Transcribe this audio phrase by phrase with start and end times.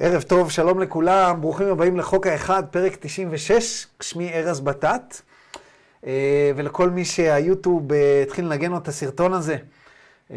[0.00, 5.20] ערב טוב, שלום לכולם, ברוכים הבאים לחוק האחד, פרק 96, שמי ארז בטט.
[6.06, 9.56] אה, ולכל מי שהיוטיוב אה, התחיל לנגן לו את הסרטון הזה,
[10.30, 10.36] אה,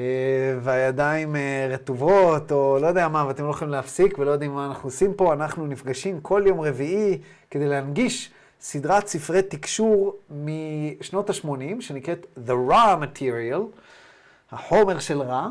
[0.62, 1.36] והידיים
[1.70, 5.34] רטובות, או לא יודע מה, ואתם לא יכולים להפסיק ולא יודעים מה אנחנו עושים פה,
[5.34, 7.18] אנחנו נפגשים כל יום רביעי
[7.52, 13.62] כדי להנגיש סדרת ספרי תקשור משנות ה-80, שנקראת The Raw Material,
[14.52, 15.48] החומר של רע.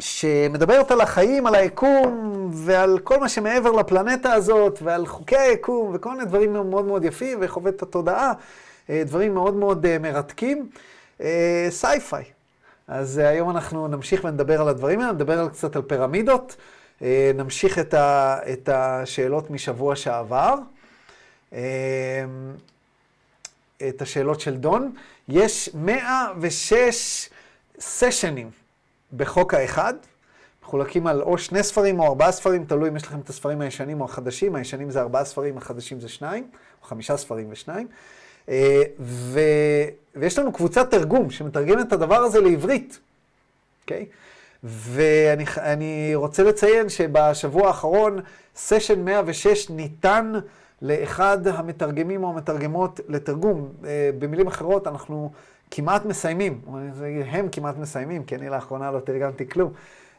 [0.00, 6.10] שמדברת על החיים, על היקום, ועל כל מה שמעבר לפלנטה הזאת, ועל חוקי היקום, וכל
[6.10, 8.32] מיני דברים מאוד מאוד יפים, וחוט התודעה,
[8.90, 10.68] אה, דברים מאוד מאוד אה, מרתקים.
[11.20, 12.24] אה, sci-fi.
[12.88, 16.56] אז היום אנחנו נמשיך ונדבר על הדברים האלה, נדבר על קצת על פירמידות,
[17.34, 20.54] נמשיך את, ה, את השאלות משבוע שעבר,
[23.88, 24.92] את השאלות של דון.
[25.28, 27.28] יש 106
[27.80, 28.63] סשנים.
[29.16, 29.94] בחוק האחד,
[30.64, 34.00] מחולקים על או שני ספרים או ארבעה ספרים, תלוי אם יש לכם את הספרים הישנים
[34.00, 36.48] או החדשים, הישנים זה ארבעה ספרים, החדשים זה שניים,
[36.82, 37.86] או חמישה ספרים ושניים.
[38.48, 39.40] אה, ו...
[40.16, 42.98] ויש לנו קבוצת תרגום שמתרגמת את הדבר הזה לעברית,
[43.82, 44.06] אוקיי?
[44.10, 44.14] Okay?
[44.64, 48.18] ואני רוצה לציין שבשבוע האחרון,
[48.56, 50.32] סשן 106 ניתן
[50.82, 53.68] לאחד המתרגמים או המתרגמות לתרגום.
[53.84, 55.30] אה, במילים אחרות, אנחנו
[55.76, 56.60] כמעט מסיימים,
[57.26, 59.72] הם כמעט מסיימים, כי אני לאחרונה לא תרגמתי כלום.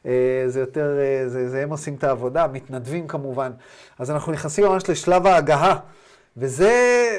[0.05, 3.51] אה, זה יותר, אה, זה, זה הם עושים את העבודה, מתנדבים כמובן.
[3.99, 5.79] אז אנחנו נכנסים ממש לשלב ההגהה,
[6.37, 6.73] וזה,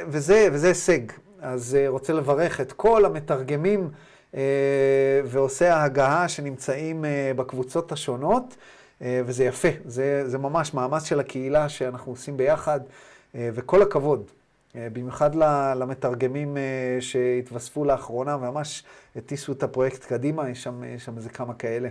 [0.09, 1.01] וזה, וזה הישג.
[1.41, 3.91] אז אה, רוצה לברך את כל המתרגמים
[5.25, 7.05] ועושי ההגהה שנמצאים
[7.37, 8.57] בקבוצות השונות,
[9.01, 12.81] וזה יפה, זה, זה ממש מאמץ של הקהילה שאנחנו עושים ביחד,
[13.35, 14.31] וכל הכבוד.
[14.77, 15.35] אה, במיוחד
[15.77, 16.63] למתרגמים אה,
[17.01, 18.85] שהתווספו לאחרונה, וממש
[19.17, 21.89] הטיסו את הפרויקט קדימה, יש שם, יש שם איזה כמה כאלה.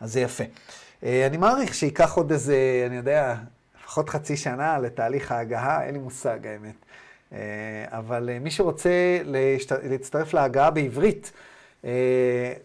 [0.00, 0.44] אז זה יפה.
[1.02, 3.34] אה, אני מעריך שייקח עוד איזה, אני יודע,
[3.80, 6.74] לפחות חצי שנה לתהליך ההגהה, אין לי מושג האמת.
[7.86, 9.18] אבל מי שרוצה
[9.82, 11.32] להצטרף להגהה בעברית,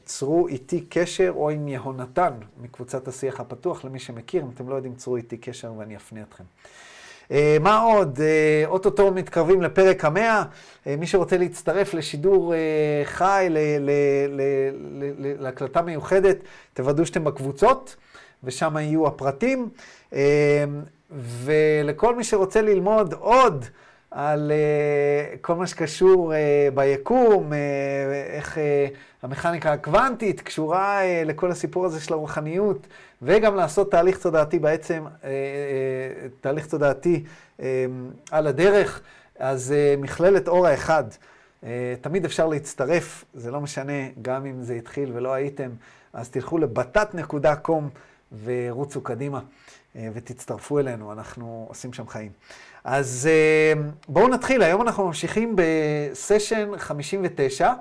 [0.06, 4.96] צרו איתי קשר או עם יהונתן מקבוצת השיח הפתוח, למי שמכיר, אם אתם לא יודעים,
[4.96, 6.44] צרו איתי קשר ואני אפנה אתכם.
[7.32, 8.20] אה, מה עוד?
[8.22, 10.44] אה, אוטוטו מתקרבים לפרק המאה.
[10.88, 12.54] אה, מי שרוצה להצטרף לשידור
[13.04, 13.48] חי,
[15.40, 16.38] להקלטה מיוחדת,
[16.74, 17.96] תוודאו שאתם בקבוצות,
[18.44, 19.70] ושם יהיו הפרטים.
[21.44, 23.66] ולכל מי שרוצה ללמוד עוד,
[24.12, 26.36] על uh, כל מה שקשור uh,
[26.76, 27.56] ביקום, uh,
[28.34, 28.60] איך uh,
[29.24, 32.88] המכניקה הקוונטית קשורה uh, לכל הסיפור הזה של הרוחניות,
[33.22, 35.26] וגם לעשות תהליך תודעתי בעצם, uh, uh,
[36.42, 37.24] תהליך תודעתי
[37.58, 37.62] uh,
[38.32, 39.02] על הדרך.
[39.40, 41.66] אז uh, מכללת אור האחד, uh,
[42.02, 45.70] תמיד אפשר להצטרף, זה לא משנה, גם אם זה התחיל ולא הייתם,
[46.14, 47.72] אז תלכו לבתת.com
[48.44, 52.32] ורוצו קדימה uh, ותצטרפו אלינו, אנחנו עושים שם חיים.
[52.84, 57.74] אז אה, בואו נתחיל, היום אנחנו ממשיכים בסשן 59.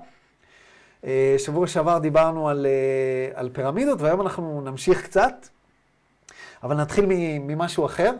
[1.04, 5.48] אה, שבוע שעבר דיברנו על, אה, על פירמידות, והיום אנחנו נמשיך קצת,
[6.62, 7.06] אבל נתחיל
[7.40, 8.12] ממשהו אחר.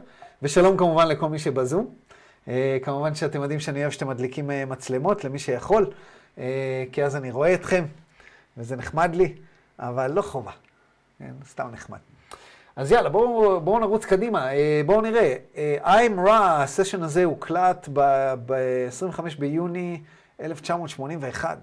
[0.43, 1.95] ושלום כמובן לכל מי שבזום.
[2.83, 5.91] כמובן שאתם יודעים שאני אוהב שאתם מדליקים מצלמות למי שיכול,
[6.93, 7.85] כי אז אני רואה אתכם,
[8.57, 9.35] וזה נחמד לי,
[9.79, 10.53] אבל לא חובה,
[11.19, 11.33] כן?
[11.47, 11.99] סתם נחמד.
[12.79, 14.53] אז יאללה, בואו בוא נרוץ קדימה.
[14.53, 15.37] אה, בואו נראה.
[15.57, 20.01] אה, I'm Ra, הסשן הזה הוקלט ב-25 ביוני
[20.41, 21.59] 1981.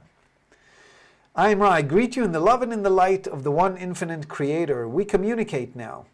[1.37, 3.75] I'm Ra, I greet you in the love and in the light of the one
[3.75, 4.87] infinite creator.
[4.87, 6.05] We communicate now.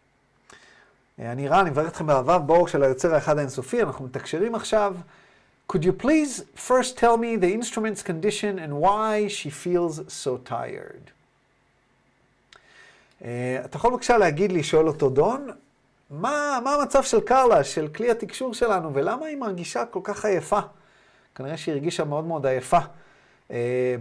[1.18, 4.96] אני רע, אני מברך אתכם באהבה באור של היוצר האחד האינסופי, אנחנו מתקשרים עכשיו.
[5.72, 11.10] Could you please first tell me the instrument's condition and why she feels so tired?
[13.24, 15.48] אה, אתה יכול בבקשה להגיד לי, שואל אותו דון,
[16.10, 20.60] מה, מה המצב של קרלה, של כלי התקשור שלנו, ולמה היא מרגישה כל כך עייפה?
[21.34, 22.78] כנראה שהיא הרגישה מאוד מאוד עייפה,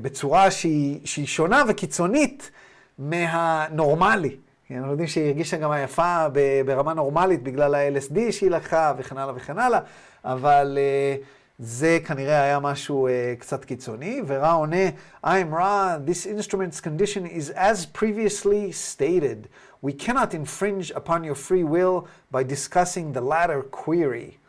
[0.01, 2.51] בצורה שהיא, שהיא שונה וקיצונית
[2.99, 4.35] מהנורמלי.
[4.71, 6.27] אנחנו יודעים שהיא הרגישה גם עייפה
[6.65, 9.79] ברמה נורמלית בגלל ה-LSD שהיא לקחה וכן הלאה וכן הלאה,
[10.25, 10.77] אבל...
[11.21, 11.25] Uh,
[11.63, 14.89] זה כנראה היה משהו uh, קצת קיצוני, ורע עונה,
[15.25, 19.47] I'm Ra, this instrument's condition is as previously stated.
[19.83, 24.39] We cannot infringe upon your free will by discussing the latter query.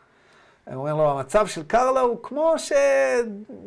[0.67, 2.71] אני אומר לו, המצב של קרלה הוא כמו ש...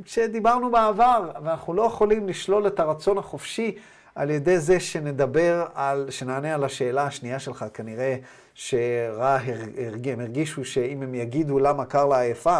[0.04, 3.76] שדיברנו בעבר, ואנחנו לא יכולים לשלול את הרצון החופשי
[4.14, 7.64] על ידי זה שנדבר על, שנענה על השאלה השנייה שלך.
[7.74, 8.16] כנראה
[8.54, 9.38] שרע
[9.76, 10.08] הרג...
[10.08, 12.58] הם הרגישו שאם הם יגידו למה קרלה עייפה,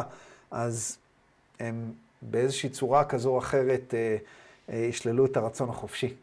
[0.51, 0.99] אז
[1.61, 1.93] הם
[2.23, 4.17] באיזושהי צורה כזו או אחרת אה,
[4.73, 6.15] אה, ישללו את הרצון החופשי.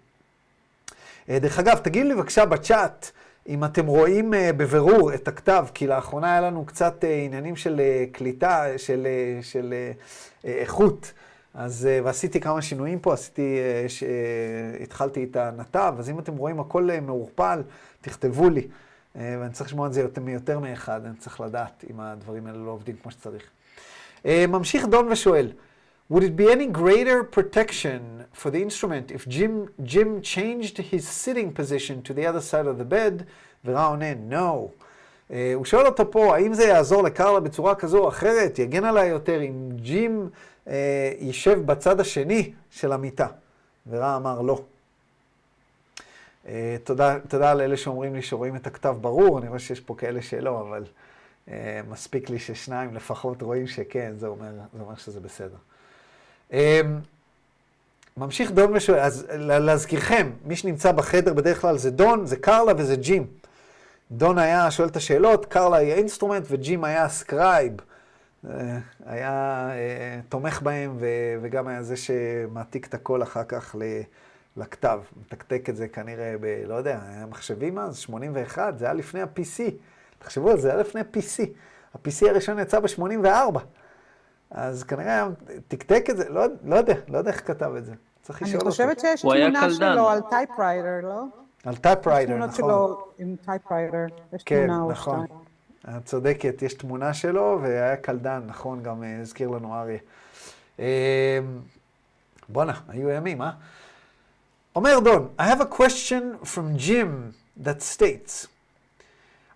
[1.30, 3.12] אה, דרך אגב, תגיד לי בבקשה בצ'אט,
[3.48, 7.82] אם אתם רואים uh, בבירור את הכתב, כי לאחרונה היה לנו קצת uh, עניינים של
[7.82, 9.08] uh, קליטה, של,
[9.42, 9.74] של
[10.44, 11.14] איכות,
[11.54, 13.58] אז, ועשיתי כמה שינויים פה, עשיתי,
[13.88, 14.04] ש,
[14.84, 17.62] התחלתי את הנתב, אז אם אתם רואים הכל מעורפל,
[18.02, 18.68] תכתבו לי.
[19.16, 22.72] ואני צריך לשמוע את זה יותר מיותר מאחד, אני צריך לדעת אם הדברים האלה לא
[22.72, 23.44] עובדים כמו שצריך.
[24.26, 25.52] ממשיך דון ושואל,
[26.14, 31.52] Would it be any greater protection for the instrument if Jim, Jim changed his sitting
[31.52, 33.26] position to the other side of the bed?
[33.66, 34.72] ורע עונה, no.
[35.30, 39.08] Uh, הוא שואל אותו פה, האם זה יעזור לקרלה בצורה כזו או אחרת, יגן עליי
[39.08, 40.30] יותר אם ג'ים
[40.66, 40.70] uh,
[41.20, 43.28] יישב בצד השני של המיטה?
[43.90, 44.62] ורע אמר לא.
[46.46, 46.50] Uh,
[46.84, 50.62] תודה, תודה לאלה שאומרים לי שרואים את הכתב ברור, אני רואה שיש פה כאלה שלא,
[50.62, 50.84] אבל
[51.48, 51.52] uh,
[51.90, 55.58] מספיק לי ששניים לפחות רואים שכן, זה אומר, זה אומר שזה בסדר.
[56.54, 57.00] אמ,
[58.18, 62.96] ממשיך דון ושואל, אז להזכירכם, מי שנמצא בחדר בדרך כלל זה דון, זה קרלה וזה
[62.96, 63.28] ג'ים.
[64.12, 67.74] דון היה שואל את השאלות, קרלה היא ה instrument וג'ים היה ה scribe.
[68.50, 70.98] אה, היה אה, תומך בהם
[71.42, 73.76] וגם היה זה שמעתיק את הכל אחר כך
[74.58, 75.00] לכתב.
[75.22, 76.64] מתקתק את זה כנראה ב...
[76.68, 79.72] לא יודע, היה מחשבים אז, 81, זה היה לפני ה-PC.
[80.20, 81.44] תחשבו על זה, זה היה לפני ה-PC.
[81.96, 83.60] ה-PC הראשון יצא ב-84.
[84.54, 85.28] אז כנראה
[85.68, 87.94] תקתק את זה, לא, לא יודע, לא יודע איך כתב את זה.
[88.22, 88.66] צריך לשאול אותו.
[88.66, 91.24] אני חושבת שיש תמונה שלו על typewriter, לא?
[91.66, 92.50] על typewriter, נכון.
[92.50, 95.26] יש תמונות שלו עם typewriter, יש כן, תמונה או נכון.
[95.26, 95.98] שתיים.
[95.98, 99.98] את צודקת, יש תמונה שלו, והיה קלדן, נכון, גם אה, הזכיר לנו אריה.
[100.80, 101.40] אה,
[102.50, 103.52] בואנה, היו ימים, אה?
[104.76, 107.34] אומר דון, I have a question from Jim
[107.64, 108.48] that states,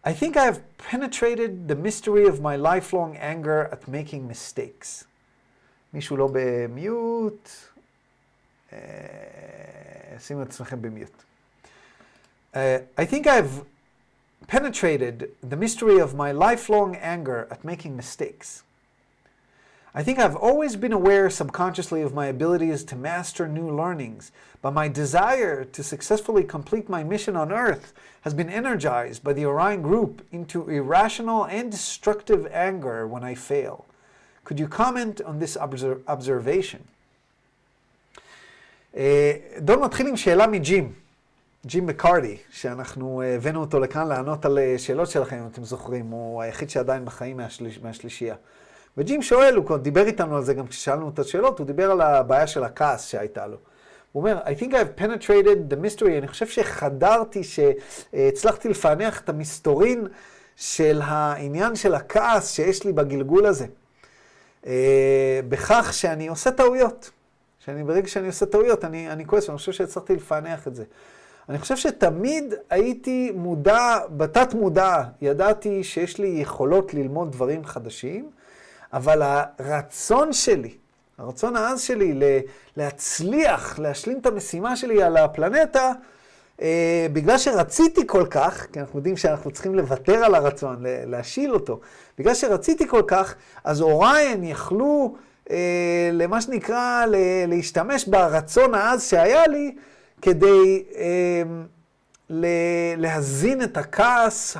[0.06, 5.04] I think I have penetrated the mystery of my lifelong anger at making mistakes.
[5.94, 7.48] מישהו לא במיוט?
[8.72, 8.78] אה,
[10.18, 11.22] שימו את עצמכם במיוט.
[12.54, 12.56] Uh,
[12.98, 13.64] I think I've
[14.46, 18.62] penetrated the mystery of my lifelong anger at making mistakes.
[19.94, 24.32] I think I've always been aware subconsciously of my abilities to master new learnings,
[24.62, 27.92] but my desire to successfully complete my mission on Earth
[28.22, 33.84] has been energized by the Orion Group into irrational and destructive anger when I fail.
[34.44, 36.80] Could you comment on this obser- observation?
[39.60, 40.92] דון מתחיל עם שאלה מג'ים,
[41.66, 46.70] ג'ים מקארדי, שאנחנו הבאנו אותו לכאן לענות על שאלות שלכם, אם אתם זוכרים, הוא היחיד
[46.70, 48.34] שעדיין בחיים מהשליש, מהשלישייה.
[48.97, 52.47] וג'ים שואל, הוא דיבר איתנו על זה גם כששאלנו את השאלות, הוא דיבר על הבעיה
[52.47, 53.57] של הכעס שהייתה לו.
[54.11, 60.07] הוא אומר, I think I've penetrated the mystery, אני חושב שחדרתי, שהצלחתי לפענח את המסתורין
[60.55, 63.65] של העניין של הכעס שיש לי בגלגול הזה.
[65.49, 67.11] בכך שאני עושה טעויות.
[67.65, 70.83] שאני ברגע שאני עושה טעויות, אני, אני כועס, ואני חושב שהצלחתי לפענח את זה.
[71.49, 78.29] אני חושב שתמיד הייתי מודע, בתת מודע, ידעתי שיש לי יכולות ללמוד דברים חדשים,
[78.93, 80.73] אבל הרצון שלי,
[81.17, 82.19] הרצון העז שלי
[82.77, 85.91] להצליח, להשלים את המשימה שלי על הפלנטה,
[86.61, 91.79] אה, בגלל שרציתי כל כך, כי אנחנו יודעים שאנחנו צריכים לוותר על הרצון, להשיל אותו,
[92.19, 95.15] בגלל שרציתי כל כך, אז אוריין יכלו
[95.51, 97.05] אה, למה שנקרא,
[97.47, 99.75] להשתמש ברצון העז שהיה לי,
[100.21, 101.43] כדי אה,
[102.97, 104.57] להזין את הכעס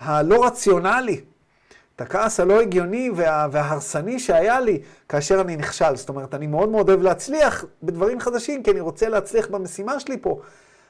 [0.00, 1.20] הלא רציונלי.
[1.96, 5.96] את הכעס הלא הגיוני וה, וההרסני שהיה לי כאשר אני נכשל.
[5.96, 10.16] זאת אומרת, אני מאוד מאוד אוהב להצליח בדברים חדשים, כי אני רוצה להצליח במשימה שלי
[10.20, 10.40] פה.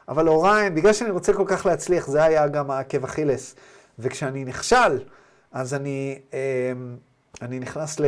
[0.08, 3.54] אבל אוריין, בגלל שאני רוצה כל כך להצליח, זה היה גם העקב אכילס.
[3.98, 4.98] וכשאני נכשל,
[5.52, 6.18] אז אני,
[7.42, 8.04] אני נכנס ל,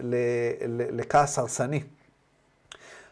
[0.00, 0.14] ל,
[0.66, 1.82] ל, לכעס הרסני.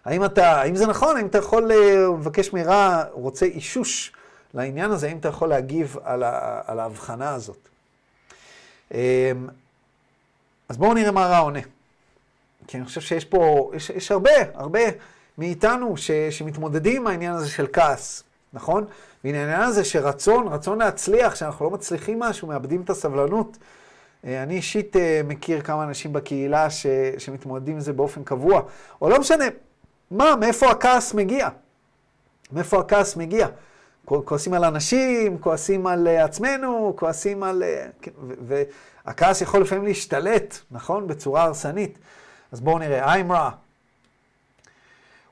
[0.05, 1.17] האם אתה, האם זה נכון?
[1.17, 4.13] האם אתה יכול לבקש מרע, רוצה אישוש
[4.55, 7.69] לעניין הזה, האם אתה יכול להגיב על, ה, על ההבחנה הזאת?
[10.69, 11.61] אז בואו נראה מה רע עונה.
[12.67, 14.81] כי אני חושב שיש פה, יש, יש הרבה, הרבה
[15.39, 18.85] מאיתנו ש, שמתמודדים עם העניין הזה של כעס, נכון?
[19.25, 23.59] ועם העניין הזה שרצון, רצון להצליח, שאנחנו לא מצליחים משהו, מאבדים את הסבלנות.
[24.25, 26.87] אני אישית מכיר כמה אנשים בקהילה ש,
[27.19, 28.63] שמתמודדים עם זה באופן קבוע,
[29.01, 29.45] או לא משנה,
[30.11, 31.49] מה, מאיפה הכעס מגיע?
[32.53, 33.49] מאיפה הכעס מגיע?
[34.06, 37.64] כועסים על אנשים, כועסים על עצמנו, כועסים על...
[38.02, 38.12] כן,
[39.06, 41.08] והכעס יכול לפעמים להשתלט, נכון?
[41.08, 42.00] בצורה הרסנית.
[42.52, 43.52] אז בואו נראה, I'm raw.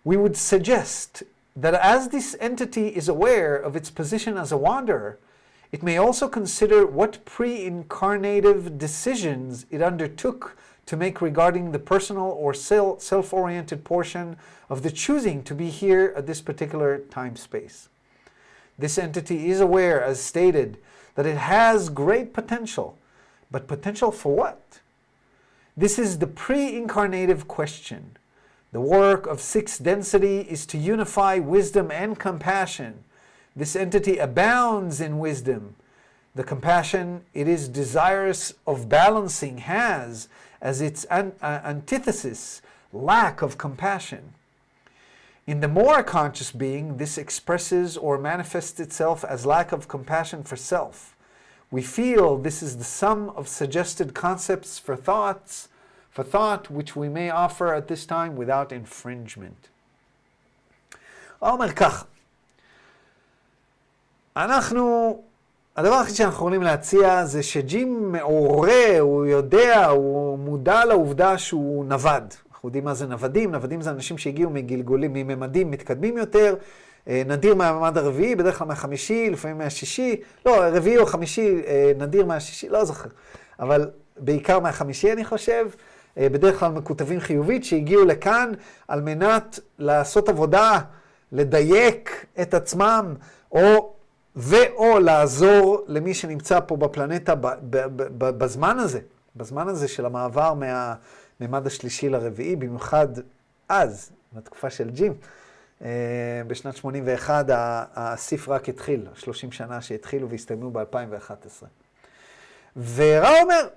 [0.07, 1.23] We would suggest
[1.59, 5.17] that as this entity is aware of its position as a wanderer,
[5.71, 12.53] it may also consider what pre-incarnative decisions it undertook to make regarding the personal or
[12.53, 14.37] self-oriented portion
[14.69, 17.89] of the choosing to be here at this particular time space.
[18.78, 20.78] This entity is aware, as stated,
[21.14, 22.96] that it has great potential.
[23.50, 24.80] But potential for what?
[25.76, 28.16] This is the pre incarnative question.
[28.72, 33.04] The work of sixth density is to unify wisdom and compassion.
[33.54, 35.76] This entity abounds in wisdom.
[36.34, 40.28] The compassion it is desirous of balancing has
[40.62, 42.62] as its an- uh, antithesis
[42.92, 44.32] lack of compassion.
[45.47, 50.57] In the more conscious being, this expresses or manifests itself as lack of compassion for
[50.57, 51.15] self.
[51.71, 55.69] We feel this is the sum of suggested concepts for thoughts,
[56.09, 59.69] for thought which we may offer at this time without infringement.
[61.41, 62.05] אומר כך,
[64.37, 65.21] אנחנו,
[65.75, 72.33] הדבר היחיד שאנחנו יכולים להציע זה שג'ים מעורה, הוא יודע, הוא מודע לעובדה שהוא נווד.
[72.62, 76.54] אנחנו יודעים מה זה נוודים, נוודים זה אנשים שהגיעו מגלגולים, מממדים מתקדמים יותר,
[77.06, 81.62] נדיר מהממד הרביעי, בדרך כלל מהחמישי, לפעמים מהשישי, לא, רביעי או חמישי,
[81.98, 83.08] נדיר מהשישי, לא זוכר,
[83.60, 85.68] אבל בעיקר מהחמישי אני חושב.
[86.16, 88.50] בדרך כלל מקוטבים חיובית, שהגיעו לכאן
[88.88, 90.78] על מנת לעשות עבודה,
[91.32, 93.14] לדייק את עצמם,
[93.52, 93.92] או
[94.36, 97.34] ואו לעזור למי שנמצא פה בפלנטה
[98.18, 99.00] בזמן הזה,
[99.36, 100.54] בזמן הזה של המעבר
[101.42, 103.08] מהמימד השלישי לרביעי, במיוחד
[103.68, 105.14] אז, בתקופה של ג'ים.
[106.46, 107.44] בשנת 81
[107.94, 111.64] הסיף רק התחיל, 30 שנה שהתחילו והסתיימו ב-2011.
[112.94, 113.68] ורע אומר,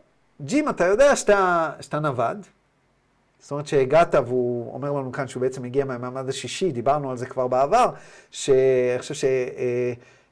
[0.42, 2.46] ג'ים, אתה יודע שאתה, שאתה נווד,
[3.40, 7.26] זאת אומרת שהגעת, והוא אומר לנו כאן שהוא בעצם הגיע מהמעמד השישי, דיברנו על זה
[7.26, 7.90] כבר בעבר,
[8.32, 9.14] שאני חושב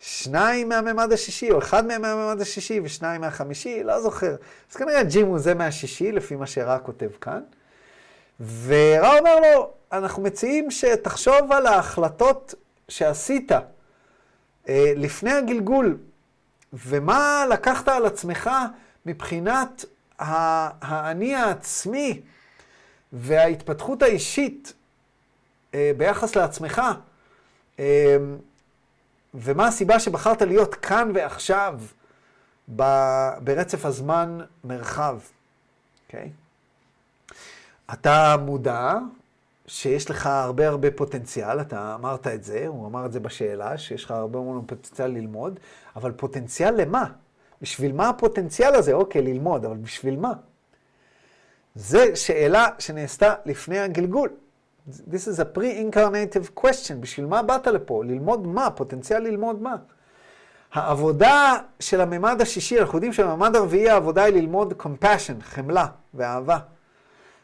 [0.03, 4.36] ששניים מהממד השישי, או אחד מהם מהממד השישי ושניים מהחמישי, לא זוכר.
[4.72, 7.41] אז כנראה ג'ים הוא זה מהשישי, לפי מה שרע כותב כאן.
[8.65, 12.55] ורע אומר לו, אנחנו מציעים שתחשוב על ההחלטות
[12.89, 13.51] שעשית
[14.69, 15.98] אה, לפני הגלגול,
[16.74, 18.50] ומה לקחת על עצמך
[19.05, 19.86] מבחינת
[20.19, 22.22] האני העצמי
[23.13, 24.74] וההתפתחות האישית
[25.74, 26.81] אה, ביחס לעצמך,
[27.79, 28.17] אה,
[29.33, 31.79] ומה הסיבה שבחרת להיות כאן ועכשיו
[33.43, 35.19] ברצף הזמן מרחב,
[36.05, 36.29] אוקיי?
[36.29, 36.43] Okay?
[37.93, 38.97] אתה מודע
[39.67, 44.03] שיש לך הרבה הרבה פוטנציאל, אתה אמרת את זה, הוא אמר את זה בשאלה, שיש
[44.03, 45.59] לך הרבה מאוד פוטנציאל ללמוד,
[45.95, 47.05] אבל פוטנציאל למה?
[47.61, 48.93] בשביל מה הפוטנציאל הזה?
[48.93, 50.33] אוקיי, ללמוד, אבל בשביל מה?
[51.75, 54.29] זו שאלה שנעשתה לפני הגלגול.
[54.87, 56.93] This is a pre-incarnative question.
[56.99, 58.03] בשביל מה באת לפה?
[58.05, 58.69] ללמוד מה?
[58.69, 59.75] פוטנציאל ללמוד מה?
[60.73, 66.59] העבודה של הממד השישי, אנחנו יודעים שבממד הרביעי העבודה היא ללמוד compassion, חמלה ואהבה.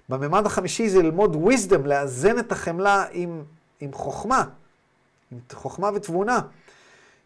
[0.10, 3.44] בממד החמישי זה ללמוד wisdom, לאזן את החמלה עם,
[3.80, 4.44] עם חוכמה,
[5.32, 6.40] עם חוכמה ותבונה.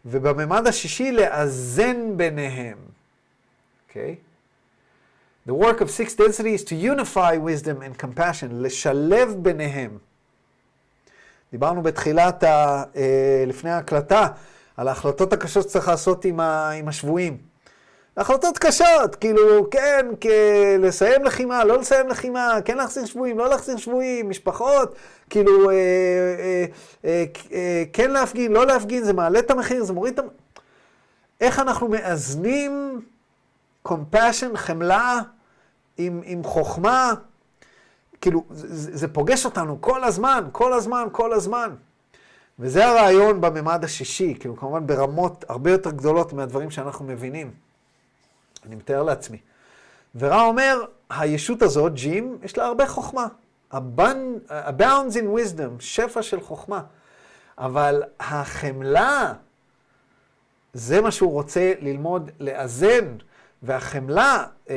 [0.06, 2.78] ובממד השישי לאזן ביניהם.
[3.88, 4.16] אוקיי?
[4.18, 4.33] Okay?
[5.46, 9.98] The work of sixth density is to unify wisdom and compassion, לשלב ביניהם.
[11.52, 12.84] דיברנו בתחילת, ה,
[13.46, 14.28] לפני ההקלטה,
[14.76, 17.38] על ההחלטות הקשות שצריך לעשות עם, ה, עם השבויים.
[18.16, 20.06] החלטות קשות, כאילו, כן,
[20.78, 24.96] לסיים לחימה, לא לסיים לחימה, כן להחזיר שבויים, לא להחזיר שבויים, משפחות,
[25.30, 26.64] כאילו, אה, אה,
[27.04, 30.36] אה, אה, כן להפגין, לא להפגין, זה מעלה את המחיר, זה מוריד את המחיר.
[31.40, 33.02] איך אנחנו מאזנים
[33.88, 35.20] compassion, חמלה,
[35.96, 37.12] עם, עם חוכמה,
[38.20, 41.74] כאילו, זה, זה פוגש אותנו כל הזמן, כל הזמן, כל הזמן.
[42.58, 47.50] וזה הרעיון בממד השישי, כאילו, כמובן ברמות הרבה יותר גדולות מהדברים שאנחנו מבינים.
[48.66, 49.38] אני מתאר לעצמי.
[50.14, 53.26] ורע אומר, הישות הזאת, ג'ים, יש לה הרבה חוכמה.
[53.72, 56.82] abounds in wisdom, שפע של חוכמה.
[57.58, 59.32] אבל החמלה,
[60.72, 63.16] זה מה שהוא רוצה ללמוד לאזן,
[63.62, 64.70] והחמלה, uh,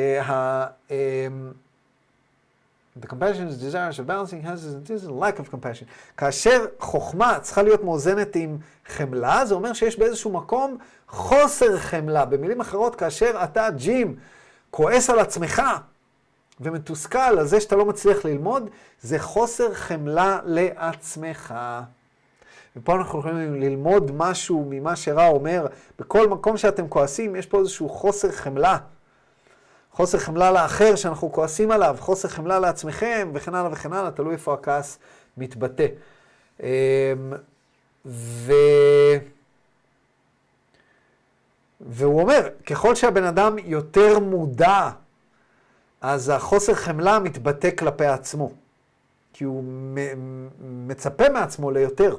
[3.02, 5.86] the compassion is desirous of balancing has this is lack of compassion.
[6.18, 12.26] כאשר חוכמה צריכה להיות מאוזנת עם חמלה, זה אומר שיש באיזשהו מקום חוסר חמלה.
[12.26, 14.16] במילים אחרות, כאשר אתה, ג'ים,
[14.72, 15.62] כועס על עצמך
[16.62, 18.70] ומתוסכל על זה שאתה לא מצליח ללמוד,
[19.02, 21.54] זה חוסר חמלה לעצמך.
[22.78, 25.68] ופה אנחנו יכולים ללמוד משהו ממה שרע אומר,
[26.00, 28.78] בכל מקום שאתם כועסים, יש פה איזשהו חוסר חמלה.
[29.92, 34.54] חוסר חמלה לאחר שאנחנו כועסים עליו, חוסר חמלה לעצמכם, וכן הלאה וכן הלאה, תלוי איפה
[34.54, 35.00] הכעס
[35.38, 35.88] מתבטא.
[36.64, 36.68] אמ,
[38.06, 38.54] ו...
[41.82, 44.90] והוא אומר, ככל שהבן אדם יותר מודע,
[46.02, 48.52] אז החוסר חמלה מתבטא כלפי עצמו.
[49.34, 49.64] כי הוא
[50.62, 52.16] מצפה מעצמו ליותר.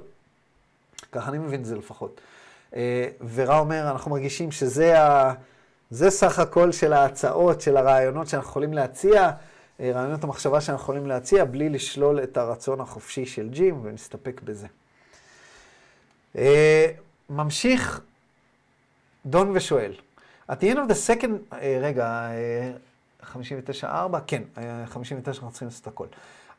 [1.13, 2.21] ככה אני מבין את זה לפחות.
[3.35, 5.35] ורע אומר, אנחנו מרגישים שזה ה...
[5.91, 9.31] זה סך הכל של ההצעות, של הרעיונות שאנחנו יכולים להציע,
[9.81, 14.67] רעיונות המחשבה שאנחנו יכולים להציע, בלי לשלול את הרצון החופשי של ג'ים, ונסתפק בזה.
[17.31, 18.01] ממשיך
[19.27, 19.93] דון ושואל,
[20.51, 22.29] at the end of the second, רגע,
[23.23, 23.87] 59.4,
[24.27, 24.43] כן,
[24.87, 26.07] 59 אנחנו צריכים לעשות הכל.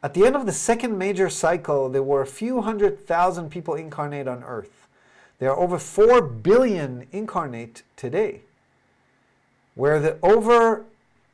[0.03, 3.75] At the end of the second major cycle, there were a few hundred thousand people
[3.75, 4.87] incarnate on Earth.
[5.39, 8.43] There are over 4 billion incarnate today.
[9.75, 10.85] Where the over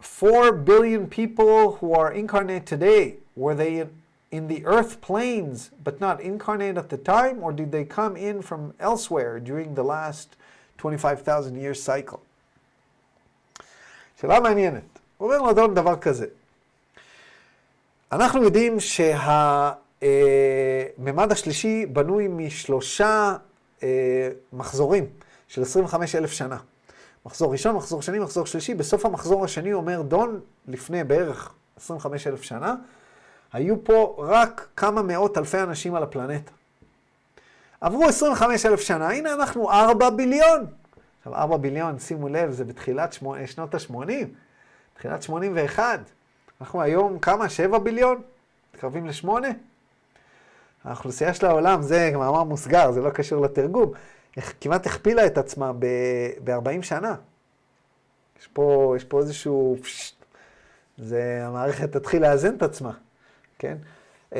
[0.01, 3.87] 4 billion people who are incarnate today, were they
[4.31, 8.43] in the earth planes but not incarnate at the time, or did they come in
[8.43, 10.37] from elsewhere during the last
[10.79, 12.21] 25,000 year cycle?
[14.21, 14.99] שאלה מעניינת.
[15.21, 16.27] אומר לאדון דבר כזה.
[18.16, 20.12] אנחנו יודעים שהממד
[21.32, 23.36] השלישי בנוי משלושה
[23.84, 25.06] אה, מחזורים
[25.48, 26.58] של 25 אלף שנה.
[27.26, 28.74] מחזור ראשון, מחזור שני, מחזור שלישי.
[28.74, 32.76] בסוף המחזור השני אומר דון, לפני בערך 25 אלף שנה,
[33.54, 36.52] היו פה רק כמה מאות אלפי אנשים על הפלנטה.
[37.82, 40.66] עברו 25 אלף שנה, הנה אנחנו 4 ביליון.
[41.18, 44.26] עכשיו, 4 ביליון, שימו לב, זה בתחילת שמו, שנות ה-80,
[44.94, 46.00] תחילת 81.
[46.62, 47.50] אנחנו היום כמה?
[47.50, 48.22] 7 ביליון?
[48.74, 49.30] מתקרבים ל-8?
[50.84, 53.92] האוכלוסייה של העולם, זה מאמר מוסגר, זה לא קשור לתרגום,
[54.62, 55.72] כמעט הכפילה את עצמה
[56.44, 57.16] ב-40 שנה.
[58.40, 59.78] יש פה, יש פה איזשהו...
[60.98, 62.92] זה, המערכת תתחיל לאזן את עצמה,
[63.60, 63.78] כן?
[64.36, 64.40] אמ,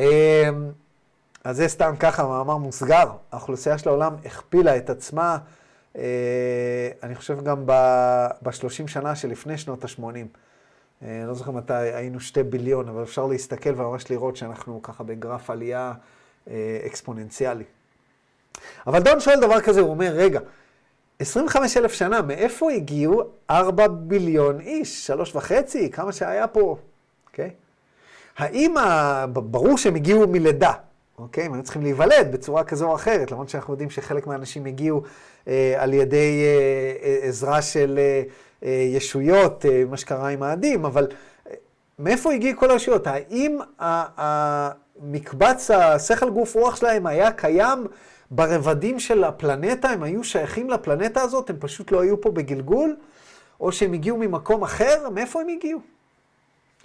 [1.44, 3.12] אז זה סתם ככה, מאמר מוסגר.
[3.32, 5.38] האוכלוסייה של העולם הכפילה את עצמה,
[5.98, 10.38] אה, אני חושב גם ב-30 שנה שלפני שנות ה-80.
[11.04, 15.50] אה, לא זוכר מתי היינו שתי ביליון, אבל אפשר להסתכל וממש לראות שאנחנו ככה בגרף
[15.50, 15.94] עלייה
[16.50, 17.64] אה, אקספוננציאלי.
[18.88, 20.40] אבל דון שואל דבר כזה, הוא אומר, רגע,
[21.20, 25.08] 25 אלף שנה, מאיפה הגיעו 4 ביליון איש?
[25.08, 25.92] שלוש וחצי?
[25.92, 26.78] כמה שהיה פה,
[27.28, 27.50] אוקיי?
[28.38, 29.26] האם, ה...
[29.28, 30.72] ברור שהם הגיעו מלידה,
[31.20, 31.46] אוקיי?
[31.46, 35.02] הם היו צריכים להיוולד בצורה כזו או אחרת, למרות שאנחנו יודעים שחלק מהאנשים הגיעו
[35.48, 38.00] אה, על ידי אה, אה, עזרה של...
[38.66, 41.08] אה, ישויות, אה, מה שקרה עם האדים, אבל
[41.48, 41.54] אה,
[42.00, 43.08] מאיפה הגיעו כל הישויות?
[43.08, 43.60] האם
[44.18, 47.88] המקבץ השכל גוף רוח שלהם היה קיים
[48.32, 49.90] ברבדים של הפלנטה?
[49.90, 51.50] הם היו שייכים לפלנטה הזאת?
[51.50, 52.96] הם פשוט לא היו פה בגלגול?
[53.60, 55.10] או שהם הגיעו ממקום אחר?
[55.10, 55.80] מאיפה הם הגיעו?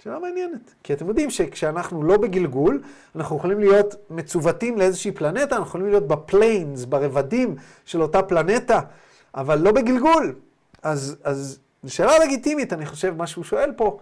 [0.03, 0.73] שאלה מעניינת.
[0.83, 2.81] כי אתם יודעים שכשאנחנו לא בגלגול,
[3.15, 8.79] אנחנו יכולים להיות מצוותים לאיזושהי פלנטה, אנחנו יכולים להיות בפליינס, ברבדים של אותה פלנטה,
[9.35, 10.35] אבל לא בגלגול.
[10.83, 13.99] אז, אז זו שאלה לגיטימית, אני חושב, מה שהוא שואל פה.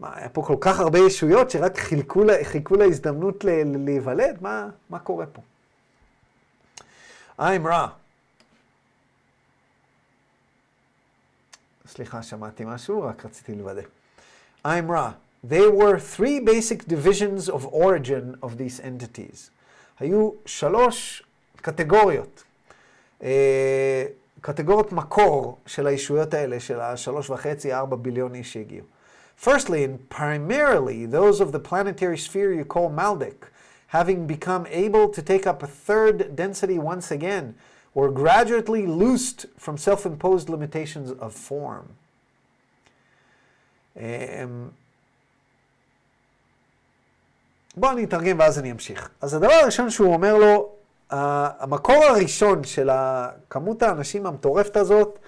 [0.00, 3.44] מה, היה פה כל כך הרבה ישויות שרק חילקו חיכו להזדמנות
[3.84, 4.38] להיוולד?
[4.40, 5.42] מה, מה קורה פה?
[7.38, 7.88] I'm רע.
[11.86, 13.82] סליחה, שמעתי משהו, רק רציתי לוודא.
[14.66, 15.10] I'm רע.
[15.46, 19.50] There were three basic divisions of origin of these entities.
[20.00, 21.22] היו שלוש
[21.56, 22.44] קטגוריות.
[23.20, 23.24] Uh,
[24.42, 28.86] קטגוריות מקור של הישויות האלה, של השלוש וחצי, ארבע ביליון איש שהגיעו.
[29.44, 33.46] Firstly, and primarily, those of the planetary sphere you call Maldek,
[33.88, 37.54] having become able to take up a third density once again,
[37.94, 41.86] were gradually loosed from self-imposed limitations of form.
[47.76, 49.10] בואו אני אתרגם ואז אני אמשיך.
[49.20, 50.71] אז הדבר הראשון שהוא אומר לו,
[51.12, 52.90] המקור הראשון של
[53.50, 55.18] כמות האנשים המטורפת הזאת,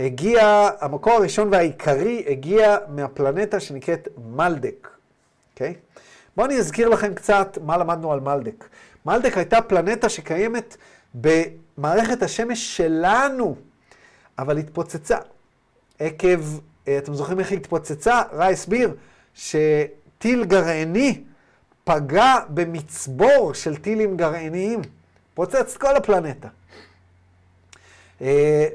[0.00, 4.88] הגיע, המקור הראשון והעיקרי הגיע מהפלנטה שנקראת מלדק,
[5.52, 5.74] אוקיי?
[5.76, 5.90] Okay?
[6.36, 8.68] בואו אני אזכיר לכם קצת מה למדנו על מלדק.
[9.06, 10.76] מלדק הייתה פלנטה שקיימת
[11.14, 13.56] במערכת השמש שלנו,
[14.38, 15.18] אבל התפוצצה.
[15.98, 16.40] עקב,
[16.88, 18.22] אה, אתם זוכרים איך היא התפוצצה?
[18.32, 18.94] רע הסביר
[19.34, 21.22] שטיל גרעיני
[21.84, 24.80] פגע במצבור של טילים גרעיניים.
[25.40, 26.48] פוצץ כל הפלנטה.
[28.20, 28.66] אה,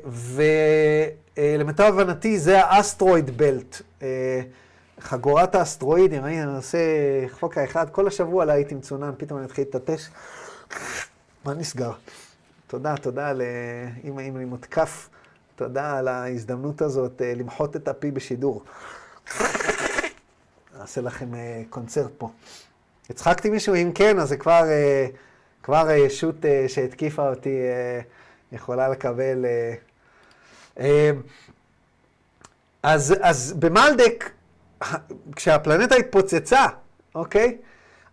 [1.37, 3.81] ולמיטב הבנתי זה האסטרואיד בלט.
[4.01, 4.41] אה,
[4.99, 6.77] חגורת האסטרואידים, אני עושה
[7.31, 10.01] חוק האחד, כל השבוע לא הייתי מצונן, פתאום אני אתחיל להתעטש.
[11.45, 11.91] מה נסגר?
[12.67, 15.09] תודה, תודה לאמא אמא לי מותקף,
[15.55, 18.63] תודה על ההזדמנות הזאת אה, למחות את הפי בשידור.
[20.81, 21.27] אעשה לכם
[21.69, 22.29] קונצרט פה.
[23.09, 23.75] הצחקתי מישהו?
[23.75, 24.63] אם כן, אז זה כבר...
[25.65, 28.01] כבר הישות אה, שהתקיפה אותי אה,
[28.51, 29.45] יכולה לקבל...
[30.79, 31.11] אה,
[32.83, 34.29] אז, אז במלדק,
[35.35, 36.65] כשהפלנטה התפוצצה,
[37.15, 37.57] אוקיי?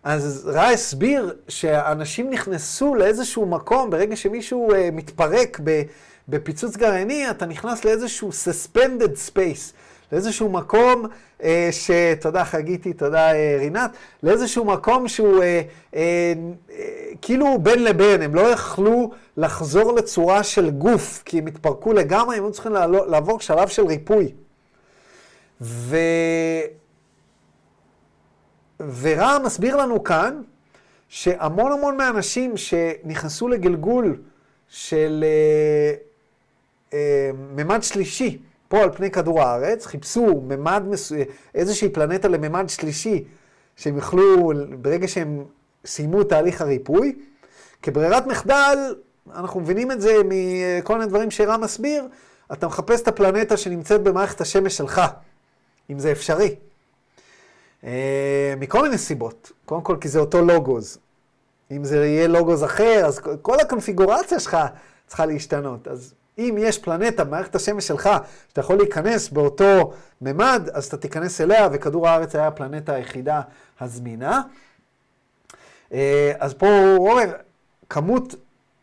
[0.03, 5.59] אז רע הסביר שאנשים נכנסו לאיזשהו מקום, ברגע שמישהו מתפרק
[6.27, 9.73] בפיצוץ גרעיני, אתה נכנס לאיזשהו suspended space,
[10.11, 11.05] לאיזשהו מקום
[11.39, 13.91] uh, שתודה חגיתי, תודה uh, רינת,
[14.23, 15.43] לאיזשהו מקום שהוא uh,
[15.93, 16.73] uh, uh,
[17.21, 22.43] כאילו בין לבין, הם לא יכלו לחזור לצורה של גוף, כי הם התפרקו לגמרי, הם
[22.43, 22.71] היו צריכים
[23.07, 24.31] לעבור שלב של ריפוי.
[25.61, 25.97] ו...
[29.01, 30.41] ורע מסביר לנו כאן
[31.09, 34.17] שהמון המון מהאנשים שנכנסו לגלגול
[34.69, 35.93] של אה,
[36.93, 38.37] אה, ממד שלישי
[38.73, 41.15] פה על פני כדור הארץ, חיפשו ממד, מסו...
[41.55, 43.23] איזושהי פלנטה לממד שלישי,
[43.75, 45.43] שהם יוכלו, ברגע שהם
[45.85, 47.15] סיימו את תהליך הריפוי,
[47.81, 48.95] כברירת מחדל,
[49.33, 52.07] אנחנו מבינים את זה מכל מיני דברים שרע מסביר,
[52.53, 55.01] אתה מחפש את הפלנטה שנמצאת במערכת השמש שלך,
[55.89, 56.55] אם זה אפשרי.
[57.83, 59.51] אה, מכל מיני סיבות.
[59.65, 60.97] קודם כל, כי זה אותו לוגוז.
[61.71, 64.57] אם זה יהיה לוגוז אחר, אז כל הקונפיגורציה שלך
[65.07, 65.87] צריכה להשתנות.
[65.87, 68.09] אז אם יש פלנטה במערכת השמש שלך,
[68.49, 73.41] שאתה יכול להיכנס באותו ממד, אז אתה תיכנס אליה, וכדור הארץ היה הפלנטה היחידה
[73.79, 74.41] הזמינה.
[75.93, 76.67] אה, אז פה
[76.97, 77.33] הוא אומר,
[77.89, 78.35] כמות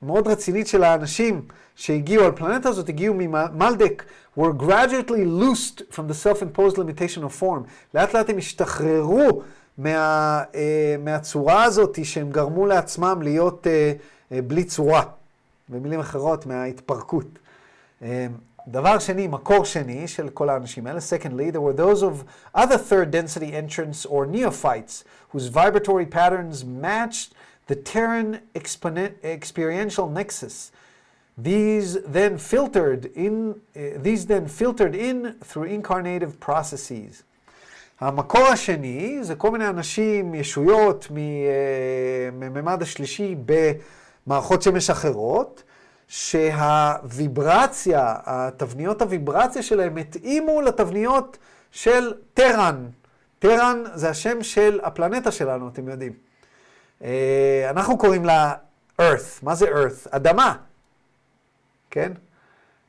[0.02, 1.42] מאוד רצינית של האנשים
[1.76, 4.04] שהגיעו על הפלנטה הזאת, הגיעו ממלדק,
[4.38, 7.62] were gradually loosed from the self-imposed limitation of form.
[7.94, 9.42] לאט לאט הם השתחררו
[9.78, 10.56] מה, uh,
[11.04, 15.02] מהצורה הזאת שהם גרמו לעצמם להיות uh, בלי צורה.
[15.69, 17.25] במילים אחרות, מההתפרקות.
[18.01, 18.05] Um,
[18.67, 22.23] דבר שני, מקור שני של כל האנשים האלה, secondly, there were those of
[22.57, 27.33] other third density entrants or neophytes whose vibratory patterns matched
[27.67, 28.39] the Terran
[29.23, 30.71] experiential nexus
[31.38, 37.23] These then filtered in, uh, these then filtered in through incarnative processes.
[37.99, 41.07] המקור השני זה כל מיני אנשים, ישויות
[42.33, 43.85] מממד השלישי במערכות
[44.61, 45.62] שמש אחרות,
[46.08, 51.38] שהויברציה, התבניות הוויברציה שלהם התאימו לתבניות
[51.70, 52.86] של טרן.
[53.38, 56.12] טרן זה השם של הפלנטה שלנו, אתם יודעים.
[57.70, 58.54] אנחנו קוראים לה
[59.00, 59.38] earth.
[59.42, 60.09] מה זה earth?
[60.11, 60.56] אדמה.
[61.90, 62.12] כן?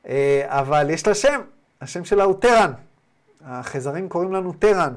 [0.08, 1.40] אה, אבל יש לה שם,
[1.80, 2.72] השם שלה הוא טרן.
[3.44, 4.94] החייזרים קוראים לנו טרן.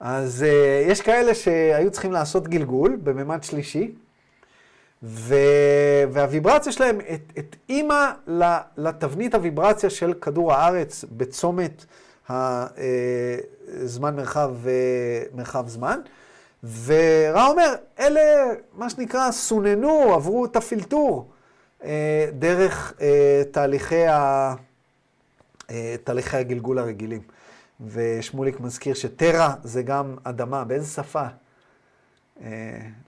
[0.00, 3.94] אז uh, יש כאלה שהיו צריכים לעשות גלגול בממד שלישי,
[5.08, 5.34] ו...
[6.12, 6.98] והוויברציה שלהם
[7.36, 8.14] התאימה
[8.76, 11.84] לתבנית הוויברציה של כדור הארץ בצומת
[12.28, 14.54] הזמן אה, מרחב,
[15.34, 16.00] מרחב זמן.
[16.84, 18.20] ורע אומר, אלה,
[18.72, 21.30] מה שנקרא, סוננו, עברו את הפילטור.
[21.84, 24.54] אה, דרך אה, תהליכי, ה...
[25.70, 27.22] אה, תהליכי הגלגול הרגילים.
[27.86, 30.64] ושמוליק מזכיר שטרה זה גם אדמה.
[30.64, 31.26] באיזה שפה?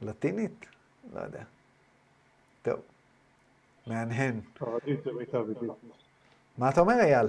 [0.02, 0.66] לטינית?
[1.14, 1.42] לא יודע.
[3.88, 4.40] מהנהן.
[4.56, 5.72] ספרדית זה מיטב ידידי.
[6.58, 7.26] מה אתה אומר, אייל?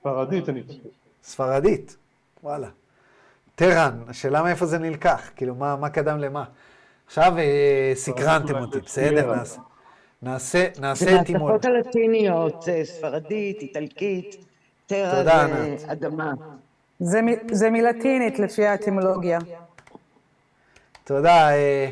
[0.00, 0.78] ספרדית אני חושב.
[1.22, 1.96] ספרדית,
[2.42, 2.68] וואלה.
[3.54, 6.44] טרן, השאלה מאיפה זה נלקח, כאילו, מה, מה קדם למה?
[7.06, 7.32] עכשיו
[7.94, 9.36] סקרנתם אותי, בסדר?
[9.36, 9.60] נעשה.
[10.22, 11.62] נעשה, נעשה אטימול.
[11.62, 14.36] זה הלטיניות, ספרדית, איטלקית,
[14.86, 15.46] טרה
[15.88, 16.32] ואדמה.
[16.98, 19.38] זה, זה מלטינית לפי האטימולוגיה.
[21.04, 21.90] תודה, אה, אה,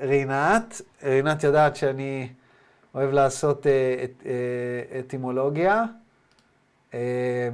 [0.00, 0.80] רינת.
[1.02, 2.28] רינת יודעת שאני
[2.96, 5.84] אוהב לעשות אה, את, אה, אטימולוגיה.
[6.94, 7.48] אה,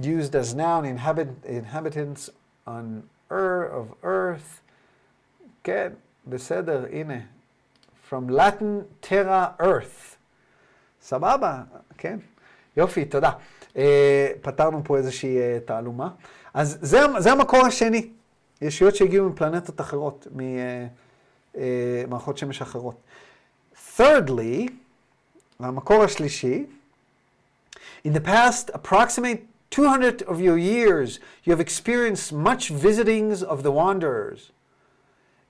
[0.00, 2.30] used as noun inhabit, inhabitants
[2.66, 4.60] on earth, of earth.
[5.64, 5.92] כן,
[6.26, 7.18] בסדר, הנה.
[8.10, 10.16] From Latin terra earth.
[11.00, 11.62] סבבה,
[11.98, 12.18] כן.
[12.76, 13.30] יופי, תודה.
[13.72, 13.74] Uh,
[14.42, 16.08] פתרנו פה איזושהי uh, תעלומה.
[16.54, 18.10] אז זה, זה המקור השני.
[18.61, 20.27] ישויות שהגיעו מפלנטות אחרות,
[21.55, 22.95] ממערכות uh, שמש אחרות.
[23.97, 24.71] Thirdly,
[25.59, 26.65] והמקור השלישי,
[28.03, 33.71] in the past approximate 200 of your years, you have experienced much visitings of the
[33.71, 34.51] wanderers.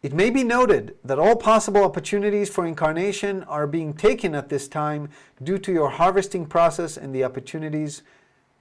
[0.01, 4.67] It may be noted that all possible opportunities for incarnation are being taken at this
[4.67, 5.09] time
[5.43, 8.03] due to your harvesting process and the opportunities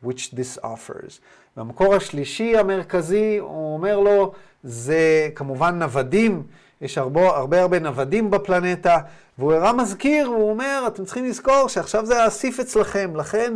[0.06, 1.20] which this offers.
[1.58, 4.32] והמקור השלישי המרכזי, הוא אומר לו,
[4.64, 6.44] זה כמובן נוודים,
[6.82, 8.98] יש הרבה הרבה, הרבה נוודים בפלנטה,
[9.38, 13.54] והוא הראה מזכיר, הוא אומר, אתם צריכים לזכור שעכשיו זה האסיף אצלכם, לכן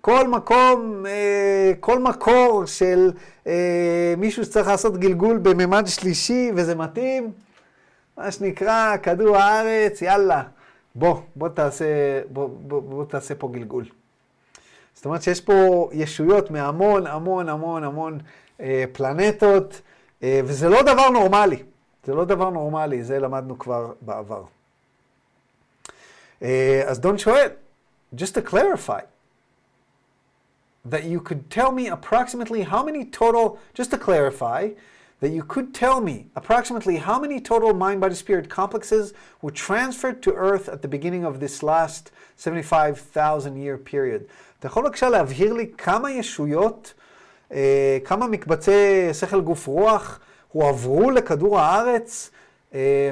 [0.00, 3.12] כל מקום, אה, כל מקור של
[3.46, 7.32] אה, מישהו שצריך לעשות גלגול בממד שלישי, וזה מתאים,
[8.16, 10.42] מה שנקרא, כדור הארץ, יאללה,
[10.94, 11.84] בוא, בוא תעשה,
[12.30, 13.84] בוא, בוא, בוא תעשה פה גלגול.
[14.93, 18.19] זאת אומרת שיש פה ישויות מהמון המון המון המון
[18.59, 19.81] אה, פלנטות,
[20.23, 21.63] אה, וזה לא דבר נורמלי.
[22.03, 24.43] זה לא דבר נורמלי, זה למדנו כבר בעבר.
[26.41, 27.49] אה, אז דון שואל,
[28.15, 29.01] just to clarify,
[30.89, 34.69] that you could tell me approximately how many total, just to clarify,
[35.19, 40.21] that you could tell me approximately how many total mind body spirit complexes were transferred
[40.21, 44.27] to earth at the beginning of this last 75,000 year period.
[44.62, 46.94] אתה יכול בבקשה להבהיר לי כמה ישויות,
[47.52, 50.20] אה, כמה מקבצי שכל גוף רוח
[50.52, 52.30] הועברו לכדור הארץ
[52.74, 53.10] אה,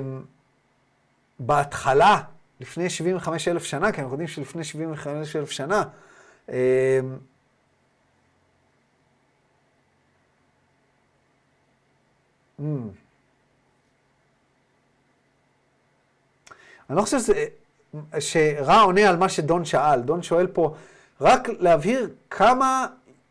[1.38, 2.20] בהתחלה,
[2.60, 5.82] לפני 75 אלף שנה, כי אנחנו יודעים שלפני 75 אלף שנה,
[6.50, 7.00] אה,
[12.60, 12.62] Mm.
[16.90, 17.44] אני לא חושב שזה,
[18.18, 20.00] שרע עונה על מה שדון שאל.
[20.00, 20.74] דון שואל פה,
[21.20, 22.86] רק להבהיר כמה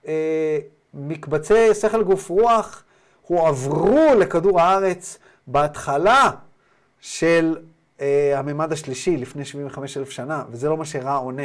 [0.08, 0.58] אה,
[0.94, 2.84] מקבצי שכל גוף רוח
[3.28, 6.32] הועברו לכדור הארץ בהתחלה
[7.00, 7.58] של
[8.02, 11.44] אה, הממד השלישי, לפני 75 אלף שנה, וזה לא מה שרע עונה.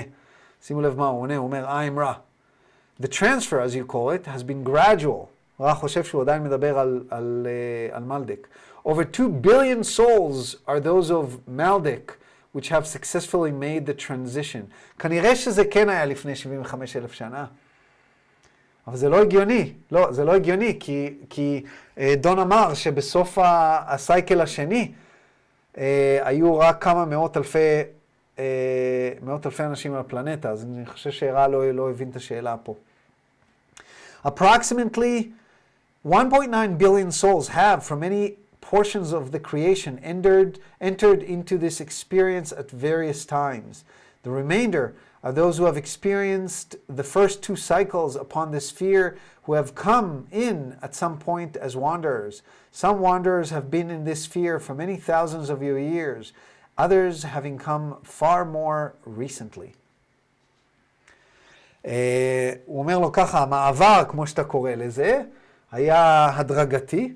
[0.62, 2.12] שימו לב מה הוא עונה, הוא אומר, I'm רע.
[3.02, 5.26] The transfer, as you call it, has been gradual.
[5.60, 7.46] רע חושב שהוא עדיין מדבר על, על,
[7.92, 8.46] uh, על מלדק.
[8.86, 12.12] Over 2 billion souls are those of Maldek,
[12.54, 14.72] which have successfully made the transition.
[14.98, 17.46] כנראה שזה כן היה לפני 75 אלף שנה.
[18.86, 21.62] אבל זה לא הגיוני, לא, זה לא הגיוני, כי, כי
[21.96, 23.38] uh, דון אמר שבסוף
[23.86, 24.92] הסייקל השני
[25.74, 25.78] uh,
[26.22, 27.58] היו רק כמה מאות אלפי,
[28.36, 28.40] uh,
[29.22, 32.74] מאות אלפי אנשים על הפלנטה, אז אני חושב שהרע לא, לא הבין את השאלה פה.
[34.26, 35.28] Approximately
[36.06, 36.12] 1.9
[36.78, 38.34] billion souls have, from many
[38.73, 43.83] portions of the creation, entered, entered into this experience at various times.
[44.23, 49.53] The remainder are those who have experienced the first two cycles upon this sphere, who
[49.53, 52.41] have come in at some point as wanderers.
[52.71, 56.33] Some wanderers have been in this sphere for many thousands of your years,
[56.77, 59.73] others having come far more recently.
[61.85, 61.89] Uh,
[62.65, 65.21] הוא אומר לו ככה, המעבר, כמו שאתה קורא לזה,
[65.71, 67.13] היה הדרגתי,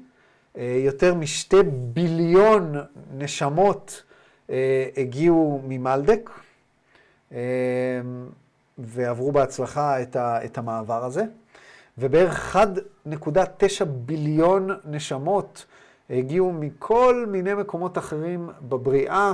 [0.59, 1.57] יותר משתי
[1.93, 2.75] ביליון
[3.15, 4.03] נשמות
[4.97, 6.31] הגיעו ממלדק
[8.79, 11.23] ועברו בהצלחה את המעבר הזה,
[11.99, 15.67] ובערך 1.9 ביליון נשמות
[16.11, 19.33] הגיעו מכל מיני מקומות אחרים בבריאה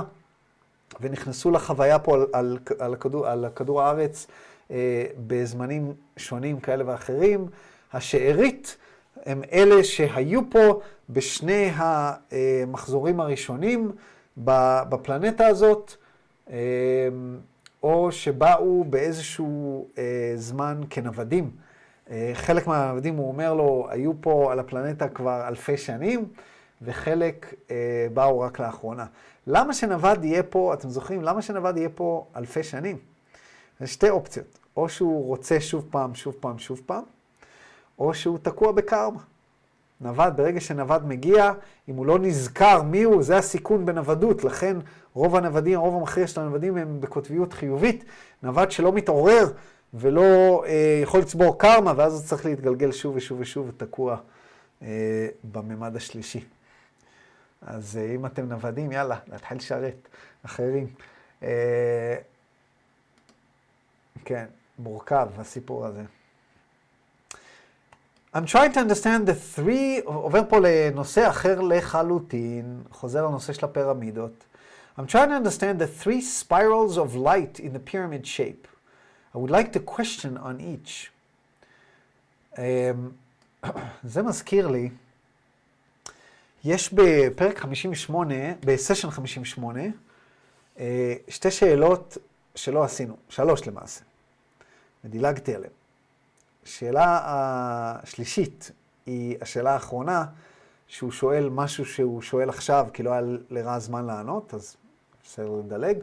[1.01, 4.27] ונכנסו לחוויה פה על, על, על, כדור, על כדור הארץ
[5.27, 7.47] בזמנים שונים כאלה ואחרים.
[7.93, 8.77] השארית
[9.25, 13.91] הם אלה שהיו פה בשני המחזורים הראשונים
[14.37, 15.93] בפלנטה הזאת,
[17.83, 19.87] או שבאו באיזשהו
[20.35, 21.51] זמן כנוודים.
[22.33, 26.25] חלק מהנוודים, הוא אומר לו, היו פה על הפלנטה כבר אלפי שנים,
[26.81, 27.53] וחלק
[28.13, 29.05] באו רק לאחרונה.
[29.47, 32.97] למה שנווד יהיה פה, אתם זוכרים, למה שנווד יהיה פה אלפי שנים?
[33.81, 37.03] יש שתי אופציות, או שהוא רוצה שוב פעם, שוב פעם, שוב פעם,
[37.99, 39.19] או שהוא תקוע בקרמה.
[40.01, 41.51] נווד, ברגע שנווד מגיע,
[41.89, 44.43] אם הוא לא נזכר מי הוא, זה הסיכון בנוודות.
[44.43, 44.77] לכן
[45.13, 48.05] רוב הנוודים, הרוב המכריע של הנוודים הם בקוטביות חיובית.
[48.43, 49.47] נווד שלא מתעורר
[49.93, 54.17] ולא אה, יכול לצבור קרמה, ואז הוא צריך להתגלגל שוב ושוב ושוב ותקוע
[54.81, 56.43] אה, בממד השלישי.
[57.61, 60.07] אז אה, אם אתם נוודים, יאללה, להתחיל לשרת
[60.45, 60.87] אחרים.
[61.43, 62.15] אה,
[64.25, 64.45] כן,
[64.79, 66.03] מורכב הסיפור הזה.
[68.35, 74.43] I'm trying to understand the three, עובר פה לנושא אחר לחלוטין, חוזר לנושא של הפירמידות.
[74.97, 78.67] I'm trying to understand the three spirals of light in the pyramid shape.
[79.33, 81.11] I would like to question on each.
[82.55, 82.59] Um,
[84.03, 84.89] זה מזכיר לי,
[86.63, 89.81] יש בפרק 58, בסשן 58,
[91.27, 92.17] שתי שאלות
[92.55, 94.01] שלא עשינו, שלוש למעשה,
[95.05, 95.84] ודילגתי עליהן.
[96.65, 98.71] השאלה השלישית
[99.05, 100.25] היא השאלה האחרונה,
[100.87, 104.75] שהוא שואל משהו שהוא שואל עכשיו, כי לא היה לרע זמן לענות, אז
[105.23, 105.97] בסדר לדלג.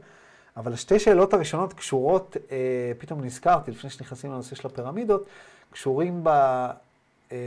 [0.57, 5.27] אבל השתי שאלות הראשונות קשורות, אה, פתאום נזכרתי, לפני שנכנסים לנושא של הפירמידות,
[5.70, 6.29] קשורים ב,
[7.33, 7.38] אה,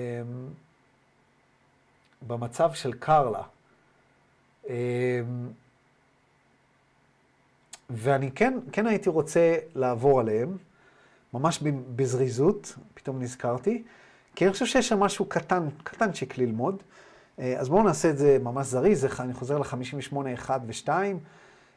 [2.27, 3.41] במצב של קרלה.
[4.69, 5.21] אה,
[7.89, 10.57] ואני כן, כן הייתי רוצה לעבור עליהם.
[11.39, 11.63] ממש
[11.95, 13.83] בזריזות, פתאום נזכרתי,
[14.35, 16.83] כי אני חושב שיש שם משהו קטן, קטנצ'יק ללמוד.
[17.37, 20.89] אז בואו נעשה את זה ממש זריז, אני חוזר ל-58, 1 ו-2.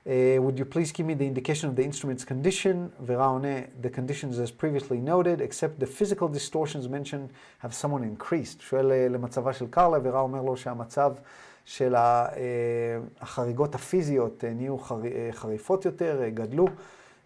[0.09, 3.03] Uh, would you please give me the indication of the instrument's condition?
[3.07, 7.29] ורע עונה, the conditions as previously noted, except the physical distortions mentioned
[7.65, 8.61] have someone increased.
[8.61, 11.13] שואל uh, למצבה של קרלה, ורע אומר לו שהמצב
[11.65, 11.99] של uh,
[13.21, 16.67] החריגות הפיזיות uh, נהיו חר, uh, חריפות יותר, uh, גדלו.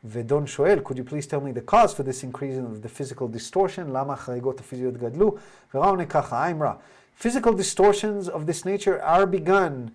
[0.03, 3.27] ודון שואל, could you please tell me the cause for this increase of the physical
[3.27, 3.91] distortion?
[3.93, 5.35] למה החריגות הפיזיות גדלו?
[5.73, 6.73] ורע עונה ככה, I'm רע.
[7.19, 9.91] Physical distortions of this nature are begun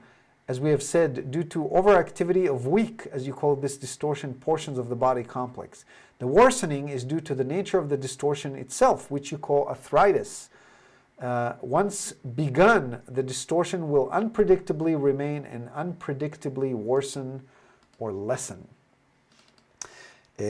[0.48, 4.76] as we have said, due to overactivity of weak, as you call this distortion, portions
[4.76, 5.84] of the body complex.
[6.18, 10.50] The worsening is due to the nature of the distortion itself, which you call arthritis.
[11.20, 17.42] Uh, once begun, the distortion will unpredictably remain and unpredictably worsen
[17.98, 18.66] or lessen.
[20.37, 20.41] Uh,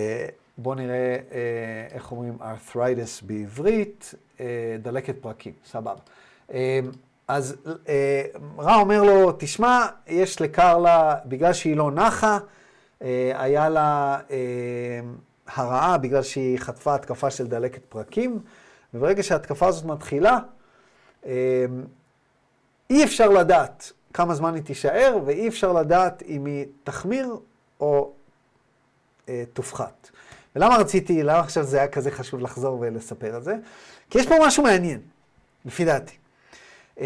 [0.57, 1.33] בואו נראה uh,
[1.93, 4.41] איך אומרים arthritis בעברית, uh,
[4.81, 5.93] דלקת פרקים, סבבה.
[7.27, 7.55] אז
[7.89, 8.21] אה,
[8.57, 12.37] רע אומר לו, תשמע, יש לקרלה, בגלל שהיא לא נחה,
[13.01, 14.99] אה, היה לה אה,
[15.47, 18.39] הרעה בגלל שהיא חטפה התקפה של דלקת פרקים,
[18.93, 20.39] וברגע שההתקפה הזאת מתחילה,
[21.25, 21.65] אה,
[22.89, 27.37] אי אפשר לדעת כמה זמן היא תישאר, ואי אפשר לדעת אם היא תחמיר
[27.79, 28.16] או אה,
[29.53, 30.09] תופחת.
[30.55, 33.55] ולמה רציתי, למה עכשיו זה היה כזה חשוב לחזור ולספר את זה?
[34.09, 34.99] כי יש פה משהו מעניין,
[35.65, 36.15] לפי דעתי.
[36.99, 37.05] אמ,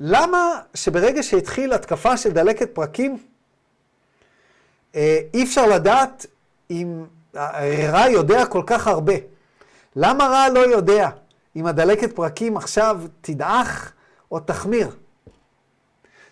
[0.00, 3.18] למה שברגע שהתחיל התקפה של דלקת פרקים,
[4.94, 6.26] אה, אי אפשר לדעת
[6.70, 7.04] אם
[7.88, 9.14] רע יודע כל כך הרבה?
[9.96, 11.10] למה רע לא יודע
[11.56, 13.92] אם הדלקת פרקים עכשיו תדעך
[14.30, 14.90] או תחמיר?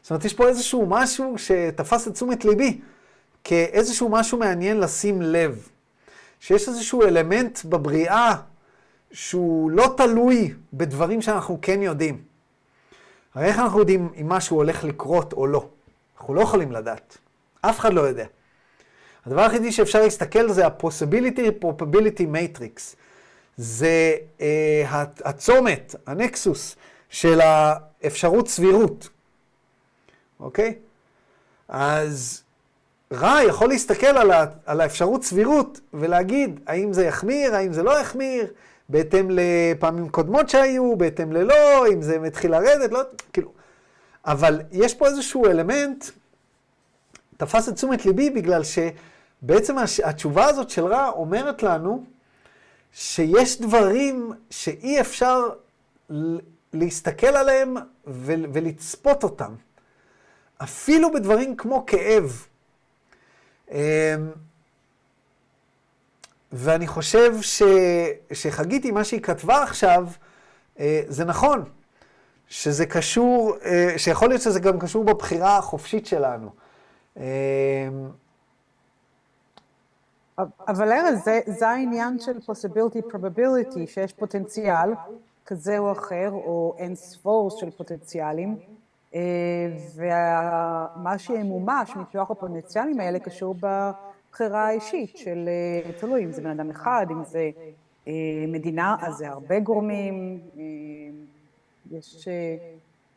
[0.02, 2.80] זאת אומרת, יש פה איזשהו משהו שתפס את תשומת ליבי,
[3.44, 5.68] כאיזשהו משהו מעניין לשים לב.
[6.40, 8.34] שיש איזשהו אלמנט בבריאה
[9.12, 12.22] שהוא לא תלוי בדברים שאנחנו כן יודעים.
[13.34, 15.68] הרי איך אנחנו יודעים אם משהו הולך לקרות או לא?
[16.18, 17.18] אנחנו לא יכולים לדעת.
[17.60, 18.26] אף אחד לא יודע.
[19.26, 22.96] הדבר היחידי שאפשר להסתכל זה ה-possibility probability matrix.
[23.56, 26.76] זה אה, הצומת, הנקסוס
[27.08, 29.08] של האפשרות סבירות.
[30.40, 30.74] אוקיי?
[31.68, 32.42] אז
[33.12, 38.00] רע יכול להסתכל על, ה, על האפשרות סבירות ולהגיד האם זה יחמיר, האם זה לא
[38.00, 38.52] יחמיר,
[38.88, 43.00] בהתאם לפעמים קודמות שהיו, בהתאם ללא, אם זה מתחיל לרדת, לא,
[43.32, 43.52] כאילו.
[44.26, 46.04] אבל יש פה איזשהו אלמנט,
[47.36, 52.04] תפס את תשומת ליבי בגלל שבעצם התשובה הזאת של רע אומרת לנו
[52.92, 55.48] שיש דברים שאי אפשר
[56.72, 57.74] להסתכל עליהם
[58.52, 59.54] ולצפות אותם.
[60.62, 62.46] אפילו בדברים כמו כאב.
[63.70, 63.78] אמ,
[66.52, 67.62] ואני חושב ש...
[68.32, 70.06] שחגיתי, מה שהיא כתבה עכשיו,
[70.78, 71.64] אה, זה נכון.
[72.48, 76.50] שזה קשור, אה, שיכול להיות שזה גם קשור בבחירה החופשית שלנו.
[77.16, 77.88] אה,
[80.68, 84.90] אבל ארז, זה, זה העניין של possibility probability, שיש פוטנציאל
[85.46, 88.56] כזה או אחר, או אין ספור של פוטנציאלים,
[89.94, 93.90] ומה שימומש מכוח הפוטנציאלים האלה קשור ב...
[94.38, 97.50] בחירה האישית של, אה, תלוי אם זה בן אדם אחד, אם זה
[98.08, 98.12] אה,
[98.48, 100.40] מדינה, אז זה הרבה גורמים.
[100.56, 100.62] אה,
[101.90, 102.28] יש,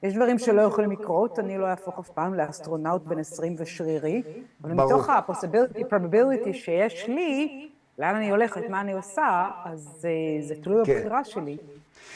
[0.04, 4.22] יש דברים שלא יכולים לקרות, אני לא אהפוך אף פעם לאסטרונאוט בן 20 ושרירי,
[4.64, 10.06] אבל מתוך ה-possibility, probability שיש לי, לאן אני הולכת, מה אני עושה, אז
[10.42, 10.94] זה, תלוי כן.
[10.94, 11.58] בבחירה שלי.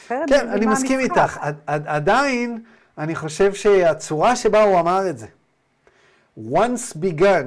[0.08, 1.38] כן, אני מסכים איתך.
[1.66, 2.62] עדיין,
[2.98, 5.26] אני חושב שהצורה שבה הוא אמר את זה,
[6.50, 7.46] once begun,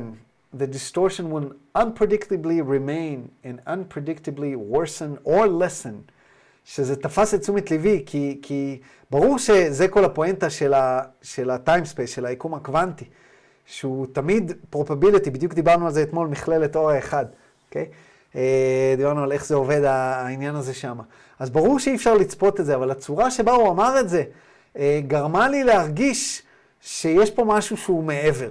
[0.57, 6.11] the distortion will unpredictably remain and unpredictably worsen or lessen,
[6.65, 8.79] שזה תפס את תשומת ליבי, כי, כי
[9.11, 13.05] ברור שזה כל הפואנטה של, ה, של ה-time space, של היקום הקוונטי,
[13.65, 17.25] שהוא תמיד probability, בדיוק דיברנו על זה אתמול, מכללת אור האחד,
[17.67, 17.85] אוקיי?
[17.85, 18.35] Okay?
[18.35, 20.97] אה, דיברנו על איך זה עובד העניין הזה שם.
[21.39, 24.23] אז ברור שאי אפשר לצפות את זה, אבל הצורה שבה הוא אמר את זה,
[25.07, 26.41] גרמה לי להרגיש
[26.81, 28.49] שיש פה משהו שהוא מעבר.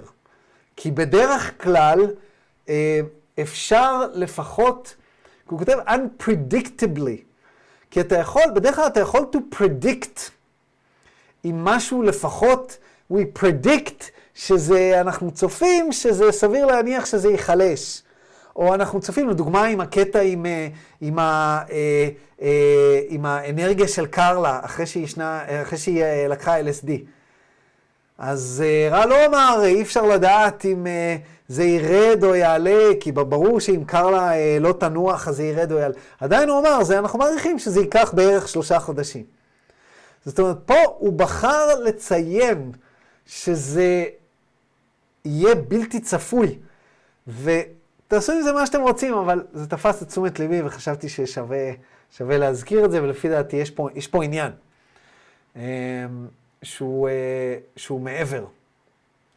[0.75, 2.07] כי בדרך כלל
[2.69, 2.99] אה,
[3.41, 4.95] אפשר לפחות,
[5.49, 7.21] הוא כותב unpredictably,
[7.91, 10.19] כי אתה יכול, בדרך כלל אתה יכול to predict
[11.45, 12.77] אם משהו לפחות,
[13.13, 14.03] we predict
[14.35, 18.01] שזה, אנחנו צופים שזה סביר להניח שזה ייחלש.
[18.55, 20.67] או אנחנו צופים, לדוגמה, עם הקטע עם, אה,
[21.01, 21.61] עם, ה,
[22.41, 26.89] אה, עם האנרגיה של קרלה, אחרי שהיא, שנה, אחרי שהיא לקחה LSD.
[28.17, 30.87] אז רע לא אמר, אי אפשר לדעת אם
[31.47, 35.93] זה ירד או יעלה, כי ברור שאם קרלה לא תנוח אז זה ירד או יעלה.
[36.19, 39.23] עדיין הוא אמר, זה, אנחנו מעריכים שזה ייקח בערך שלושה חודשים.
[40.25, 42.71] זאת אומרת, פה הוא בחר לציין
[43.25, 44.05] שזה
[45.25, 46.59] יהיה בלתי צפוי.
[48.09, 52.85] ותעשו עם זה מה שאתם רוצים, אבל זה תפס את תשומת ליבי וחשבתי ששווה להזכיר
[52.85, 54.51] את זה, ולפי דעתי יש פה, יש פה עניין
[55.55, 55.61] אמ,
[56.63, 57.13] שהוא, אה,
[57.75, 58.45] שהוא מעבר,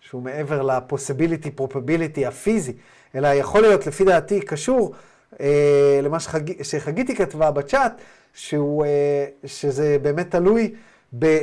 [0.01, 2.73] שהוא מעבר לפוסיביליטי, פרופביליטי הפיזי,
[3.14, 4.95] אלא יכול להיות, לפי דעתי, קשור
[5.41, 8.01] אה, למה שחג, שחגיתי כתבה בצ'אט,
[8.35, 10.75] שהוא, אה, שזה באמת תלוי
[11.18, 11.43] ב,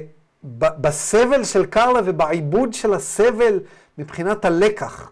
[0.58, 3.60] בסבל של קרלה ובעיבוד של הסבל
[3.98, 5.12] מבחינת הלקח.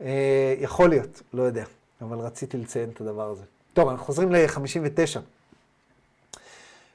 [0.00, 1.64] אה, יכול להיות, לא יודע,
[2.00, 3.42] אבל רציתי לציין את הדבר הזה.
[3.74, 5.20] טוב, אנחנו חוזרים ל-59.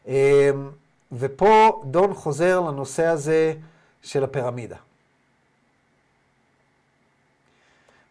[0.07, 0.49] אה,
[1.11, 3.53] ופה דון חוזר לנושא הזה
[4.03, 4.77] של הפירמידה.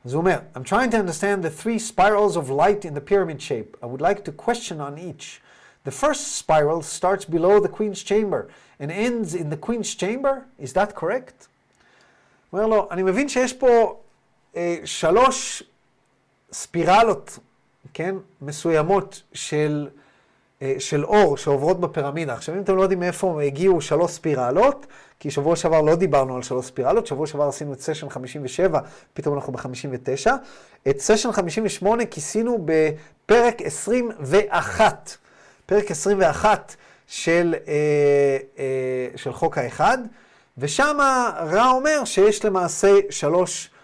[0.05, 3.43] אז הוא אומר, I'm trying to understand the three spirals of light in the pyramid
[3.43, 3.77] shape.
[3.83, 5.41] I would like to question on each.
[5.85, 8.49] The first spiral starts below the queen's chamber
[8.81, 10.45] and ends in the queen's chamber.
[10.59, 11.49] Is that correct?
[12.53, 13.85] אומר לו, אני מבין שיש פה אה,
[14.85, 15.63] שלוש
[16.53, 17.39] ספירלות,
[17.95, 19.89] כן, מסוימות של,
[20.63, 22.35] אה, של אור שעוברות בפירמידה.
[22.35, 24.87] עכשיו, אם אתם לא יודעים מאיפה הגיעו שלוש ספירלות,
[25.21, 28.81] כי שבוע שעבר לא דיברנו על שלוש ספירלות, שבוע שעבר עשינו את סשן 57,
[29.15, 30.31] פתאום אנחנו ב-59.
[30.91, 35.17] את סשן 58 כיסינו בפרק 21,
[35.67, 36.77] פרק 21
[37.07, 37.73] של, אה,
[38.59, 39.99] אה, של חוק האחד,
[40.59, 40.99] ושם
[41.37, 43.80] רע אומר שיש למעשה שלוש, אה,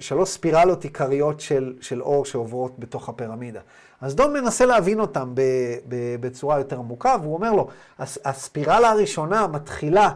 [0.00, 3.60] שלוש ספירלות עיקריות של, של אור שעוברות בתוך הפירמידה.
[4.00, 5.40] אז דון מנסה להבין אותם ב,
[5.88, 7.68] ב, בצורה יותר עמוקה, והוא אומר לו,
[7.98, 10.10] הספירלה הראשונה מתחילה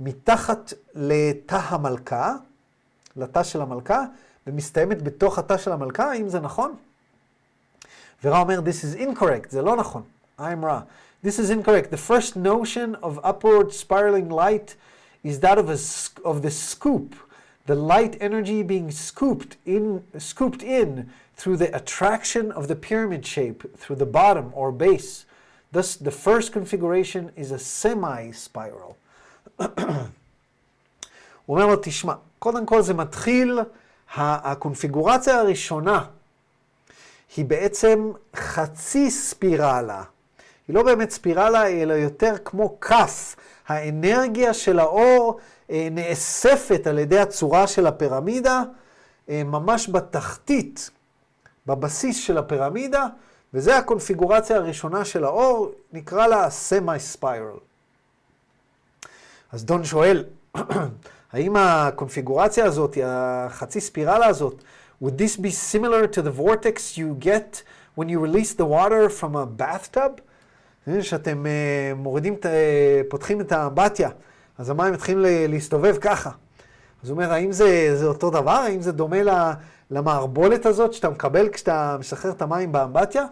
[0.00, 2.34] מתחת לתא המלכה,
[3.16, 4.04] לתא של המלכה,
[4.46, 6.74] ומסתיימת בתוך התא של המלכה, האם זה נכון?
[8.24, 10.02] ורע אומר, this is incorrect, זה לא נכון,
[10.38, 10.80] I'm רע.
[11.24, 11.90] This is incorrect.
[11.90, 14.76] The first notion of upward spiraling light
[15.24, 15.78] is that of, a,
[16.24, 17.16] of the scoop,
[17.68, 23.60] the light energy being scooped in, scooped in through the attraction of the pyramid shape
[23.76, 25.26] through the bottom or base.
[25.70, 28.96] Thus, the first configuration is a semi-spiral.
[31.46, 33.58] הוא אומר לו, תשמע, קודם כל זה מתחיל,
[34.14, 36.04] הקונפיגורציה הראשונה
[37.36, 40.02] היא בעצם חצי ספירלה.
[40.68, 43.36] היא לא באמת ספירלה, אלא יותר כמו כף.
[43.66, 48.62] האנרגיה של האור אה, נאספת על ידי הצורה של הפירמידה,
[49.28, 50.90] אה, ממש בתחתית,
[51.66, 53.06] בבסיס של הפירמידה,
[53.54, 57.58] וזה הקונפיגורציה הראשונה של האור, נקרא לה semi-spiral.
[59.52, 60.24] אז דון שואל,
[61.32, 64.62] האם הקונפיגורציה הזאת, החצי ספירלה הזאת,
[65.02, 67.62] would this be similar to the vortex you get
[67.98, 70.20] when you release the water from a bathtub?
[71.00, 72.36] שאתם uh, מורידים,
[73.08, 74.10] פותחים את האמבטיה,
[74.58, 76.30] אז המים מתחילים להסתובב ככה.
[77.02, 78.50] אז הוא אומר, האם זה, זה אותו דבר?
[78.50, 79.52] האם זה דומה
[79.90, 83.24] למערבולת הזאת שאתה מקבל כשאתה משחרר את המים באמבטיה?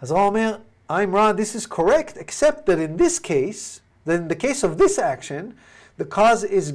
[0.00, 0.56] אז רע אומר,
[0.90, 4.78] I'm wrong, this is correct, except that in this case, then in the case of
[4.78, 5.54] this action,
[5.98, 6.72] the cause is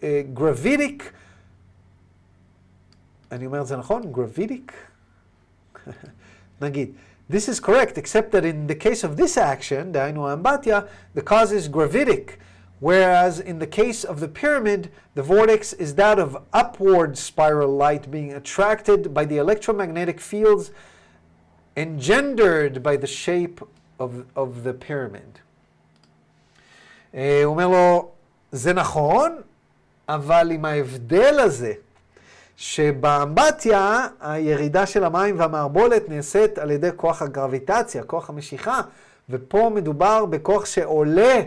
[0.00, 0.04] uh,
[0.34, 1.02] gravitic,
[3.32, 4.02] אני אומר את זה נכון?
[4.14, 4.72] gravitic?
[6.62, 6.92] נגיד,
[7.33, 10.81] this is correct, except that in the case of this action, דהיינו האמבטיה,
[11.13, 12.39] the cause is gravitic,
[12.79, 18.09] whereas in the case of the pyramid, the vortex is that of upward spiral light
[18.09, 20.71] being attracted by the electromagnetic fields
[21.77, 23.61] engendered by the shape
[23.99, 25.39] of, of the pyramid.
[27.13, 28.11] הוא אומר לו,
[28.51, 29.41] זה נכון,
[30.09, 31.73] אבל עם ההבדל הזה,
[32.56, 38.80] שבאמבטיה הירידה של המים והמערבולת נעשית על ידי כוח הגרביטציה, כוח המשיכה,
[39.30, 41.40] ופה מדובר בכוח שעולה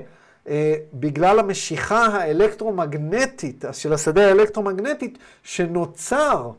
[0.48, 6.52] אה, בגלל המשיכה האלקטרומגנטית, של השדה האלקטרומגנטית, שנוצר,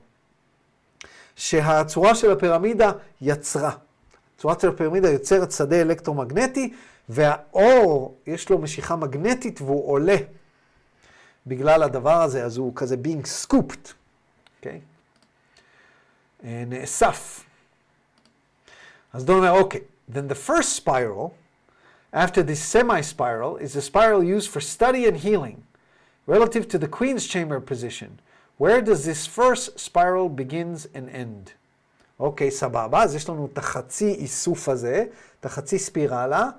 [1.37, 3.71] שהצורה של הפירמידה יצרה.
[4.37, 6.73] הצורה של הפירמידה יוצרת שדה אלקטרומגנטי,
[7.09, 10.17] והאור, יש לו משיכה מגנטית והוא עולה
[11.47, 13.93] בגלל הדבר הזה, אז הוא כזה being scooped,
[14.59, 14.81] אוקיי?
[14.81, 16.47] Okay?
[16.67, 17.45] נאסף.
[19.13, 19.81] אז דון אומר, אוקיי,
[20.13, 21.31] then the first spiral,
[22.13, 25.63] after this semi-spiral, is a spiral used for study and healing,
[26.27, 28.11] relative to the queen's chamber position.
[28.59, 31.51] Where does this first spiral begins and end?
[32.21, 35.05] אוקיי, סבבה, אז יש לנו את החצי איסוף הזה,
[35.41, 36.51] את החצי ספירלה.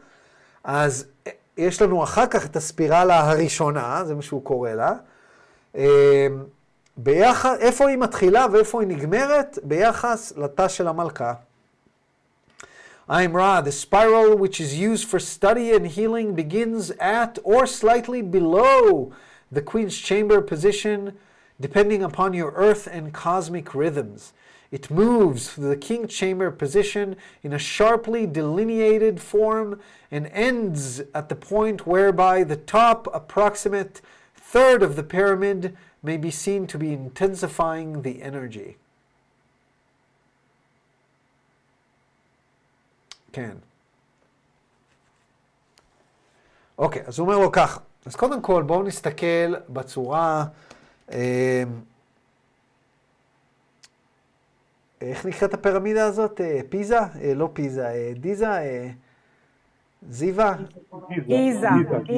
[0.63, 1.05] אז
[1.57, 4.93] יש לנו אחר כך את הספירלה הראשונה, זה מה שהוא קורא לה.
[6.98, 9.58] אמ, ביחד, איפה היא מתחילה ואיפה היא נגמרת?
[9.62, 11.32] ביחס לתא של המלכה.
[13.06, 18.22] I'm Ra, the spiral which is used for study and healing begins at or slightly
[18.22, 19.12] below
[19.52, 21.12] the queen's chamber position
[21.60, 24.32] depending upon your earth and cosmic rhythms.
[24.72, 29.80] It moves through the king chamber position in a sharply delineated form
[30.10, 34.00] and ends at the point whereby the top approximate
[34.34, 38.73] third of the pyramid may be seen to be intensifying the energy.
[43.31, 43.55] כן.
[46.77, 47.79] אוקיי, אז הוא אומר לו ככה.
[48.05, 50.45] אז קודם כל, בואו נסתכל בצורה...
[51.11, 51.63] אה,
[55.01, 56.41] איך נקראת הפירמידה הזאת?
[56.41, 56.99] אה, פיזה?
[56.99, 58.51] אה, לא פיזה, אה, דיזה?
[58.51, 58.89] אה,
[60.09, 60.55] זיווה?
[61.27, 61.67] גיזה.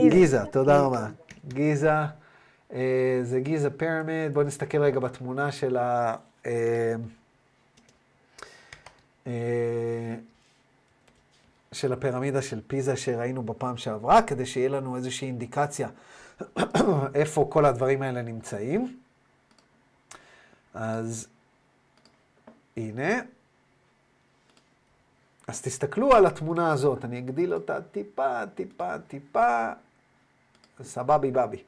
[0.10, 1.08] גיזה, תודה רבה.
[1.48, 1.92] גיזה,
[3.24, 4.34] זה גיזה פירמיד.
[4.34, 6.16] בואו נסתכל רגע בתמונה של ה...
[6.46, 6.96] אה,
[9.28, 10.16] אה,
[11.72, 15.90] של הפירמידה של פיזה שראינו בפעם שעברה, כדי שיהיה לנו איזושהי אינדיקציה
[17.16, 18.98] איפה כל הדברים האלה נמצאים.
[20.74, 21.28] אז
[22.78, 23.20] הנה.
[25.48, 29.72] אז תסתכלו על התמונה הזאת, אני אגדיל אותה טיפה, טיפה, טיפה,
[30.84, 31.64] סבבי בבי.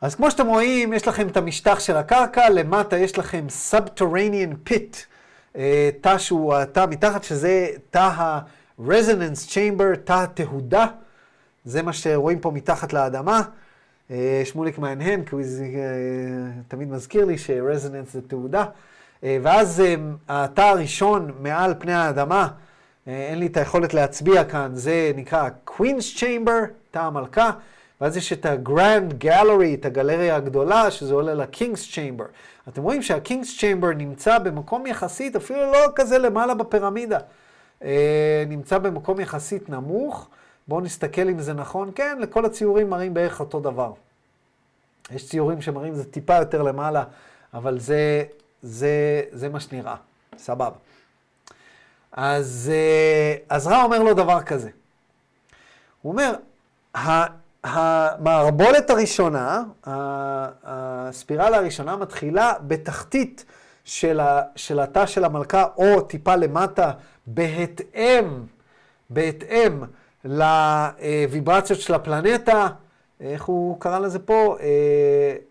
[0.00, 4.96] אז כמו שאתם רואים, יש לכם את המשטח של הקרקע, למטה יש לכם Subterranean Pit,
[5.56, 10.86] אה, תא שהוא התא מתחת, שזה תא ה-Resonance Chamber, תא התהודה,
[11.64, 13.42] זה מה שרואים פה מתחת לאדמה.
[14.10, 15.46] אה, שמוליק מהנהן, כי הוא אה,
[16.68, 18.64] תמיד מזכיר לי ש-Resonance זה תהודה.
[19.22, 19.82] ואז
[20.28, 22.48] התא הראשון מעל פני האדמה,
[23.06, 27.50] אין לי את היכולת להצביע כאן, זה נקרא Queen's Chamber, תא המלכה.
[28.00, 32.24] ואז יש את ה-Grand Gallery, את הגלריה הגדולה, שזה עולה ל-King's Chamber.
[32.68, 37.18] אתם רואים שה-King's Chamber נמצא במקום יחסית, אפילו לא כזה למעלה בפירמידה.
[37.82, 40.28] אה, נמצא במקום יחסית נמוך.
[40.68, 41.90] בואו נסתכל אם זה נכון.
[41.94, 43.92] כן, לכל הציורים מראים בערך אותו דבר.
[45.10, 47.04] יש ציורים שמראים זה טיפה יותר למעלה,
[47.54, 48.24] אבל זה,
[48.62, 49.96] זה, זה מה שנראה.
[50.38, 50.70] סבבה.
[52.12, 54.70] אז, אה, אז רע אומר לו דבר כזה.
[56.02, 56.34] הוא אומר,
[57.66, 59.62] המערבולת הראשונה,
[60.64, 63.44] הספירלה הראשונה מתחילה בתחתית
[63.84, 66.92] של, ה, של התא של המלכה, או טיפה למטה,
[67.26, 68.24] בהתאם,
[69.10, 69.82] בהתאם
[70.24, 72.68] לוויברציות של הפלנטה,
[73.20, 74.56] איך הוא קרא לזה פה?
[74.60, 74.66] אה,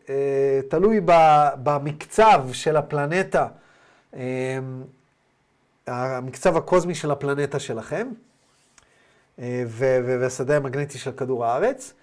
[0.09, 1.01] אה, תלוי
[1.63, 3.47] במקצב של הפלנטה,
[4.16, 4.59] אה,
[5.88, 8.07] המקצב הקוסמי של הפלנטה שלכם,
[9.68, 11.93] והשדה המגנטי של כדור הארץ.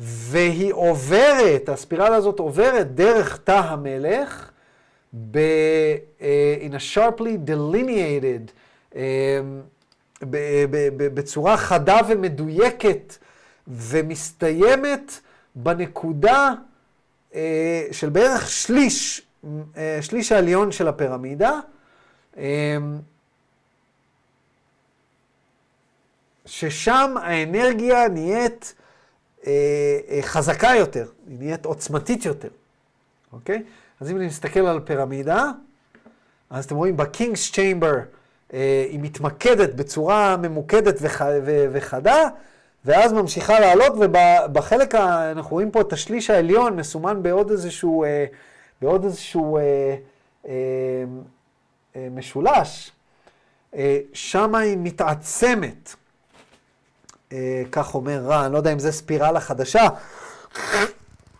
[0.00, 4.50] והיא עוברת, הספירלה הזאת עוברת דרך תא המלך,
[5.30, 5.38] ב,
[6.18, 6.22] uh,
[6.62, 8.50] in a sharply delineated,
[8.92, 8.96] uh,
[10.22, 10.36] ב,
[10.70, 13.16] ב, ב, בצורה חדה ומדויקת,
[13.68, 15.20] ומסתיימת
[15.54, 16.52] בנקודה
[17.32, 17.34] uh,
[17.92, 19.46] של בערך שליש, uh,
[20.00, 21.60] שליש העליון של הפירמידה.
[22.34, 22.38] Uh,
[26.46, 28.74] ששם האנרגיה נהיית
[30.22, 32.48] חזקה יותר, היא נהיית עוצמתית יותר,
[33.32, 33.62] אוקיי?
[34.00, 35.50] אז אם אני מסתכל על פירמידה,
[36.50, 37.94] אז אתם רואים בקינגס צ'יימבר
[38.52, 42.28] אה, היא מתמקדת בצורה ממוקדת וח, ו, וחדה,
[42.84, 48.26] ואז ממשיכה לעלות, ובחלק, ה, אנחנו רואים פה את השליש העליון מסומן בעוד איזשהו, אה,
[48.82, 49.62] בעוד איזשהו אה,
[50.48, 50.52] אה,
[51.96, 52.92] אה, משולש,
[53.74, 55.94] אה, שם היא מתעצמת.
[57.32, 59.88] אה, כך אומר רע, אני לא יודע אם זה ספירלה חדשה,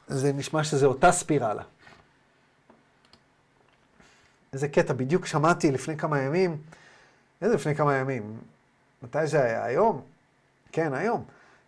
[0.08, 1.62] זה נשמע שזה אותה ספירלה.
[4.52, 6.56] איזה קטע, בדיוק שמעתי לפני כמה ימים,
[7.42, 8.36] איזה לפני כמה ימים?
[9.02, 9.64] מתי זה היה?
[9.64, 10.02] היום?
[10.72, 11.24] כן, היום.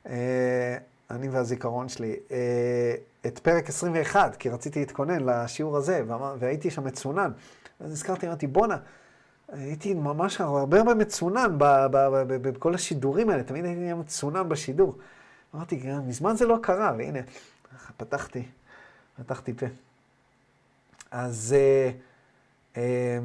[0.07, 0.77] אה,
[1.11, 2.17] אני והזיכרון שלי.
[2.31, 2.95] אה,
[3.27, 6.03] את פרק 21, כי רציתי להתכונן לשיעור הזה,
[6.39, 7.31] והייתי שם מצונן.
[7.81, 8.77] אז הזכרתי, אמרתי, בואנה,
[9.53, 14.99] הייתי ממש הרבה הרבה מצונן בכל השידורים האלה, תמיד הייתי נהיה מצונן בשידור.
[15.55, 17.19] אמרתי, מזמן זה לא קרה, והנה,
[17.97, 18.43] פתחתי,
[19.17, 19.67] פתחתי פה.
[21.11, 21.91] אז, אה,
[22.77, 23.19] אה,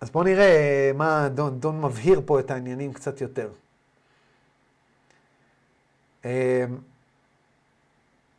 [0.00, 3.50] אז בואו נראה מה דון, דון מבהיר פה את העניינים קצת יותר.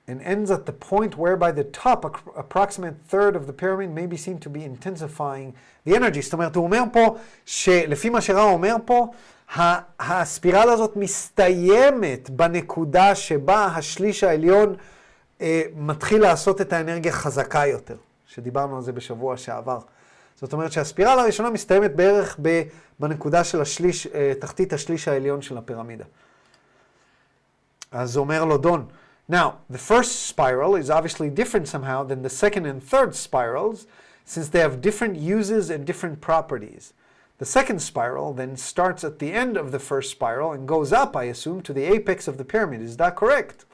[0.08, 2.06] And ends at the point whereby the top
[2.36, 5.54] approximate third of the pyramid may be seen to be intensifying
[5.86, 6.22] the energy.
[6.22, 9.08] זאת אומרת, הוא אומר פה, שלפי מה שראה אומר פה,
[10.00, 14.76] הספירלה הזאת מסתיימת בנקודה שבה השליש העליון
[15.42, 17.96] אה, מתחיל לעשות את האנרגיה חזקה יותר,
[18.28, 19.80] שדיברנו על זה בשבוע שעבר.
[20.36, 22.40] זאת אומרת שהספירלה הראשונה מסתיימת בערך
[23.00, 26.06] בנקודה של השליש, אה, תחתית השליש העליון של הפירמידה.
[27.92, 28.86] אז אומר לו דון,
[29.29, 33.87] Now, the first spiral is obviously different somehow than the second and third spirals,
[34.25, 36.93] since they have different uses and different properties.
[37.39, 41.17] The second spiral then starts at the end of the first spiral and goes up,
[41.17, 42.83] I assume, to the apex of the pyramid.
[42.83, 43.65] Is that correct?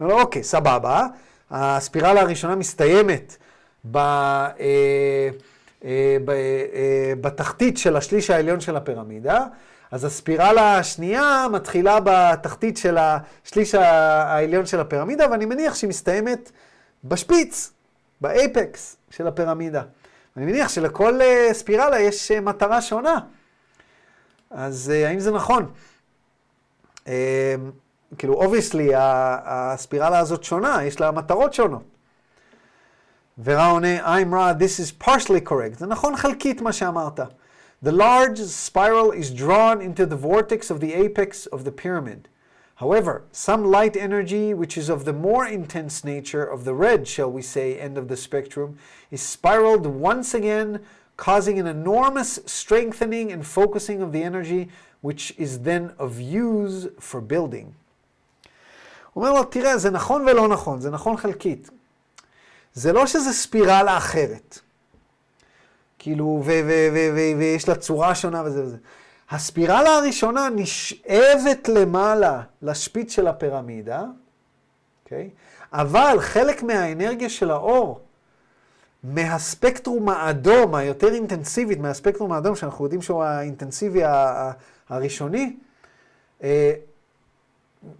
[0.00, 1.06] אוקיי, סבבה.
[1.50, 3.36] הספירלה הראשונה מסתיימת
[3.90, 4.48] ב, אה,
[5.84, 9.46] אה, ב, אה, בתחתית של השליש העליון של הפירמידה,
[9.91, 16.51] אז הספירלה השנייה מתחילה בתחתית של השליש העליון של הפירמידה, ואני מניח שהיא מסתיימת
[17.03, 17.71] בשפיץ,
[18.21, 19.81] ב apex של הפירמידה.
[20.37, 21.19] אני מניח שלכל
[21.51, 23.19] ספירלה יש מטרה שונה.
[24.51, 25.71] אז האם זה נכון?
[28.17, 31.83] כאילו, obviously, הספירלה הזאת שונה, יש לה מטרות שונות.
[33.43, 35.79] ורא עונה, I'm Ra, this is partially correct.
[35.79, 37.19] זה נכון חלקית מה שאמרת.
[37.82, 42.28] The large spiral is drawn into the vortex of the apex of the pyramid.
[42.76, 47.30] However, some light energy, which is of the more intense nature of the red, shall
[47.30, 48.78] we say, end of the spectrum,
[49.10, 50.80] is spiraled once again,
[51.16, 54.68] causing an enormous strengthening and focusing of the energy,
[55.00, 57.74] which is then of use for building.
[59.12, 61.70] הוא אומר לו, תראה, זה נכון ולא נכון, זה נכון חלקית.
[62.74, 64.60] זה לא שזה ספירלה אחרת.
[66.01, 66.41] כאילו,
[67.37, 68.77] ויש לה צורה שונה וזה וזה.
[69.29, 74.03] הספירלה הראשונה נשאבת למעלה לשפיץ של הפירמידה,
[75.03, 75.29] אוקיי?
[75.33, 75.73] Okay?
[75.73, 77.99] אבל חלק מהאנרגיה של האור,
[79.03, 84.01] מהספקטרום האדום, היותר אינטנסיבית, מהספקטרום האדום, שאנחנו יודעים שהוא האינטנסיבי
[84.89, 85.55] הראשוני,
[86.43, 86.73] אה,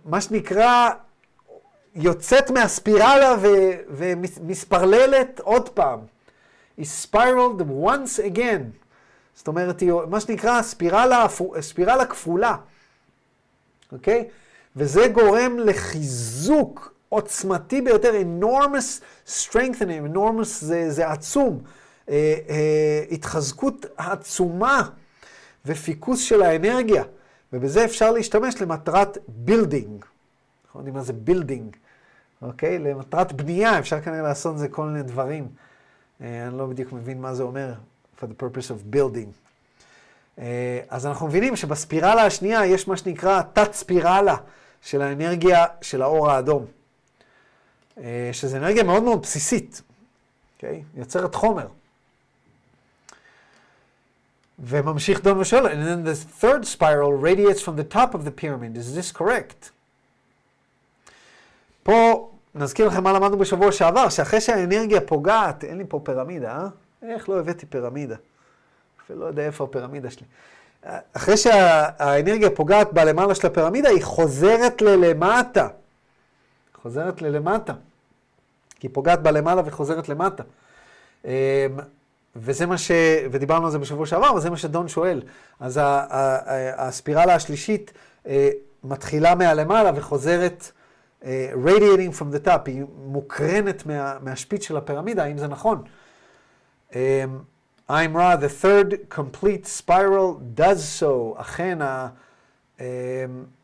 [0.05, 0.89] מה שנקרא,
[1.95, 3.35] יוצאת מהספירלה
[3.89, 5.99] ומספרללת עוד פעם.
[6.78, 8.61] היא spiraled once again.
[9.36, 11.26] זאת אומרת, היא מה שנקרא ספירלה,
[11.59, 12.57] ספירלה כפולה,
[13.91, 14.28] אוקיי?
[14.76, 21.61] וזה גורם לחיזוק עוצמתי ביותר, enormous strengthening, enormous זה, זה עצום,
[22.09, 24.89] אה, אה, התחזקות עצומה
[25.65, 27.03] ופיקוס של האנרגיה.
[27.53, 30.05] ובזה אפשר להשתמש למטרת building.
[30.65, 31.75] אנחנו יודעים מה זה building,
[32.41, 32.80] אוקיי?
[32.80, 35.47] למטרת בנייה, אפשר כנראה לעשות זה כל מיני דברים.
[36.22, 37.74] אה, אני לא בדיוק מבין מה זה אומר,
[38.19, 39.32] for the purpose of building.
[40.39, 44.36] אה, אז אנחנו מבינים שבספירלה השנייה יש מה שנקרא תת ספירלה
[44.82, 46.65] של האנרגיה של האור האדום.
[47.97, 49.82] אה, שזו אנרגיה מאוד מאוד בסיסית,
[50.55, 50.84] אוקיי?
[50.95, 51.67] יוצרת חומר.
[54.59, 58.78] וממשיך דון ושואל, and then the third spiral radiates from the top of the pyramid,
[58.78, 59.72] is this correct?
[61.84, 66.67] פה נזכיר לכם מה למדנו בשבוע שעבר, שאחרי שהאנרגיה פוגעת, אין לי פה פירמידה, אה?
[67.01, 68.15] איך לא הבאתי פירמידה?
[69.05, 70.25] אפילו לא יודע איפה הפירמידה שלי.
[71.13, 75.67] אחרי שהאנרגיה פוגעת בלמעלה של הפירמידה, היא חוזרת ללמטה.
[76.81, 77.73] חוזרת ללמטה.
[78.79, 80.43] כי היא פוגעת בלמעלה וחוזרת למטה.
[81.25, 81.31] אמ,
[82.35, 82.91] וזה מה ש...
[83.31, 85.21] ודיברנו על זה בשבוע שעבר, וזה מה שדון שואל.
[85.59, 85.79] אז
[86.77, 87.93] הספירלה השלישית
[88.27, 88.49] אה,
[88.83, 90.71] מתחילה מהלמעלה וחוזרת,
[91.54, 95.82] radiating from the top, היא מוקרנת מה, מהשפיץ של הפירמידה, האם זה נכון?
[96.90, 96.94] Um,
[97.88, 101.40] I'm raw, the third complete spiral does so.
[101.40, 102.09] אכן, ה,
[102.78, 102.82] um,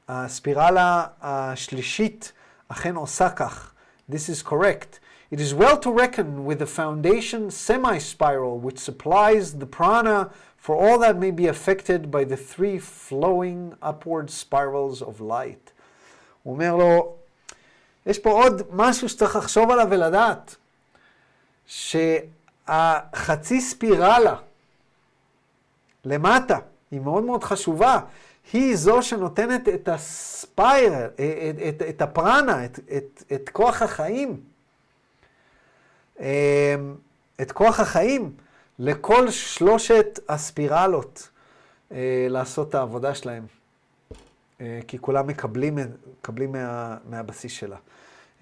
[0.09, 2.33] הספירלה השלישית
[2.69, 3.75] אכן עושה כך.
[4.11, 5.01] This is correct.
[5.33, 10.99] It is well to reckon with the foundation semi-spiral, which supplies the prana for all
[10.99, 15.73] that may be affected by the three flowing upward spirals of light.
[16.43, 17.17] הוא אומר לו,
[18.08, 20.56] יש פה עוד משהו שצריך לחשוב עליו ולדעת,
[21.66, 24.36] שהחצי ספירלה
[26.06, 26.58] למטה
[26.92, 28.00] היא מאוד מאוד חשובה.
[28.54, 34.42] היא זו שנותנת את הספייר, את, את, את הפרנה, את, את, את כוח החיים.
[36.20, 36.26] אמ,
[37.42, 38.32] את כוח החיים
[38.80, 41.30] לכל שלושת הספירלות
[41.92, 43.46] אה, לעשות את העבודה שלהם.
[44.62, 45.78] אה, כי כולם מקבלים,
[46.20, 47.78] מקבלים מה, מהבסיס שלה.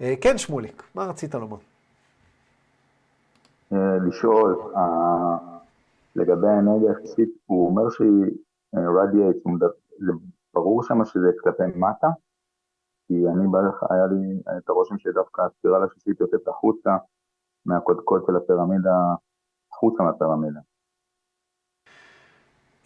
[0.00, 1.56] אה, כן, שמוליק, מה רצית לומר?
[4.08, 4.72] לשאול,
[6.16, 8.24] לגבי האנרגיה היחסית, הוא אומר שהיא
[8.74, 9.36] רדיאט,
[9.98, 10.12] זה
[10.54, 12.08] ברור שם שזה כלפי מטה?
[13.06, 16.96] כי אני בא לך, היה לי את הרושם שדווקא הספירלה השישית יוצאת החוצה
[17.66, 19.14] מהקודקוד של הפירמידה
[19.70, 20.60] חוצה מהפירמידה.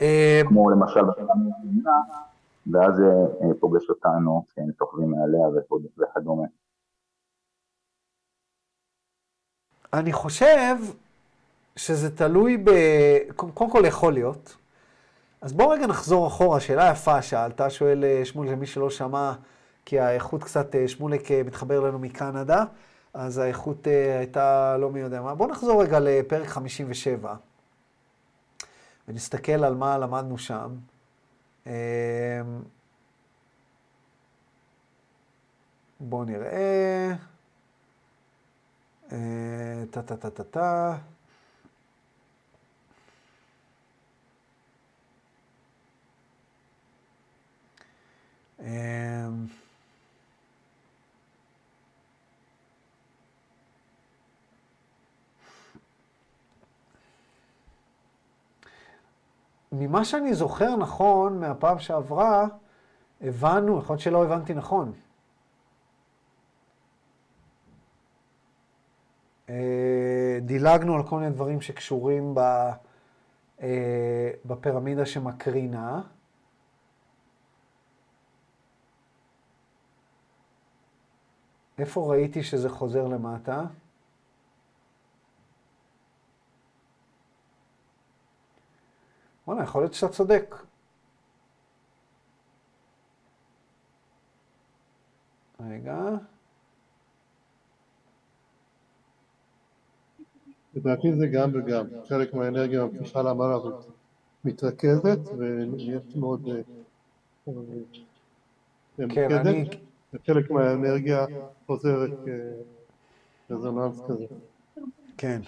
[0.00, 1.96] אה, כמו למשל בפירמידה
[2.72, 5.48] ואז אה, פוגש אותנו כשהם סוחבים מעליה
[5.98, 6.46] וכדומה.
[9.92, 10.76] אני חושב
[11.76, 12.70] שזה תלוי ב...
[13.36, 14.56] קודם כל יכול להיות.
[15.40, 19.32] אז בואו רגע נחזור אחורה, שאלה יפה שאלת, שואל אה, שמואל למי שלא שמע
[19.84, 22.64] כי האיכות קצת, אה, שמוליק אה, מתחבר לנו מקנדה,
[23.14, 23.86] אז האיכות
[24.18, 25.34] הייתה לא מי יודע מה.
[25.34, 27.34] בואו נחזור רגע לפרק 57,
[29.08, 30.70] ונסתכל על מה למדנו שם.
[36.00, 37.29] בואו נראה.
[39.90, 40.96] טה-טה-טה-טה-טה.
[48.60, 49.46] אמ,
[59.72, 62.46] ממה שאני זוכר נכון מהפעם שעברה,
[63.20, 64.92] הבנו, יכול להיות שלא הבנתי נכון.
[70.40, 76.02] דילגנו על כל מיני דברים שקשורים אה, בפירמידה שמקרינה.
[81.78, 83.62] איפה ראיתי שזה חוזר למטה?
[89.46, 90.54] וואלה, יכול להיות שאתה צודק.
[95.60, 96.00] רגע.
[100.74, 101.86] לדעתי זה גם וגם.
[102.08, 103.84] חלק מהאנרגיה בפגישה למעלה הזאת
[104.44, 106.48] מתרכזת ונהיית מאוד
[107.48, 109.68] אה, כן, אני...
[110.14, 111.26] וחלק מהאנרגיה
[111.66, 112.10] חוזרת
[113.48, 114.24] כרזוננס כזה.
[115.16, 115.40] כן.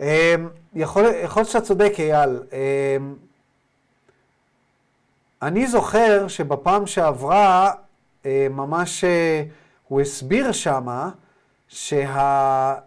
[0.00, 2.30] אמ, יכול להיות שאתה צודק, אייל.
[2.52, 3.14] אמ,
[5.42, 7.72] אני זוכר שבפעם שעברה,
[8.26, 9.44] אה, ממש אה,
[9.88, 11.10] הוא הסביר שמה
[11.68, 12.78] שה, אה,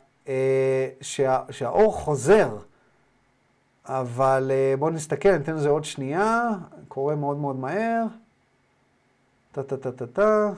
[1.02, 2.58] שה, שהאור חוזר.
[3.86, 6.50] אבל בואו נסתכל, ניתן לזה עוד שנייה,
[6.88, 8.04] קורה מאוד מאוד מהר.
[9.52, 10.50] טה-טה-טה-טה-טה.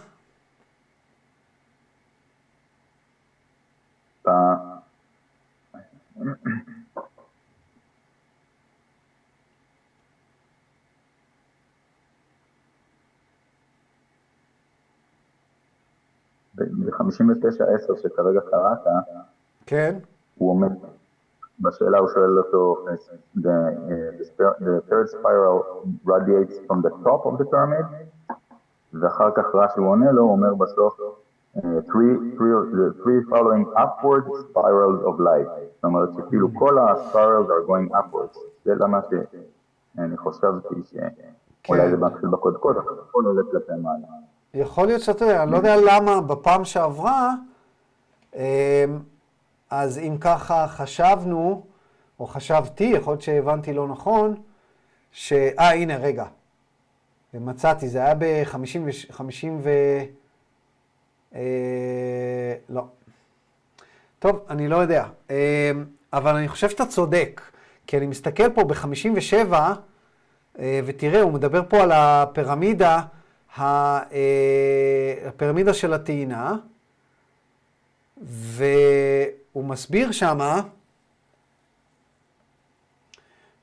[16.56, 18.88] ב-59-10 שכרגע קראת,
[19.68, 19.96] כן.
[20.38, 20.68] הוא אומר,
[21.60, 22.86] בשאלה הוא שואל אותו,
[23.38, 25.58] the, uh, the third spiral
[26.06, 27.86] radiates from the top of the pyramid,
[28.94, 31.00] ואחר כך רש"י עונה לו, הוא אומר בסוף,
[31.58, 35.50] uh, three, three, the three following upward spirals of light.
[35.76, 38.40] זאת אומרת שכאילו כל ה-spirals are going upwards.
[38.66, 41.90] זה למה שאני חושבתי שאולי כן.
[41.92, 44.08] זה מתחיל בקודקוד, אבל הכל עולה כלפי מעלה.
[44.54, 47.34] יכול להיות שאתה יודע, אני לא יודע למה בפעם שעברה,
[48.36, 48.42] אמ,
[49.70, 51.66] אז אם ככה חשבנו,
[52.20, 54.36] או חשבתי, יכול להיות שהבנתי לא נכון,
[55.12, 55.34] ש...
[55.34, 56.26] אה, הנה, רגע.
[57.34, 58.90] מצאתי, זה היה ב-50 ו...
[59.12, 59.70] 50 ו...
[61.36, 61.42] אה,
[62.70, 62.86] לא.
[64.20, 65.06] טוב, אני לא יודע.
[65.32, 65.72] אה,
[66.14, 67.42] אבל אני חושב שאתה צודק,
[67.88, 69.54] כי אני מסתכל פה ב-57,
[70.60, 73.02] אה, ותראה, הוא מדבר פה על הפירמידה,
[73.60, 74.04] אה,
[75.28, 76.56] הפירמידה של הטעינה,
[79.58, 80.62] והוא מסביר שמה,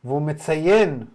[0.05, 1.07] והוא מציין,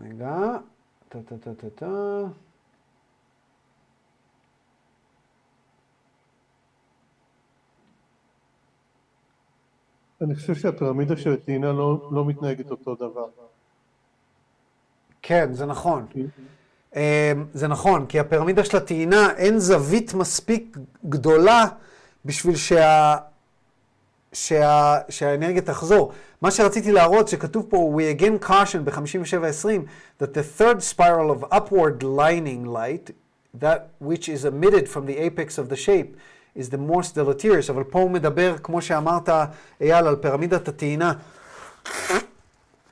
[0.00, 0.36] רגע,
[1.08, 1.86] טה טה טה טה טה.
[10.20, 13.28] אני חושב שהפירמידה של הטעינה לא, לא מתנהגת אותו דבר.
[15.22, 16.06] כן, זה נכון.
[16.96, 17.00] אמ,
[17.54, 20.78] זה נכון, כי הפירמידה של הטעינה אין זווית מספיק
[21.08, 21.64] גדולה
[22.24, 23.16] בשביל שה...
[24.32, 24.94] שה...
[25.08, 26.12] שהאנרגיה תחזור.
[26.42, 29.66] מה שרציתי להראות, שכתוב פה, we again caution ב-5720,
[30.22, 33.10] that the third spiral of upward lining light,
[33.60, 36.16] that which is emitted from the apex of the shape,
[36.56, 39.28] is the most deleterious, אבל פה הוא מדבר, כמו שאמרת,
[39.80, 41.12] אייל, על פירמידת הטעינה.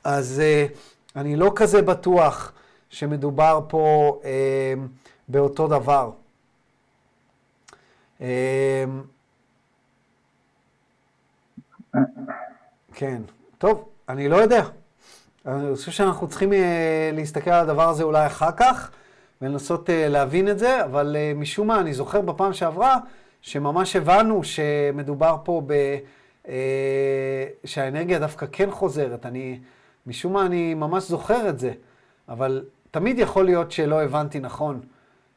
[0.05, 0.79] אז uh,
[1.17, 2.53] אני לא כזה בטוח
[2.91, 4.27] שמדובר פה uh,
[5.29, 6.11] באותו דבר.
[8.21, 8.25] Uh,
[12.95, 13.23] כן,
[13.59, 14.67] טוב, אני לא יודע.
[15.47, 16.57] אני חושב שאנחנו צריכים uh,
[17.13, 18.91] להסתכל על הדבר הזה אולי אחר כך,
[19.43, 22.99] ולנסות uh, להבין את זה, אבל uh, משום מה, אני זוכר בפעם שעברה,
[23.41, 25.73] שממש הבנו שמדובר פה ב...
[26.49, 29.27] אה, שהאנרגיה דווקא כן חוזרת.
[29.27, 29.61] אני,
[30.07, 31.73] משום מה אני ממש זוכר את זה,
[32.29, 34.81] אבל תמיד יכול להיות שלא הבנתי נכון.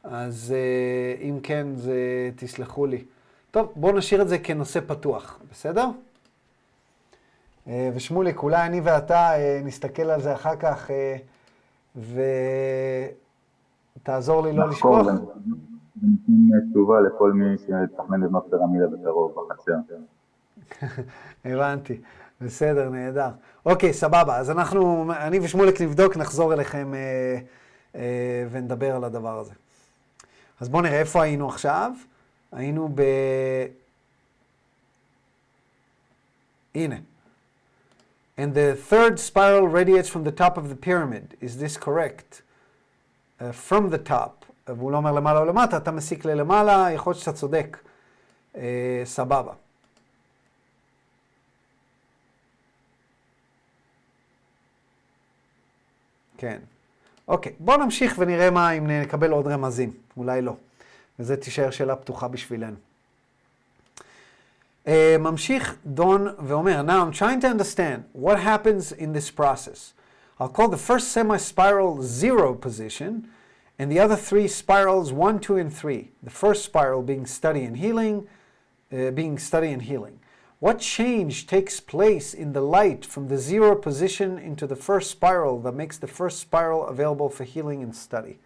[0.04, 3.04] אז אה, אם כן, זה, תסלחו לי.
[3.50, 5.88] טוב, בואו נשאיר את זה כנושא פתוח, בסדר?
[7.68, 9.30] אה, ושמוליק, אולי אני ואתה
[9.64, 10.90] נסתכל על זה אחר כך
[13.96, 15.06] ותעזור לי לא לשכוח.
[15.06, 19.72] ונותנים תשובה לכל מי שיתכנן לבנות פירמידה בקרוב בחצר.
[21.44, 22.00] הבנתי,
[22.40, 23.30] בסדר, נהדר.
[23.66, 27.38] אוקיי, סבבה, אז אנחנו, אני ושמוליק נבדוק, נחזור אליכם אה,
[27.94, 29.52] אה, ונדבר על הדבר הזה.
[30.60, 31.92] אז בואו נראה איפה היינו עכשיו.
[32.52, 33.02] היינו ב...
[36.74, 36.96] הנה.
[38.38, 41.36] And the third spiral radiates from the top of the pyramid.
[41.40, 42.42] Is this correct?
[43.40, 44.44] Uh, from the top.
[44.66, 47.76] והוא לא אומר למעלה או למטה, אתה מסיק ללמעלה, יכול להיות שאתה צודק.
[48.54, 48.58] Uh,
[49.04, 49.52] סבבה.
[56.40, 56.58] כן.
[57.28, 59.92] אוקיי, בואו נמשיך ונראה מה, אם נקבל עוד רמזים.
[60.16, 60.56] אולי לא.
[61.18, 62.76] וזו תישאר שאלה פתוחה בשבילנו.
[64.86, 64.88] Uh,
[65.18, 69.92] ממשיך דון ואומר, Now I'm trying to understand what happens in this process.
[70.40, 73.28] I'll call the first semi-spiral zero position,
[73.78, 76.02] and the other three spirals one, two, and three.
[76.22, 78.26] The first spiral being study and healing,
[78.90, 80.19] uh, being study and healing.
[80.60, 85.58] What change takes place in the light from the zero position into the first spiral
[85.60, 88.36] that makes the first spiral available for healing and study?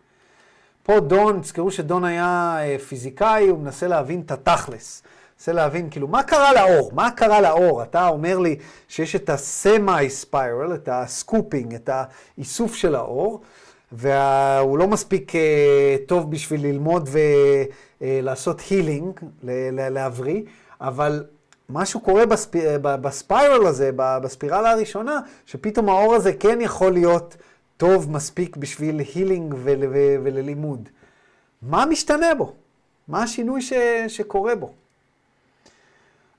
[0.83, 2.59] פה דון, תזכרו שדון היה
[2.89, 5.03] פיזיקאי, הוא מנסה להבין את התכלס.
[5.37, 6.91] מנסה להבין, כאילו, מה קרה לאור?
[6.93, 7.83] מה קרה לאור?
[7.83, 8.57] אתה אומר לי
[8.89, 13.41] שיש את ה semi spiral, את ה scooping, את האיסוף של האור,
[13.93, 15.39] והוא לא מספיק אה,
[16.07, 17.09] טוב בשביל ללמוד
[18.01, 19.20] ולעשות אה, healing,
[19.73, 20.43] להבריא,
[20.81, 21.25] אבל
[21.71, 22.51] משהו קורה בספ...
[22.82, 27.37] ב spiral הזה, בספירלה הראשונה, שפתאום האור הזה כן יכול להיות
[27.77, 29.83] טוב מספיק בשביל healing ול...
[30.23, 30.89] וללימוד.
[31.62, 32.53] מה משתנה בו?
[33.09, 33.73] מה השינוי ש...
[34.09, 34.73] שקורה בו?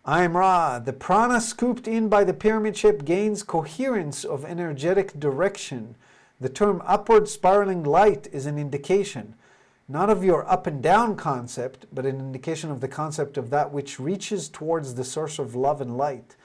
[0.07, 0.77] I am Ra.
[0.77, 5.95] The prana scooped in by the pyramid shape gains coherence of energetic direction.
[6.39, 9.33] The term upward spiraling light is an indication,
[9.88, 13.72] not of your up and down concept, but an indication of the concept of that
[13.72, 16.36] which reaches towards the source of love and light.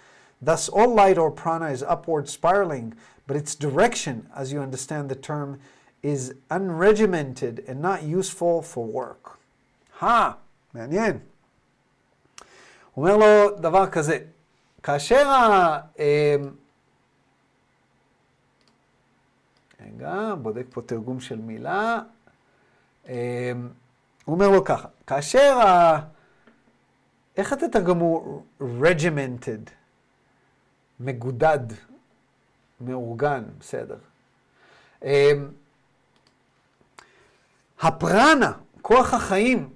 [0.41, 2.95] Thus, all light or prana is upward spiraling,
[3.27, 5.59] but its direction, as you understand the term,
[6.01, 9.39] is unregimented and not useful for work.
[9.99, 10.37] Ha!
[10.73, 11.19] מעניין.
[12.93, 14.17] הוא אומר לו דבר כזה,
[14.83, 15.79] כאשר ה...
[19.85, 22.01] רגע, בודק פה תרגום של מילה.
[24.24, 26.00] הוא אומר לו ככה, כאשר ה...
[27.36, 29.70] איך אתה תרגמו regimented?
[31.00, 31.58] מגודד,
[32.80, 33.96] מאורגן, בסדר.
[37.80, 38.52] הפרנה,
[38.82, 39.68] כוח החיים,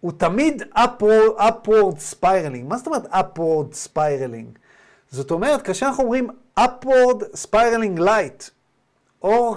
[0.00, 2.64] הוא תמיד upward, spiraling.
[2.64, 4.58] מה זאת אומרת upward spiraling?
[5.10, 6.30] זאת אומרת, כאשר אנחנו אומרים
[6.60, 8.50] upward spiraling light,
[9.22, 9.54] אור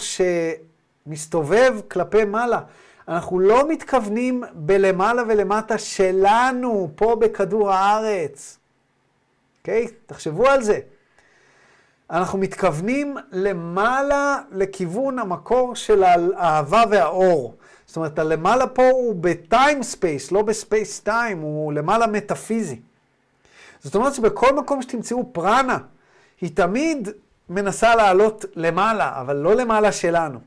[1.07, 2.59] שמסתובב כלפי מעלה,
[3.07, 8.57] אנחנו לא מתכוונים בלמעלה ולמטה שלנו, פה בכדור הארץ.
[9.59, 9.85] אוקיי?
[9.85, 9.89] אוקיי?
[10.05, 10.79] תחשבו על זה.
[12.09, 17.55] אנחנו מתכוונים למעלה לכיוון המקור של האהבה והאור.
[17.85, 22.79] זאת אומרת, הלמעלה פה הוא ב time space, לא ב space time, הוא למעלה מטאפיזי.
[23.79, 25.77] זאת אומרת שבכל מקום שתמצאו פרנה,
[26.41, 27.09] היא תמיד
[27.49, 30.39] מנסה לעלות למעלה, אבל לא למעלה שלנו.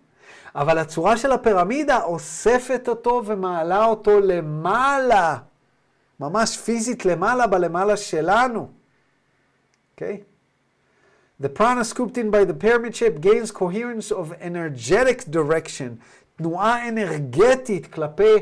[0.55, 5.39] אבל הצורה של הפירמידה אוספת אותו ומעלה אותו למעלה,
[6.21, 8.69] ממש פיזית למעלה, בלמעלה שלנו.
[9.95, 10.21] אוקיי?
[10.21, 10.31] Okay?
[11.41, 15.97] The prana scooped in by the pyramid shape gains coherence of energetic direction.
[16.37, 18.35] תנועה אנרגטית כלפי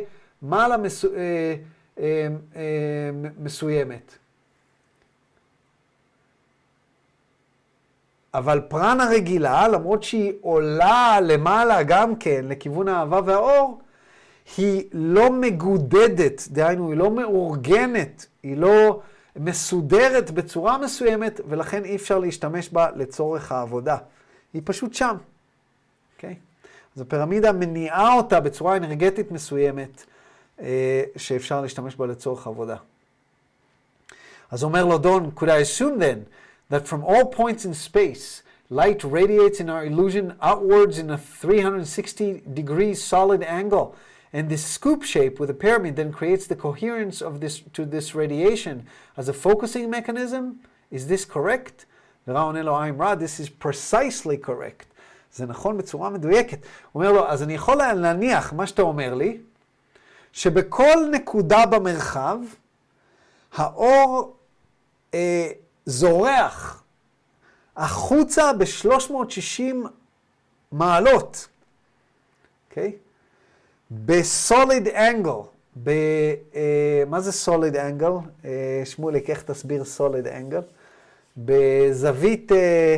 [0.43, 1.55] מעלה מסו, אה,
[1.99, 4.19] אה, אה, מסוימת.
[8.35, 13.81] אבל פרנה רגילה, למרות שהיא עולה למעלה גם כן, לכיוון האהבה והאור,
[14.57, 19.01] היא לא מגודדת, דהיינו, היא לא מאורגנת, היא לא
[19.37, 23.97] מסודרת בצורה מסוימת, ולכן אי אפשר להשתמש בה לצורך העבודה.
[24.55, 25.17] היא פשוט שם,
[26.17, 26.31] אוקיי?
[26.31, 26.35] Okay?
[26.97, 30.05] אז הפירמידה מניעה אותה בצורה אנרגטית מסוימת,
[30.61, 32.77] אה, שאפשר להשתמש בה לצורך עבודה.
[34.51, 36.19] אז אומר לו דון, could I assume then
[36.70, 42.44] that from all points in space, light radiates in our illusion outwards in a 360
[42.54, 43.96] degrees solid angle,
[44.32, 48.16] and this scoop shape with a pyramid then creates the coherence of this to this
[48.16, 50.60] radiation as a focusing mechanism?
[50.90, 51.86] Is this correct?
[52.28, 54.94] ורע עונה לו, I'm right, this is precisely correct.
[55.34, 56.60] זה נכון בצורה מדויקת.
[56.92, 59.38] הוא אומר לו, אז אני יכול להניח, מה שאתה אומר לי,
[60.32, 62.40] שבכל נקודה במרחב,
[63.54, 64.36] האור
[65.14, 65.50] אה,
[65.89, 66.85] זורח
[67.77, 69.89] החוצה ב-360
[70.73, 71.49] מעלות,
[72.69, 72.93] אוקיי?
[73.91, 75.41] בסוליד אנגל,
[75.85, 75.91] ב...
[76.55, 78.11] אה, מה זה סוליד אנגל?
[78.45, 80.61] אה, שמוליק, איך תסביר סוליד אנגל?
[81.37, 82.97] בזווית אה,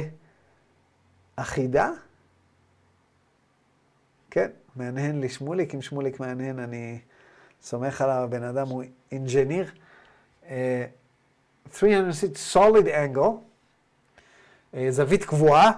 [1.36, 1.90] אחידה?
[4.30, 6.98] כן, מהנהן לי שמוליק, אם שמוליק מהנהן אני
[7.62, 8.82] סומך על הבן אדם, הוא
[9.12, 9.70] אינג'יניר.
[10.44, 10.50] Uh,
[11.72, 13.20] 360 solid angle,
[14.74, 15.72] uh, זווית קבועה,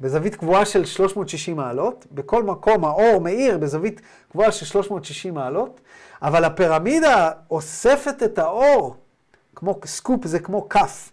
[0.00, 4.00] בזווית קבועה של 360 מעלות, בכל מקום האור מאיר בזווית
[4.32, 5.80] קבועה של 360 מעלות,
[6.22, 8.96] אבל הפירמידה אוספת את האור,
[9.54, 11.10] כמו סקופ זה כמו כף,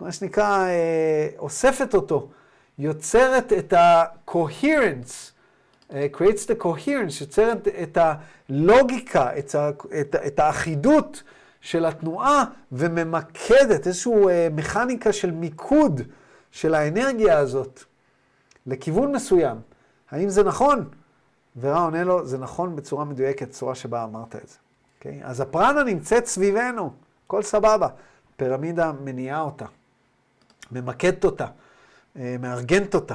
[0.00, 2.28] מה שנקרא, אה, אוספת אותו,
[2.78, 5.30] יוצרת את ה-coherence,
[5.92, 11.22] אה, creates the coherence, יוצרת את הלוגיקה, את, ה, את, את האחידות
[11.60, 16.00] של התנועה וממקדת איזושהי אה, מכניקה של מיקוד
[16.50, 17.84] של האנרגיה הזאת.
[18.66, 19.60] לכיוון מסוים.
[20.10, 20.88] האם זה נכון?
[21.60, 24.54] ורע עונה לו, זה נכון בצורה מדויקת, צורה שבה אמרת את זה.
[24.54, 24.60] Okay?
[24.98, 25.20] אוקיי?
[25.24, 26.92] אז הפרנה נמצאת סביבנו,
[27.26, 27.88] הכל סבבה.
[28.36, 29.64] פירמידה מניעה אותה,
[30.72, 31.46] ממקדת אותה,
[32.16, 33.14] אה, מארגנת אותה.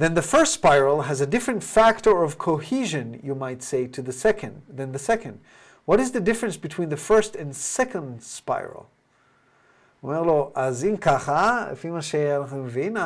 [0.00, 4.12] Then the first spiral has a different factor of cohesion, you might say, to the
[4.12, 5.36] second, than the second.
[5.88, 8.84] What is the difference between the first and second spiral?
[10.00, 12.96] הוא אומר לו, אז אם ככה, לפי מה שאנחנו מבינים,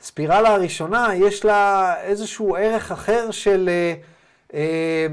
[0.00, 3.68] הספירלה הראשונה יש לה איזשהו ערך אחר של...
[3.68, 3.94] אה,
[4.54, 5.06] אה,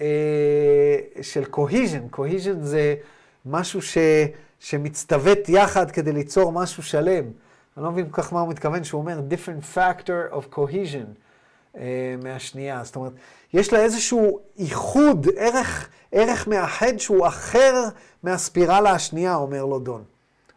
[0.00, 2.16] אה, של cohesion.
[2.16, 2.94] cohesion זה
[3.46, 3.98] משהו ש,
[4.60, 7.24] שמצטוות יחד כדי ליצור משהו שלם.
[7.76, 11.21] אני לא מבין כל כך מה הוא מתכוון, שהוא אומר different factor of cohesion
[12.22, 12.84] מהשנייה.
[12.84, 13.12] זאת אומרת,
[13.52, 17.84] יש לה איזשהו איחוד, ערך, ערך מאחד שהוא אחר
[18.22, 20.04] מהספירלה השנייה, אומר לו דון.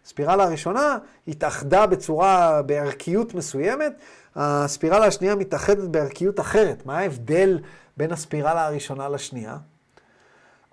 [0.05, 0.97] הספירלה הראשונה
[1.27, 3.93] התאחדה בצורה, בערכיות מסוימת,
[4.35, 6.85] הספירלה השנייה מתאחדת בערכיות אחרת.
[6.85, 7.59] מה ההבדל
[7.97, 9.57] בין הספירלה הראשונה לשנייה?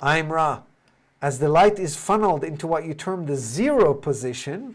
[0.01, 0.63] I'm ra.
[1.23, 4.75] As the light is funneled into what you term the zero position,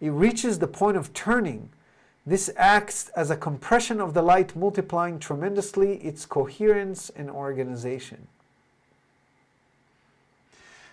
[0.00, 1.68] it reaches the point of turning.
[2.26, 8.18] This acts as a compression of the light, multiplying tremendously its coherence and organization.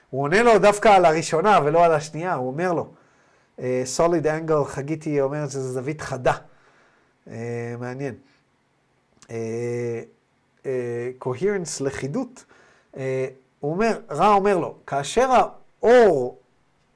[0.10, 2.88] הוא עונה לו דווקא על הראשונה ולא על השנייה, הוא אומר לו,
[3.86, 6.34] סוליד uh, אנגל, חגיתי אומרת שזה זווית חדה.
[7.28, 7.32] Uh,
[7.80, 8.16] מעניין.
[11.18, 12.46] קוהרנס, uh, לכידות.
[12.94, 12.98] Uh,
[13.60, 16.40] הוא אומר, רע אומר לו, כאשר האור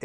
[0.00, 0.04] אה,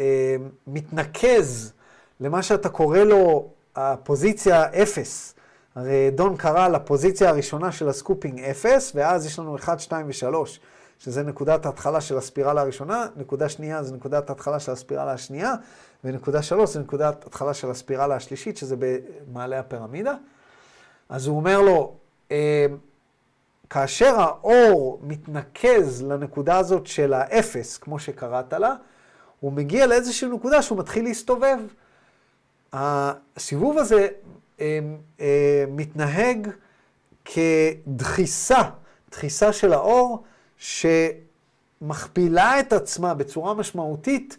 [0.66, 1.72] מתנקז
[2.20, 5.34] למה שאתה קורא לו הפוזיציה 0,
[5.74, 10.36] הרי דון קרא לפוזיציה הראשונה של ה scooping 0, ואז יש לנו 1, 2 ו-3.
[10.98, 15.54] שזה נקודת ההתחלה של הספירלה הראשונה, נקודה שנייה זה נקודת ההתחלה של הספירלה השנייה,
[16.04, 20.14] ונקודה שלוש זה נקודת התחלה של הספירלה השלישית, שזה במעלה הפירמידה.
[21.08, 21.94] אז הוא אומר לו,
[22.30, 22.66] אה,
[23.70, 28.74] כאשר האור מתנקז לנקודה הזאת של האפס, כמו שקראת לה,
[29.40, 31.58] הוא מגיע לאיזושהי נקודה שהוא מתחיל להסתובב.
[32.76, 34.08] הסיבוב הזה
[34.60, 34.78] אה,
[35.20, 36.48] אה, מתנהג
[37.24, 38.62] כדחיסה,
[39.10, 40.24] דחיסה של האור,
[40.58, 44.36] שמכפילה את עצמה בצורה משמעותית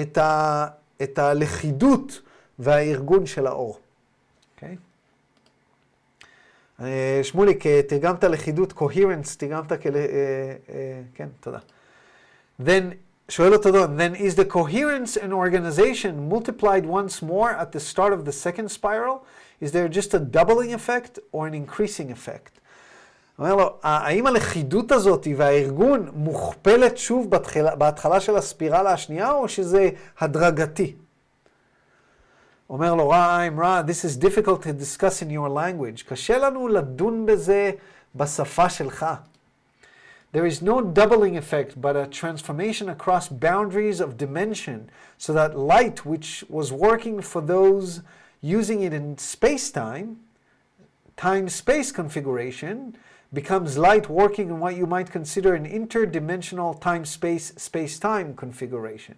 [0.00, 0.66] את, ה,
[1.02, 2.20] את הלכידות
[2.58, 3.74] והארגון של האור.
[3.74, 3.78] Okay?
[4.54, 4.76] אוקיי?
[6.80, 9.72] אה, שמוליק, אה, תרגמת לכידות, coherence, תרגמת.
[9.72, 9.78] אה,
[11.14, 11.58] כן, תודה.
[12.62, 12.94] Then,
[13.28, 18.12] שואל אותו דון, then is the coherence and organization multiplied once more at the start
[18.12, 19.24] of the second spiral?
[19.60, 22.58] Is there just a doubling effect or an increasing effect?
[23.38, 29.90] אומר לו, האם הלכידות הזאת והארגון מוכפלת שוב בתחילה, בהתחלה של הספירלה השנייה, או שזה
[30.18, 30.96] הדרגתי?
[32.70, 36.08] אומר לו, רעים, רע, this is difficult to discuss in your language.
[36.08, 37.70] קשה לנו לדון בזה
[38.14, 39.06] בשפה שלך.
[40.32, 46.04] There is no doubling effect, but a transformation across boundaries of dimension, so that light,
[46.04, 48.02] which was working for those
[48.42, 50.18] using it in space-time,
[51.16, 52.94] time-space configuration,
[53.32, 59.16] becomes light working in what you might consider an interdimensional time-space space-time configuration.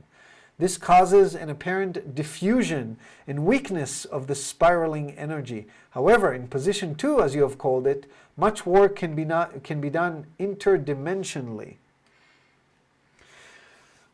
[0.59, 5.67] This causes an apparent diffusion and weakness of the spiraling energy.
[5.91, 8.05] However, in position 2, as you have called it,
[8.37, 11.75] much work can be, not, can be done interdimensionally.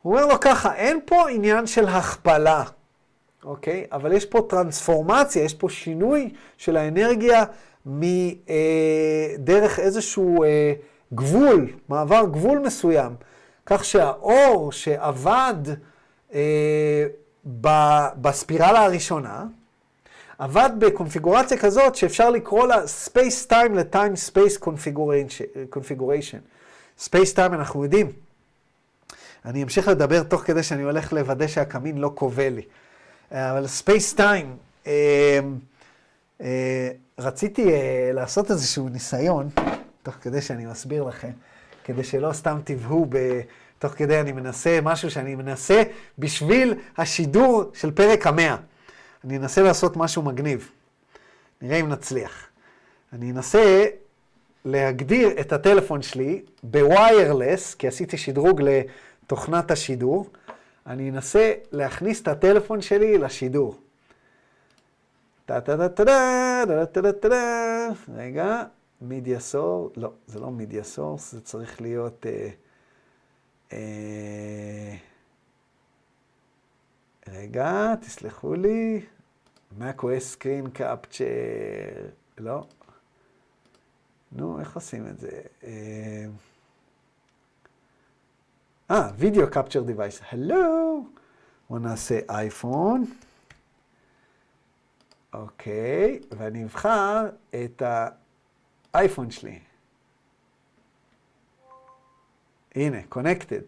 [0.01, 2.63] הוא אומר לו ככה, אין פה עניין של הכפלה,
[3.43, 3.85] אוקיי?
[3.91, 7.43] אבל יש פה טרנספורמציה, יש פה שינוי של האנרגיה
[7.85, 10.73] מדרך איזשהו אה,
[11.13, 13.15] גבול, מעבר גבול מסוים,
[13.65, 15.73] כך שהאור שעבד אה,
[18.20, 19.44] בספירלה הראשונה,
[20.38, 22.76] עבד בקונפיגורציה כזאת שאפשר לקרוא לה
[23.06, 24.62] Space Time ל-Time Space
[25.72, 26.40] Configuration.
[27.04, 28.12] Space Time אנחנו יודעים.
[29.44, 32.62] אני אמשיך לדבר תוך כדי שאני הולך לוודא שהקמין לא כובל לי.
[33.32, 34.46] אבל Space Time,
[34.86, 35.40] אה,
[36.40, 39.48] אה, רציתי אה, לעשות איזשהו ניסיון,
[40.02, 41.30] תוך כדי שאני מסביר לכם,
[41.84, 43.40] כדי שלא סתם תבהו ב...
[43.78, 45.82] תוך כדי אני מנסה משהו שאני מנסה
[46.18, 48.56] בשביל השידור של פרק המאה.
[49.24, 50.70] אני אנסה לעשות משהו מגניב.
[51.62, 52.46] נראה אם נצליח.
[53.12, 53.84] אני אנסה
[54.64, 60.30] להגדיר את הטלפון שלי בוויירלס, כי עשיתי שדרוג לתוכנת השידור.
[60.86, 63.80] אני אנסה להכניס את הטלפון שלי לשידור.
[68.14, 68.62] רגע,
[69.00, 72.26] media source, לא, זה לא media source, זה צריך להיות...
[72.26, 72.48] אה,
[77.28, 79.06] רגע, תסלחו לי.
[79.78, 82.66] macOS screen capture, לא.
[84.32, 85.40] נו, איך עושים את זה?
[88.90, 90.20] אה, video capture device.
[90.30, 91.04] הלו!
[91.70, 93.04] בואו נעשה אייפון.
[95.32, 97.82] אוקיי, ואני אבחר את
[98.94, 99.58] האייפון שלי.
[102.76, 103.62] הנה, קונקטד.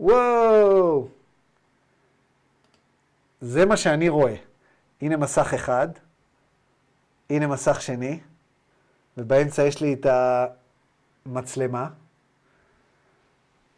[0.00, 1.08] וואו!
[3.40, 4.36] זה מה שאני רואה.
[5.00, 5.88] הנה מסך אחד,
[7.30, 8.20] הנה מסך שני,
[9.16, 10.06] ובאמצע יש לי את
[11.26, 11.88] המצלמה.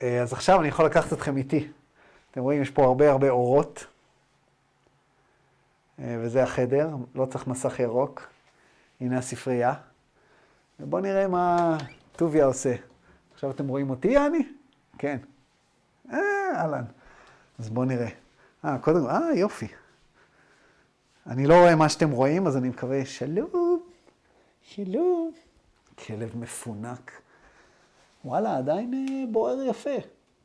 [0.02, 1.68] אה, אז עכשיו אני יכול לקחת אתכם איתי.
[2.30, 3.86] אתם רואים, יש פה הרבה הרבה אורות,
[5.98, 8.28] אה, וזה החדר, לא צריך מסך ירוק.
[9.00, 9.74] הנה הספרייה.
[10.80, 11.76] ובואו נראה מה
[12.16, 12.74] טוביה עושה.
[13.42, 14.48] עכשיו אתם רואים אותי, יעני?
[14.98, 15.18] כן.
[16.12, 16.18] אה,
[16.54, 16.84] אהלן.
[17.58, 18.08] אז בואו נראה.
[18.64, 19.68] אה, קודם, אה, יופי.
[21.26, 23.82] אני לא רואה מה שאתם רואים, אז אני מקווה, שלום,
[24.62, 25.32] שלום.
[26.06, 27.22] כלב מפונק.
[28.24, 29.96] וואלה, עדיין אה, בוער יפה.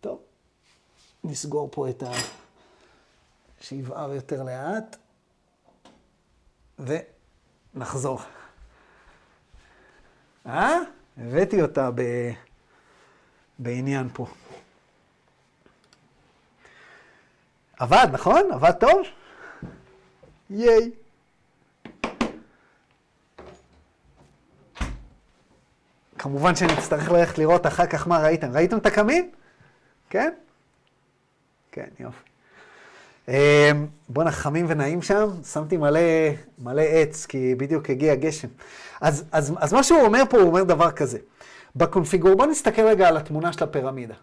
[0.01, 0.19] טוב,
[1.23, 2.11] נסגור פה את ה...
[3.61, 4.97] שיבער יותר לאט,
[7.75, 8.19] ונחזור.
[10.45, 10.79] אה?
[11.17, 12.01] הבאתי אותה ב...
[13.59, 14.27] בעניין פה.
[17.79, 18.51] עבד, נכון?
[18.51, 19.01] עבד טוב?
[20.49, 20.91] ייי.
[26.17, 28.51] כמובן שנצטרך ללכת לראות אחר כך מה ראיתם.
[28.51, 29.29] ראיתם את הקמין?
[30.09, 30.33] כן?
[31.71, 32.17] כן, יופי.
[33.27, 33.33] אמ,
[34.09, 35.99] בואנה, חמים ונעים שם, שמתי מלא,
[36.59, 38.47] מלא עץ, כי בדיוק הגיע גשם.
[39.01, 41.17] אז, אז, אז מה שהוא אומר פה, הוא אומר דבר כזה.
[41.77, 44.13] בקונפיגור, בואו נסתכל רגע על התמונה של הפירמידה.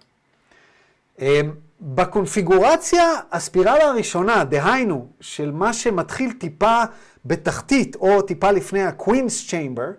[1.21, 1.51] אמ,
[1.81, 6.83] בקונפיגורציה, הספירלה הראשונה, דהיינו, של מה שמתחיל טיפה
[7.25, 9.91] בתחתית, או טיפה לפני ה-Queen's Chamber,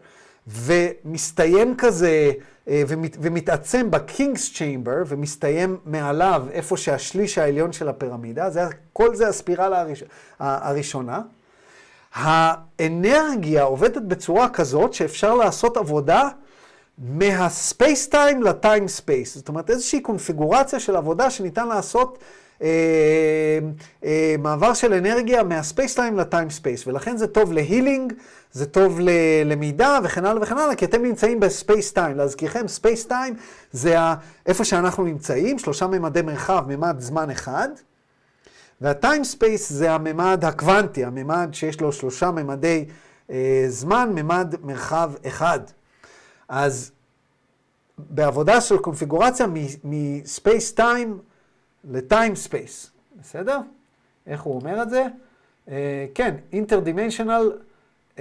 [0.47, 2.31] ומסתיים כזה,
[2.67, 8.61] אה, ומת, ומתעצם ב-King's Chamber, ומסתיים מעליו, איפה שהשליש העליון של הפירמידה, זה,
[8.93, 10.03] כל זה הספירלה הראש,
[10.39, 11.21] הראשונה.
[12.13, 16.29] האנרגיה עובדת בצורה כזאת שאפשר לעשות עבודה
[16.97, 19.35] מה space time ל time space.
[19.35, 22.19] זאת אומרת, איזושהי קונפיגורציה של עבודה שניתן לעשות
[22.61, 22.67] אה,
[24.05, 26.87] אה, מעבר של אנרגיה מה space time ל time space.
[26.87, 28.13] ולכן זה טוב ל healing,
[28.51, 32.17] זה טוב ללמידה וכן הלאה וכן הלאה, כי אתם נמצאים ב space time.
[32.17, 33.35] להזכירכם, space time
[33.71, 33.95] זה
[34.45, 37.69] איפה שאנחנו נמצאים, שלושה ממדי מרחב, ממד זמן אחד.
[38.81, 42.85] וה time space זה הממד הקוונטי, הממד שיש לו שלושה ממדי
[43.31, 45.59] אה, זמן, ממד מרחב אחד.
[47.97, 49.45] בעבודה של קונפיגורציה
[49.83, 51.19] מ space time
[51.83, 52.91] ל time space,
[53.21, 53.59] בסדר?
[54.27, 55.05] איך הוא אומר את זה?
[55.67, 55.69] אה,
[56.15, 57.43] כן, interdimensional
[58.15, 58.19] uh,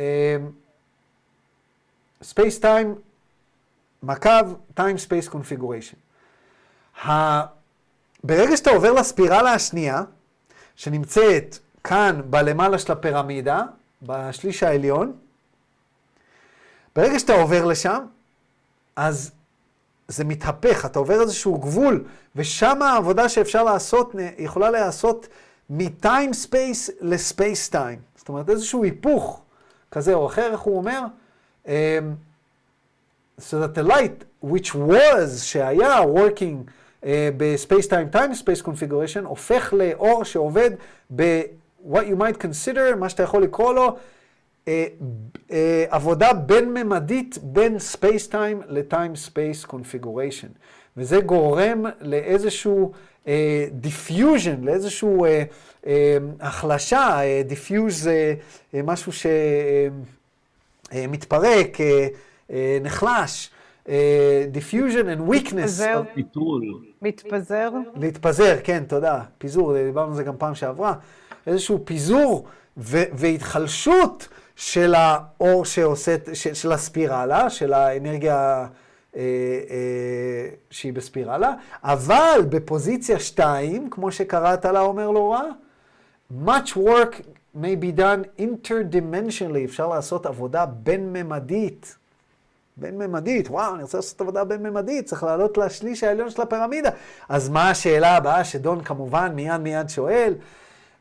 [2.22, 2.88] space time
[4.02, 4.30] מקו
[4.76, 5.96] space configuration.
[7.08, 7.40] ה...
[8.24, 10.02] ברגע שאתה עובר לספירלה השנייה,
[10.76, 13.62] שנמצאת כאן בלמעלה של הפירמידה,
[14.02, 15.16] בשליש העליון,
[16.96, 18.04] ברגע שאתה עובר לשם,
[18.96, 19.30] אז
[20.08, 22.04] זה מתהפך, אתה עובר איזשהו גבול,
[22.36, 25.28] ושם העבודה שאפשר לעשות, יכולה להיעשות
[25.70, 27.98] מ time space ל space time.
[28.16, 29.42] זאת אומרת, איזשהו היפוך
[29.90, 31.00] כזה או אחר, איך הוא אומר?
[31.66, 31.68] Um,
[33.40, 36.70] so that the light, which was, שהיה working
[37.02, 40.70] uh, ב space time, time space configuration, הופך לאור שעובד
[41.16, 43.96] ב-what you might consider, מה שאתה יכול לקרוא לו,
[45.90, 50.48] עבודה בין-ממדית בין space-time ל time-space configuration.
[50.96, 52.92] וזה גורם לאיזשהו
[53.72, 55.28] diffusion, אה, לאיזשהו אה,
[55.84, 55.86] אה,
[56.40, 58.34] החלשה, diffuse זה
[58.72, 59.12] אה, משהו
[60.92, 61.80] שמתפרק, אה,
[62.48, 63.50] אה, נחלש.
[64.52, 65.54] diffusion and weakness.
[65.54, 66.02] מתפזר.
[67.02, 67.70] מתפזר.
[67.96, 69.22] להתפזר, כן, תודה.
[69.38, 70.94] פיזור, דיברנו על זה גם פעם שעברה.
[71.46, 72.46] איזשהו פיזור
[72.76, 78.66] והתחלשות של האור שעושה, של, של הספירלה, של האנרגיה
[79.16, 79.20] אה,
[79.70, 81.52] אה, שהיא בספירלה,
[81.84, 85.42] אבל בפוזיציה 2, כמו שקראת לה, אומר לו רע,
[86.46, 87.22] much work
[87.56, 91.96] may be done interdimensionally, אפשר לעשות עבודה בין-ממדית.
[92.76, 96.90] בין-ממדית, וואו, אני רוצה לעשות עבודה בין-ממדית, צריך לעלות לשליש העליון של הפירמידה.
[97.28, 100.34] אז מה השאלה הבאה שדון כמובן מיד מיד שואל?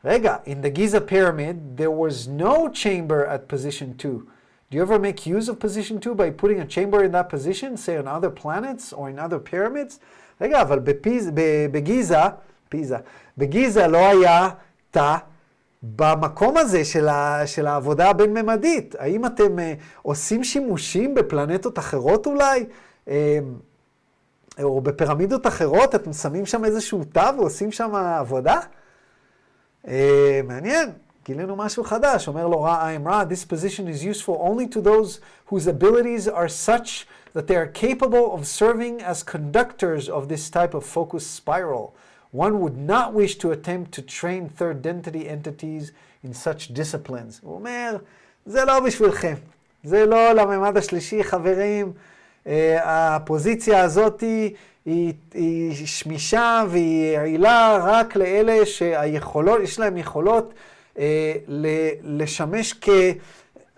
[0.04, 4.26] רגע, in the Giza pyramid, there was no chamber at position 2.
[4.70, 7.76] Do you ever make use of position 2 by putting a chamber in that position,
[7.76, 9.98] say on other planets or in other pyramids?
[10.40, 11.30] רגע, אבל בפיז,
[11.72, 12.18] בגיזה,
[12.68, 12.96] פיזה,
[13.38, 14.48] בגיזה לא היה
[14.90, 15.16] תא
[15.82, 18.94] במקום הזה של, ה, של העבודה הבין-ממדית.
[18.98, 19.62] האם אתם uh,
[20.02, 22.64] עושים שימושים בפלנטות אחרות אולי?
[23.06, 23.10] Uh,
[24.62, 28.60] או בפירמידות אחרות, אתם שמים שם איזשהו תא ועושים שם עבודה?
[29.87, 30.89] אה, מעניין,
[31.25, 35.19] גילינו משהו חדש, אומר לו רע עם רע, this position is useful only to those
[35.49, 40.73] whose abilities are such that they are capable of serving as conductors of this type
[40.73, 41.93] of focus spiral.
[42.31, 45.91] One would not wish to attempt to train third density entities
[46.23, 47.39] in such disciplines.
[47.41, 47.97] הוא אומר,
[48.45, 49.35] זה לא בשבילכם,
[49.83, 51.93] זה לא לממד השלישי, חברים.
[52.44, 52.48] Uh,
[52.84, 54.54] הפוזיציה הזאתי
[54.84, 60.54] היא, היא שמישה והיא יעילה רק לאלה שהיכולות, יש להם יכולות
[60.98, 61.32] אה,
[62.02, 62.74] לשמש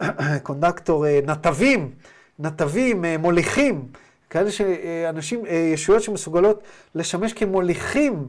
[0.01, 1.91] כקונדקטור, אה, נתבים,
[2.39, 3.85] נתבים, אה, מוליכים,
[4.31, 6.63] כאלה שאנשים, אה, ישויות שמסוגלות
[6.95, 8.27] לשמש כמוליכים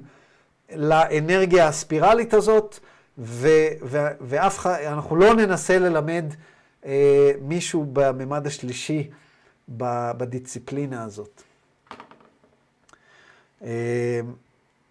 [0.76, 2.80] לאנרגיה הספירלית הזאת,
[3.18, 3.50] ו,
[3.84, 6.26] ו, ואף אחד, אנחנו לא ננסה ללמד
[6.86, 9.10] אה, מישהו בממד השלישי
[9.70, 11.44] בדיציפלינה הזאת.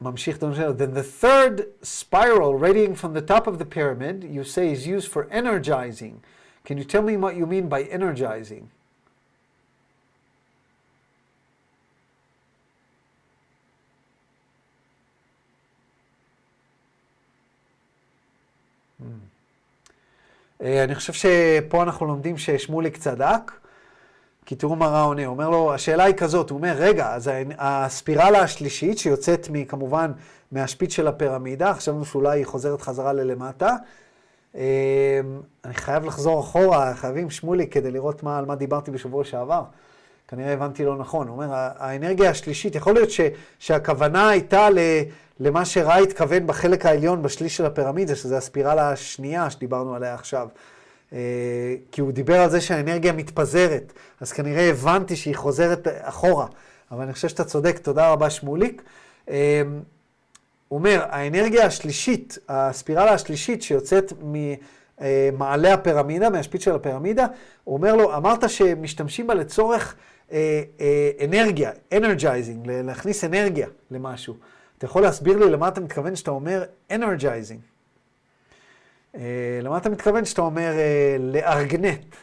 [0.01, 4.87] ממשיך Then the third spiral radiating from the top of the pyramid, you say is
[4.87, 6.21] used for energizing.
[6.65, 8.69] Can you tell me what you mean by energizing?
[20.61, 23.53] אני חושב שפה אנחנו לומדים ששמוליק צדק.
[24.47, 27.31] כי תראו מה רע עונה, הוא אומר לו, השאלה היא כזאת, הוא אומר, רגע, אז
[27.59, 30.13] הספירלה השלישית שיוצאת כמובן
[30.53, 33.77] מהשפיץ של הפירמידה, חשבנו שאולי היא חוזרת חזרה ללמטה.
[34.55, 34.61] אמ,
[35.65, 39.63] אני חייב לחזור אחורה, חייבים שמולי כדי לראות מה, על מה דיברתי בשבוע שעבר.
[40.29, 41.29] כנראה הבנתי לא נכון.
[41.29, 43.21] הוא אומר, האנרגיה השלישית, יכול להיות ש,
[43.59, 44.79] שהכוונה הייתה ל,
[45.41, 50.49] למה שרע התכוון בחלק העליון, בשליש של הפירמידה, שזה הספירלה השנייה שדיברנו עליה עכשיו.
[51.13, 51.19] אה,
[51.93, 56.47] כי הוא דיבר על זה שהאנרגיה מתפזרת, אז כנראה הבנתי שהיא חוזרת אחורה,
[56.91, 58.83] אבל אני חושב שאתה צודק, תודה רבה שמוליק.
[59.29, 59.63] אה,
[60.69, 67.27] הוא אומר, האנרגיה השלישית, הספירלה השלישית שיוצאת ממעלה הפירמידה, מהשפיץ של הפירמידה,
[67.65, 69.95] הוא אומר לו, אמרת שמשתמשים בה לצורך
[70.33, 70.63] אה,
[71.25, 74.35] אנרגיה, energizing, להכניס אנרגיה למשהו.
[74.79, 77.76] אתה יכול להסביר לי למה אתה מתכוון כשאתה אומר energizing?
[79.62, 80.72] למה אתה מתכוון שאתה אומר
[81.20, 82.16] לארגנט,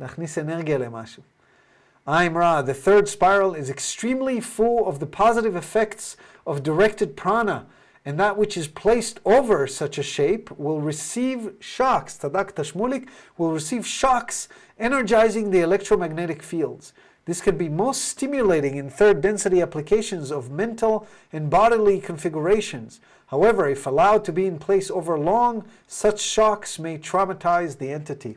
[0.00, 1.22] להכניס אנרגיה למשהו?
[2.08, 6.16] I'm Ra, the third spiral is extremely full of the positive effects
[6.46, 7.66] of directed prana,
[8.04, 13.50] and that which is placed over such a shape will receive shocks, Tadak שמוליק, will
[13.50, 14.48] receive shocks
[14.78, 16.92] energizing the electromagnetic fields.
[17.24, 23.00] This can be most stimulating in third density applications of mental and bodily configurations.
[23.31, 28.33] However, if allowed to be in place over long, such shocks may traumatize the entity.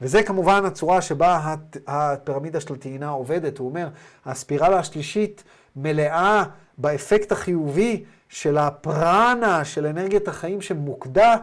[0.00, 1.54] וזה כמובן הצורה שבה
[1.86, 3.58] הפירמידה של הטעינה עובדת.
[3.58, 3.88] הוא אומר,
[4.26, 5.44] הספירלה השלישית
[5.76, 6.44] מלאה
[6.78, 11.36] באפקט החיובי של הפרנה, של אנרגיית החיים שמוקדה,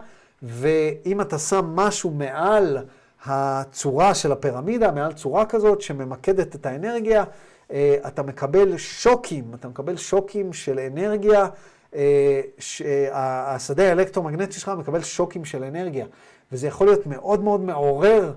[0.43, 2.77] ואם אתה שם משהו מעל
[3.25, 7.23] הצורה של הפירמידה, מעל צורה כזאת שממקדת את האנרגיה,
[7.71, 11.47] אה, אתה מקבל שוקים, אתה מקבל שוקים של אנרגיה
[11.95, 16.05] אה, השדה האלקטרומגנטי שלך מקבל שוקים של אנרגיה,
[16.51, 18.33] וזה יכול להיות מאוד מאוד מעורר.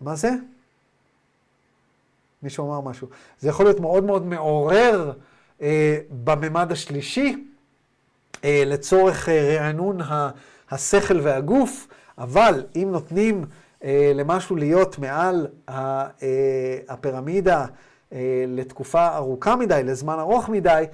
[0.00, 0.30] מה זה?
[2.42, 3.08] מישהו אמר משהו.
[3.40, 5.12] זה יכול להיות מאוד מאוד מעורר
[5.62, 7.44] אה, בממד השלישי,
[8.44, 10.30] אה, לצורך אה, רענון ה,
[10.70, 11.86] השכל והגוף,
[12.18, 13.44] אבל אם נותנים
[13.84, 15.72] אה, למשהו להיות מעל ה,
[16.22, 17.66] אה, הפירמידה,
[18.48, 20.84] לתקופה ארוכה מדי, לזמן ארוך מדי,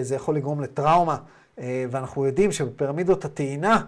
[0.00, 1.16] זה יכול לגרום לטראומה.
[1.58, 3.80] ואנחנו יודעים שבפירמידות הטעינה,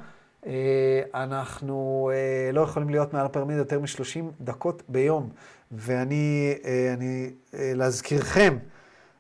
[1.14, 2.10] אנחנו
[2.52, 5.28] לא יכולים להיות מעל הפירמידה יותר מ-30 דקות ביום.
[5.72, 6.54] ואני,
[6.94, 8.58] אני, להזכירכם,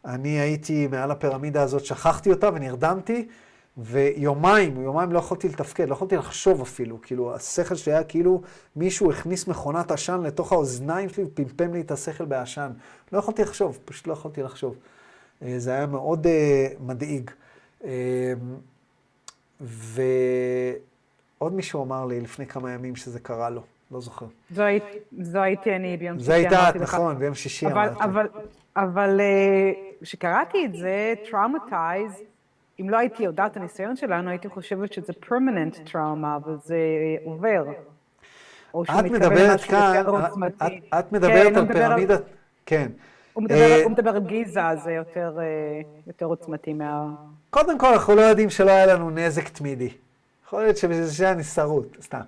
[0.04, 3.28] אני הייתי מעל הפירמידה הזאת, שכחתי אותה ונרדמתי,
[3.78, 6.98] ויומיים, יומיים לא יכולתי לתפקד, לא יכולתי לחשוב אפילו.
[7.02, 8.42] כאילו, השכל שלי היה כאילו
[8.76, 12.70] מישהו הכניס מכונת עשן לתוך האוזניים שלי ופמפם לי את השכל בעשן.
[13.12, 14.76] לא יכולתי לחשוב, פשוט לא יכולתי לחשוב.
[15.42, 16.28] אה, זה היה מאוד uh,
[16.80, 17.30] מדאיג.
[17.82, 17.86] Uh,
[19.60, 24.26] ועוד מישהו אמר לי לפני כמה ימים שזה קרה לו, לא זוכר.
[24.50, 24.84] זו, היית,
[25.20, 26.26] זו הייתי אני ביום שישי.
[26.26, 28.04] זו הייתה את, נכון, ביום שישי אמרתי.
[28.04, 28.26] אבל,
[28.76, 29.20] אבל
[30.02, 32.22] כשקראתי את זה, traumatized,
[32.80, 36.76] אם לא הייתי יודעת את הניסיון שלנו, הייתי חושבת שזה permanent trauma, וזה
[37.24, 37.64] עובר.
[38.82, 40.04] את מדברת כאן,
[40.46, 42.22] את, את מדברת כן, על פירמידת,
[42.66, 42.88] כן.
[43.36, 47.14] הוא מדבר, uh, הוא מדבר על גיזה, זה יותר, uh, יותר עוצמתי מה...
[47.50, 49.88] קודם כל, אנחנו לא יודעים שלא היה לנו נזק תמידי.
[50.46, 52.20] יכול להיות שזה הנסתרות, סתם.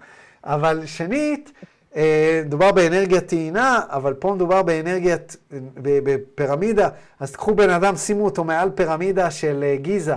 [0.44, 1.52] אבל שנית,
[1.96, 5.36] אה, מדובר באנרגיית טעינה, אבל פה מדובר באנרגיית,
[5.76, 6.88] בפירמידה,
[7.20, 10.14] אז תקחו בן אדם, שימו אותו מעל פירמידה של אה, גיזה.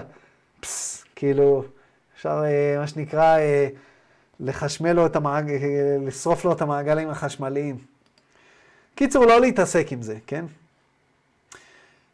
[0.59, 1.63] פס, כאילו,
[2.15, 3.37] אפשר, אה, מה שנקרא,
[4.39, 5.57] לחשמל לו את המעגל,
[6.01, 7.77] לשרוף לו את המעגלים החשמליים.
[8.95, 10.45] קיצור, לא להתעסק עם זה, כן?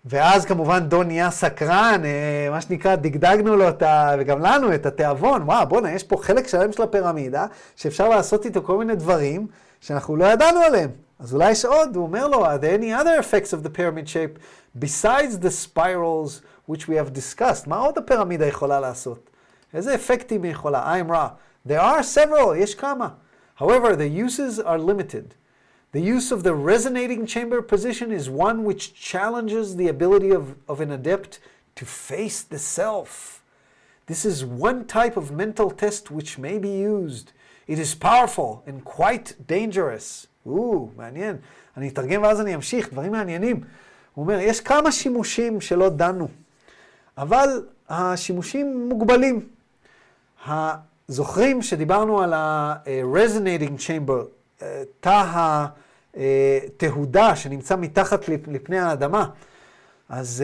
[0.09, 4.15] ואז כמובן דון נהיה סקרן, אה, מה שנקרא, דגדגנו לו את ה...
[4.19, 8.61] וגם לנו את התיאבון, וואו, בואנה, יש פה חלק שלם של הפירמידה, שאפשר לעשות איתו
[8.63, 9.47] כל מיני דברים
[9.81, 10.89] שאנחנו לא ידענו עליהם.
[11.19, 14.07] אז אולי יש עוד, הוא אומר לו, are there any other effects of the pyramid
[14.07, 14.39] shape
[14.79, 17.67] besides the spirals which we have discussed?
[17.67, 19.29] מה עוד הפירמידה יכולה לעשות?
[19.73, 20.95] איזה אפקטים היא יכולה?
[20.95, 21.27] I'm raw.
[21.69, 23.07] There are several, יש כמה.
[23.59, 25.46] However, the uses are limited.
[25.92, 30.80] The use of the resonating chamber position is one which challenges the ability of, of
[30.80, 31.38] an adept
[31.76, 33.42] to face the self.
[34.06, 37.32] This is one type of mental test which may be used.
[37.66, 40.26] It is powerful and quite dangerous.
[40.46, 41.36] או, מעניין.
[41.76, 43.60] אני אתרגם ואז אני אמשיך, דברים מעניינים.
[44.14, 46.28] הוא אומר, יש כמה שימושים שלא דנו,
[47.18, 49.48] אבל השימושים מוגבלים.
[51.08, 54.24] זוכרים שדיברנו על ה-resonating chamber,
[54.99, 55.65] תא
[56.15, 59.29] התהודה שנמצא מתחת לפני האדמה.
[60.09, 60.43] אז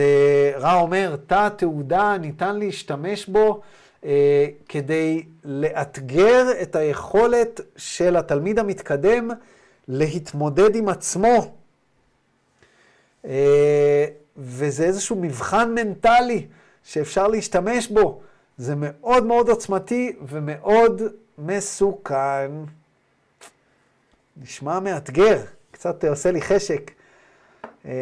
[0.56, 3.60] רע אומר, תא התהודה ניתן להשתמש בו
[4.68, 9.30] כדי לאתגר את היכולת של התלמיד המתקדם
[9.88, 11.54] להתמודד עם עצמו.
[14.36, 16.46] וזה איזשהו מבחן מנטלי
[16.84, 18.20] שאפשר להשתמש בו.
[18.58, 21.02] זה מאוד מאוד עוצמתי ומאוד
[21.38, 22.50] מסוכן.
[24.36, 25.40] נשמע מאתגר,
[25.70, 26.90] קצת עושה לי חשק.
[27.86, 27.92] אה,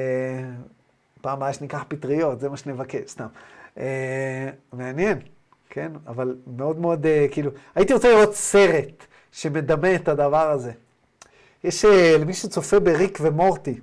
[1.21, 3.27] פעם הבאה שניקח פטריות, זה מה שנבקש, סתם.
[3.79, 5.19] אה, מעניין,
[5.71, 5.93] כן?
[6.07, 10.73] אבל מאוד מאוד, אה, כאילו, הייתי רוצה לראות סרט שמדמה את הדבר הזה.
[11.65, 11.85] יש,
[12.19, 13.81] למי שצופה בריק ומורטי,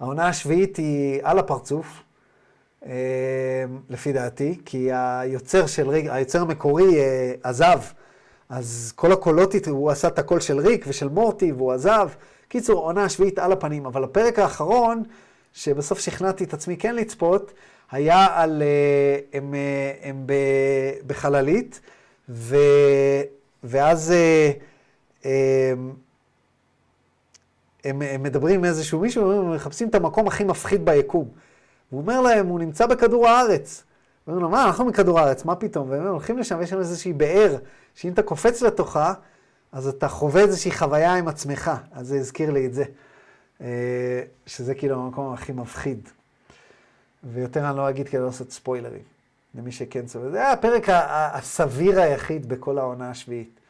[0.00, 2.02] העונה השביעית היא על הפרצוף,
[3.90, 6.96] לפי דעתי, כי היוצר של היוצר המקורי
[7.42, 7.78] עזב.
[8.48, 12.08] אז כל הקולות, הוא עשה את הקול של ריק ושל מורטי, והוא עזב.
[12.48, 13.86] קיצור, עונה שביעית על הפנים.
[13.86, 15.02] אבל הפרק האחרון,
[15.52, 17.52] שבסוף שכנעתי את עצמי כן לצפות,
[17.90, 18.62] היה על...
[18.62, 20.26] אה, הם, אה, הם
[21.06, 21.80] בחללית,
[22.28, 22.56] ו,
[23.64, 24.50] ואז אה,
[27.84, 31.28] הם, הם, מדברים עם איזשהו מישהו, הם מחפשים את המקום הכי מפחיד ביקום.
[31.90, 33.84] הוא אומר להם, הוא נמצא בכדור הארץ.
[34.26, 35.90] אומרים לו, מה, אנחנו מכדור הארץ, מה פתאום?
[35.90, 37.56] והם הולכים לשם, ויש שם איזושהי באר,
[37.94, 39.12] שאם אתה קופץ לתוכה,
[39.72, 41.70] אז אתה חווה איזושהי חוויה עם עצמך.
[41.92, 42.84] אז זה הזכיר לי את זה.
[43.60, 46.08] אה, שזה כאילו המקום הכי מפחיד.
[47.32, 49.02] ויותר אני לא אגיד כדי לא לעשות ספוילרים,
[49.54, 50.30] למי שכן סובל.
[50.30, 53.60] זה היה הפרק הסביר היחיד בכל העונה השביעית.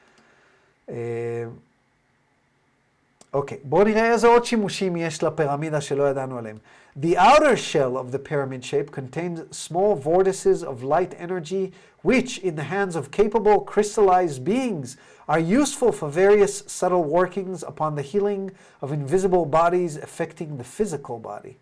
[3.34, 6.58] אה, אוקיי, בואו נראה איזה עוד שימושים יש לפירמידה שלא ידענו עליהם.
[7.02, 11.72] The outer shell of the pyramid shape contains small vortices of light energy,
[12.04, 14.98] which, in the hands of capable crystallized beings,
[15.28, 18.52] are useful for various subtle workings upon the healing
[18.82, 21.56] of invisible bodies affecting the physical body.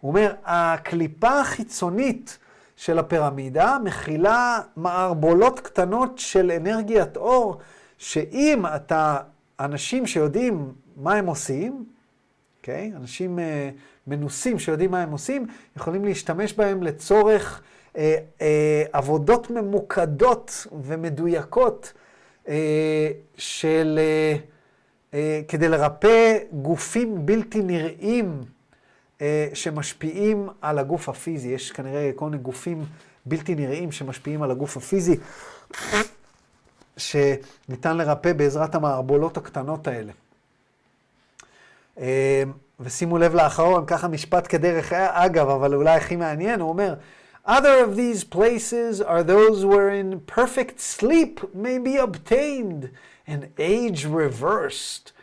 [0.00, 2.38] הוא אומר, הקליפה החיצונית
[2.76, 7.58] של הפירמידה מכילה מערבולות קטנות של אנרגיית אור,
[7.98, 9.18] שאם אתה,
[9.59, 11.85] אנשים שיודעים מה הם עושים,
[12.59, 12.91] אוקיי?
[12.93, 12.97] Okay?
[12.97, 13.41] אנשים uh,
[14.07, 17.61] מנוסים שיודעים מה הם עושים, יכולים להשתמש בהם לצורך
[17.97, 21.93] אה, אה, עבודות ממוקדות ומדויקות
[22.47, 23.99] אה, של,
[25.13, 28.41] אה, כדי לרפא גופים בלתי נראים
[29.53, 31.49] שמשפיעים על הגוף הפיזי.
[31.49, 32.85] יש כנראה כל מיני גופים
[33.25, 35.15] בלתי נראים שמשפיעים על הגוף הפיזי,
[36.99, 40.11] שניתן לרפא בעזרת המערבולות הקטנות האלה.
[41.99, 42.43] אה,
[42.79, 46.95] ושימו לב לאחרון, ככה משפט כדרך אגב, אבל אולי הכי מעניין, הוא אומר,
[47.47, 52.91] Other of these places are those wherein perfect sleep may be obtained
[53.27, 55.13] and age reversed.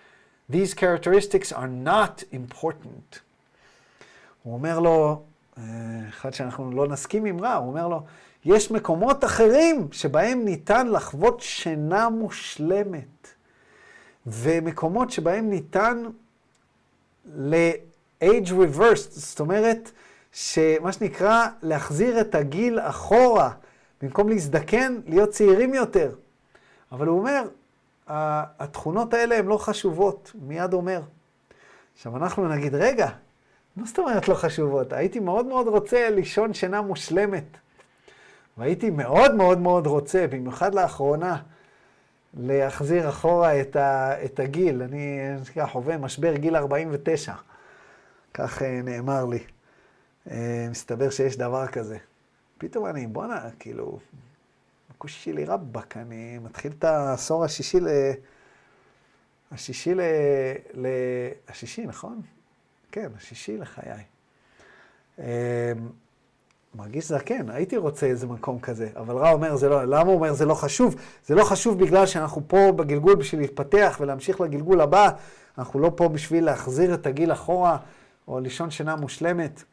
[0.49, 3.21] These characteristics are not important.
[4.43, 5.23] הוא אומר לו,
[6.09, 8.03] אחד שאנחנו לא נסכים עם רע, הוא אומר לו,
[8.47, 13.29] יש מקומות אחרים שבהם ניתן לחוות שינה מושלמת,
[14.27, 16.03] ומקומות שבהם ניתן
[17.35, 19.91] ל-age reversed, זאת אומרת,
[20.33, 23.51] שמה שנקרא, להחזיר את הגיל אחורה,
[24.03, 26.11] במקום להזדקן, להיות צעירים יותר.
[26.93, 27.43] אבל הוא אומר,
[28.59, 31.01] התכונות האלה הן לא חשובות, מיד אומר.
[31.95, 33.09] עכשיו אנחנו נגיד, רגע,
[33.77, 34.93] מה זאת אומרת לא חשובות?
[34.93, 37.45] הייתי מאוד מאוד רוצה לישון שינה מושלמת.
[38.57, 41.43] והייתי מאוד מאוד מאוד רוצה, במיוחד לאחרונה,
[42.35, 44.83] להחזיר אחורה את, ה, את הגיל.
[44.83, 45.21] אני,
[45.67, 47.35] חווה משבר גיל 49,
[48.35, 49.45] כך אה, נאמר לי.
[50.31, 51.99] אה, מסתבר שיש דבר כזה.
[52.59, 53.99] פתאום אני, בואנה, כאילו,
[54.91, 57.89] הכושי שלי רבאק, אני מתחיל את העשור השישי ל...
[59.53, 60.01] השישי ל...
[60.75, 60.87] ל...
[61.49, 62.21] השישי, נכון?
[62.93, 64.05] כן, השישי לחיי.
[66.77, 70.33] מרגיש זקן, הייתי רוצה איזה מקום כזה, אבל רע אומר זה לא, למה הוא אומר
[70.33, 70.97] זה לא חשוב?
[71.25, 75.11] זה לא חשוב בגלל שאנחנו פה בגלגול בשביל להתפתח ולהמשיך לגלגול הבא,
[75.59, 77.77] אנחנו לא פה בשביל להחזיר את הגיל אחורה
[78.29, 79.65] או לישון שינה מושלמת.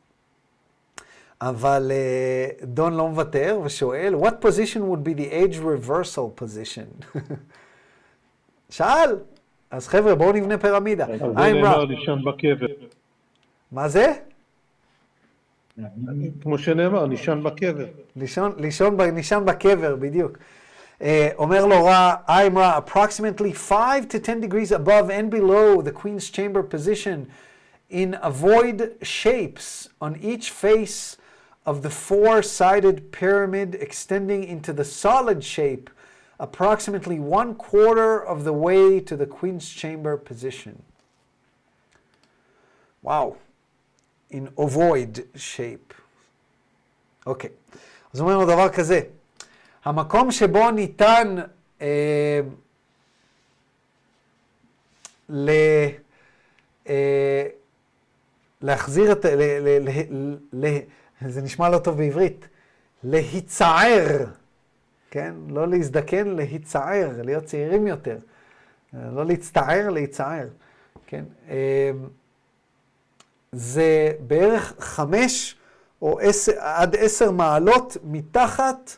[1.42, 7.18] אבל uh, דון לא מוותר ושואל, what position would be the age reversal position?
[8.70, 9.18] שאל,
[9.72, 11.06] אז חבר'ה, בואו נבנה פירמידה.
[11.06, 12.68] זה נאמר לישון בקבר.
[13.72, 14.14] מה זה?
[16.43, 17.87] כמו שנאמר, לישון בקבר.
[18.17, 20.39] לישון, לישון, נישן בקבר, בדיוק.
[21.01, 21.03] Uh,
[21.39, 26.29] אומר לו רע, I'm רע, approximately 5 to 10 degrees above and below the queen's
[26.29, 27.29] chamber position
[27.89, 31.17] in avoid shapes on each face
[31.69, 35.91] of the four-sided pyramid extending into the solid shape,
[36.41, 40.83] approximately one quarter of the way to the Queen's Chamber position.
[43.03, 43.37] Wow.
[44.34, 45.94] In ovoid shape.
[47.26, 47.50] אוקיי.
[47.50, 47.78] Okay.
[48.14, 49.02] אז אומרים לו דבר כזה,
[49.86, 51.36] המקום שבו ניתן
[51.82, 52.40] אה,
[55.30, 55.50] ל...
[56.90, 57.48] אה,
[58.62, 59.26] להחזיר את...
[59.26, 60.80] ל, ל, ל, ל,
[61.28, 62.48] זה נשמע לא טוב בעברית,
[63.04, 64.26] להיצער,
[65.12, 65.34] כן?
[65.48, 68.18] לא להזדקן, להיצער, להיות צעירים יותר.
[68.94, 70.48] לא להצטער, להיצער,
[71.08, 71.24] כן?
[71.50, 71.54] אמ,
[73.54, 75.56] זה בערך חמש
[76.02, 78.98] או עשר, עד עשר מעלות מתחת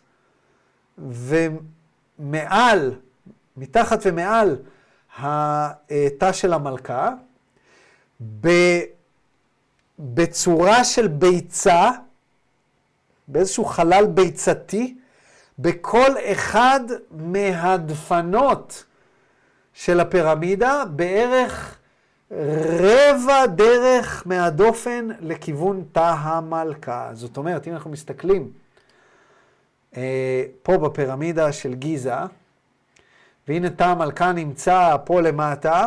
[0.98, 2.96] ומעל,
[3.58, 4.58] מתחת ומעל
[5.20, 7.10] התא של המלכה,
[10.00, 11.92] בצורה של ביצה,
[13.28, 14.98] באיזשהו חלל ביצתי,
[15.60, 16.80] בכל אחד
[17.12, 18.84] מהדפנות
[19.74, 21.78] של הפירמידה, בערך
[22.32, 27.10] רבע דרך מהדופן לכיוון תא המלכה.
[27.14, 28.52] זאת אומרת, אם אנחנו מסתכלים
[29.98, 32.16] אה, פה בפירמידה של גיזה,
[33.48, 35.86] והנה תא המלכה נמצא פה למטה,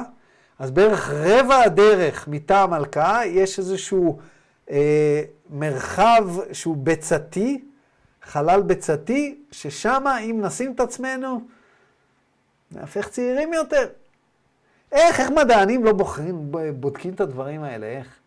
[0.58, 4.18] אז בערך רבע הדרך מתא המלכה יש איזשהו
[4.70, 7.64] אה, מרחב שהוא ביצתי,
[8.22, 11.40] חלל ביצתי, ששם אם נשים את עצמנו,
[12.70, 13.88] נהפך צעירים יותר.
[14.92, 18.18] איך, איך מדענים לא בוחרים, בודקים את הדברים האלה, איך?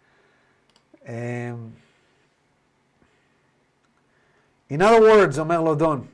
[1.07, 1.13] אמ,
[4.71, 6.07] in other words, אומר לו דון,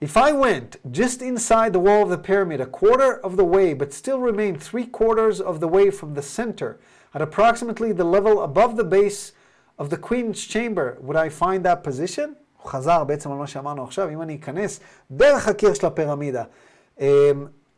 [0.00, 3.74] If I went just inside the wall of the pyramid a quarter of the way,
[3.74, 6.80] but still remained three quarters of the way from the center,
[7.14, 9.32] at approximately the level above the base
[9.78, 12.34] of the Queen's chamber, would I find that position?
[12.62, 16.44] הוא חזר בעצם על מה שאמרנו עכשיו, אם אני אכנס דרך הקיר של הפירמידה,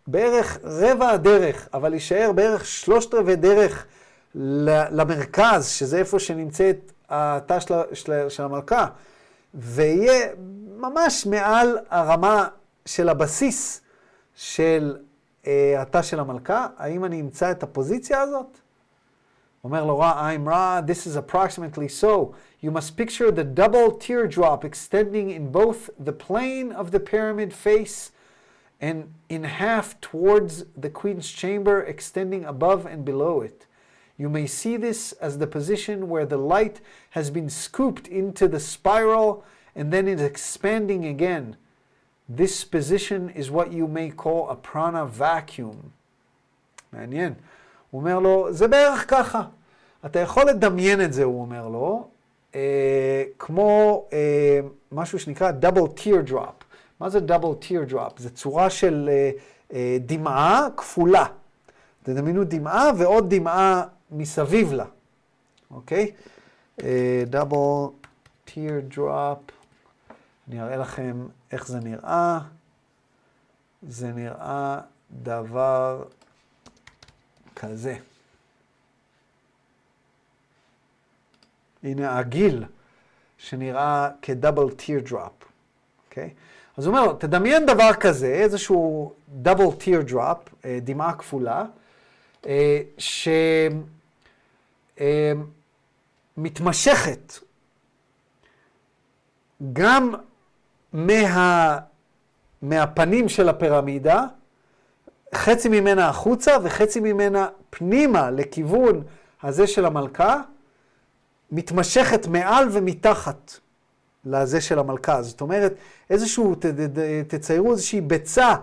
[0.06, 3.86] בערך רבע הדרך, אבל יישאר בערך שלושת רבעי דרך
[4.90, 8.86] למרכז, שזה איפה שנמצאת התא של, של, של המלכה,
[9.54, 10.28] ויהיה
[10.76, 12.48] ממש מעל הרמה
[12.86, 13.80] של הבסיס
[14.34, 14.96] של
[15.78, 18.58] התא של המלכה, האם אני אמצא את הפוזיציה הזאת?
[19.64, 22.34] אומר לו רע, I'm רע, this is approximately so.
[22.62, 28.10] You must picture the double teardrop extending in both the plane of the pyramid face
[28.81, 33.65] and in half towards the queen's chamber extending above and below it.
[34.17, 38.59] You may see this as the position where the light has been scooped into the
[38.59, 39.43] spiral
[39.75, 41.55] and then it's expanding again.
[42.27, 45.91] This position is what you may call a prana vacuum.
[46.93, 47.33] מעניין.
[47.91, 49.43] הוא אומר לו, זה בערך ככה.
[50.05, 52.07] אתה יכול לדמיין את זה, הוא אומר לו,
[52.55, 54.59] אה, כמו אה,
[54.91, 56.63] משהו שנקרא double teardrop.
[57.02, 58.12] מה זה double teardrop?
[58.16, 59.30] זה צורה של אה,
[59.72, 61.26] אה, דמעה כפולה.
[62.02, 64.84] תדמיינו דמעה ועוד דמעה מסביב לה,
[65.70, 66.12] אוקיי?
[66.82, 67.90] אה, double
[68.48, 69.52] teardrop.
[70.48, 72.40] אני אראה לכם איך זה נראה.
[73.88, 74.80] זה נראה
[75.22, 76.04] דבר
[77.56, 77.96] כזה.
[81.82, 82.64] הנה הגיל
[83.38, 85.44] שנראה כדאבל teardrop,
[86.06, 86.34] אוקיי?
[86.82, 91.64] אז הוא אומר, תדמיין דבר כזה, איזשהו דאבל teardrop, דמעה כפולה,
[96.36, 97.32] שמתמשכת
[99.72, 100.14] גם
[100.92, 101.78] מה,
[102.62, 104.24] מהפנים של הפירמידה,
[105.34, 109.02] חצי ממנה החוצה וחצי ממנה פנימה לכיוון
[109.42, 110.40] הזה של המלכה,
[111.52, 113.52] מתמשכת מעל ומתחת
[114.24, 115.22] לזה של המלכה.
[115.22, 115.74] זאת אומרת,
[116.10, 118.54] איזשהו, ת, ת, תציירו איזושהי ביצה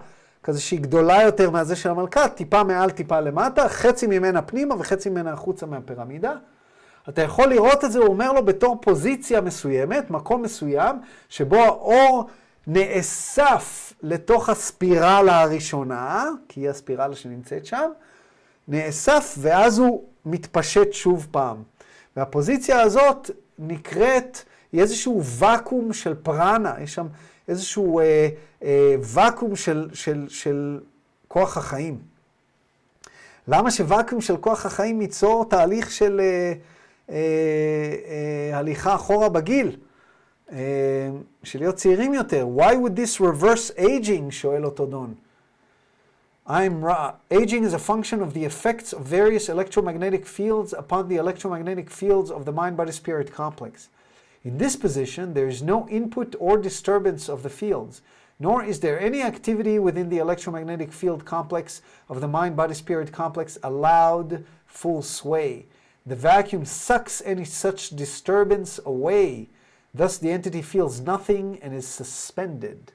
[0.44, 5.10] כזה שהיא גדולה יותר מהזה של המלכה, טיפה מעל, טיפה למטה, חצי ממנה פנימה וחצי
[5.10, 6.34] ממנה החוצה מהפירמידה.
[7.10, 10.96] אתה יכול לראות את זה, הוא אומר לו, בתור פוזיציה מסוימת, מקום מסוים,
[11.30, 12.30] שבו האור
[12.68, 17.90] נאסף לתוך הספירלה הראשונה, כי היא הספירלה שנמצאת שם,
[18.68, 21.64] נאסף ואז הוא מתפשט שוב פעם.
[22.18, 27.08] והפוזיציה הזאת נקראת, היא איזשהו ואקום של פרנה, יש שם
[27.48, 28.30] איזשהו אה,
[28.64, 30.80] אה, ואקום של, של, של
[31.28, 31.98] כוח החיים.
[33.48, 36.54] למה שוואקום של כוח החיים ייצור תהליך של אה,
[37.10, 37.16] אה,
[38.06, 39.76] אה, הליכה אחורה בגיל?
[40.52, 41.10] אה,
[41.44, 42.48] של להיות צעירים יותר.
[42.58, 44.32] Why would this reverse aging?
[44.32, 45.14] שואל אותו דון.
[46.48, 46.84] I'm
[47.32, 52.32] aging is a function of the effects of various electromagnetic fields upon the electromagnetic fields
[52.32, 53.90] of the mind-body-spirit complex.
[54.45, 58.03] In this position, there is no input or disturbance of the fields,
[58.39, 64.45] nor is there any activity within the electromagnetic field complex of the mind-body-spirit complex allowed
[64.67, 65.67] full sway.
[66.07, 69.49] The vacuum sucks any such disturbance away.
[69.95, 72.93] Thus, the entity feels nothing and is suspended.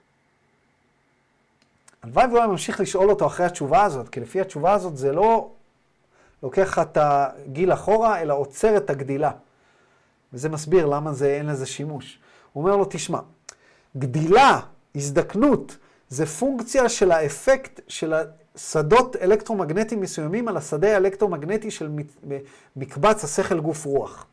[2.03, 5.49] הלוואי והוא היה ממשיך לשאול אותו אחרי התשובה הזאת, כי לפי התשובה הזאת זה לא
[6.43, 9.31] לוקח את הגיל אחורה, אלא עוצר את הגדילה.
[10.34, 12.18] וזה מסביר למה זה, אין לזה שימוש.
[12.52, 13.18] הוא אומר לו, תשמע,
[13.96, 14.60] גדילה,
[14.94, 15.76] הזדקנות,
[16.08, 18.14] זה פונקציה של האפקט של
[18.54, 21.88] השדות אלקטרומגנטיים מסוימים על השדה האלקטרומגנטי של
[22.76, 24.26] מקבץ השכל גוף רוח.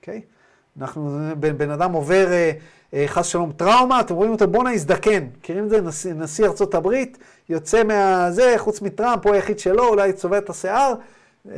[0.00, 0.20] אוקיי?
[0.24, 0.80] Okay?
[0.80, 2.52] אנחנו, בן, בן אדם עובר אה,
[2.94, 5.26] אה, חס שלום טראומה, אתם רואים אותו, בואנה הזדקן.
[5.38, 5.80] מכירים את זה?
[5.80, 7.18] נשיא, נשיא ארצות הברית,
[7.48, 10.94] יוצא מהזה, חוץ מטראמפ, הוא היחיד שלו, אולי צובע את השיער.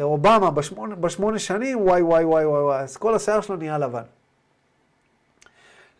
[0.02, 4.02] אובמה בשמונה, בשמונה שנים, וואי וואי וואי וואי וואי, אז כל השיער שלו נהיה לבן.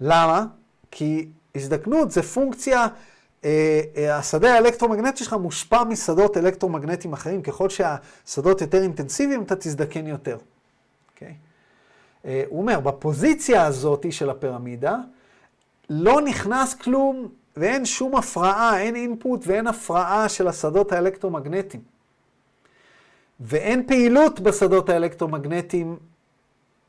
[0.00, 0.44] למה?
[0.90, 2.86] כי הזדקנות זה פונקציה,
[3.44, 7.42] אה, אה, השדה האלקטרומגנטי שלך מושפע משדות אלקטרומגנטיים אחרים.
[7.42, 10.36] ככל שהשדות יותר אינטנסיביים, אתה תזדקן יותר.
[10.36, 11.12] Okay?
[11.14, 11.34] אוקיי?
[12.24, 14.96] אה, הוא אומר, בפוזיציה הזאת של הפירמידה,
[15.90, 21.91] לא נכנס כלום ואין שום הפרעה, אין אינפוט ואין הפרעה של השדות האלקטרומגנטיים.
[23.40, 25.96] ואין פעילות בשדות האלקטרומגנטיים,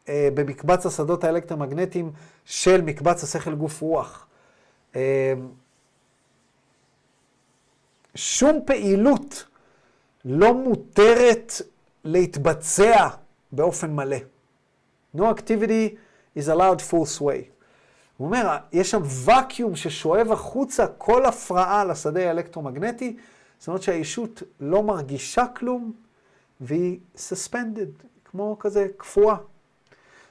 [0.09, 2.11] אה, במקבץ השדות האלקטרומגנטיים
[2.45, 4.27] של מקבץ השכל גוף רוח.
[4.95, 5.33] אה,
[8.15, 9.45] שום פעילות
[10.25, 11.53] לא מותרת
[12.03, 13.07] להתבצע
[13.51, 14.17] באופן מלא.
[15.17, 15.95] No activity
[16.39, 17.53] is allowed full sway.
[18.17, 23.17] הוא אומר, יש שם ואקיום ששואב החוצה כל הפרעה לשדה האלקטרומגנטי,
[23.59, 25.93] זאת אומרת שהישות לא מרגישה כלום,
[26.63, 29.35] והיא suspended, כמו כזה קפואה.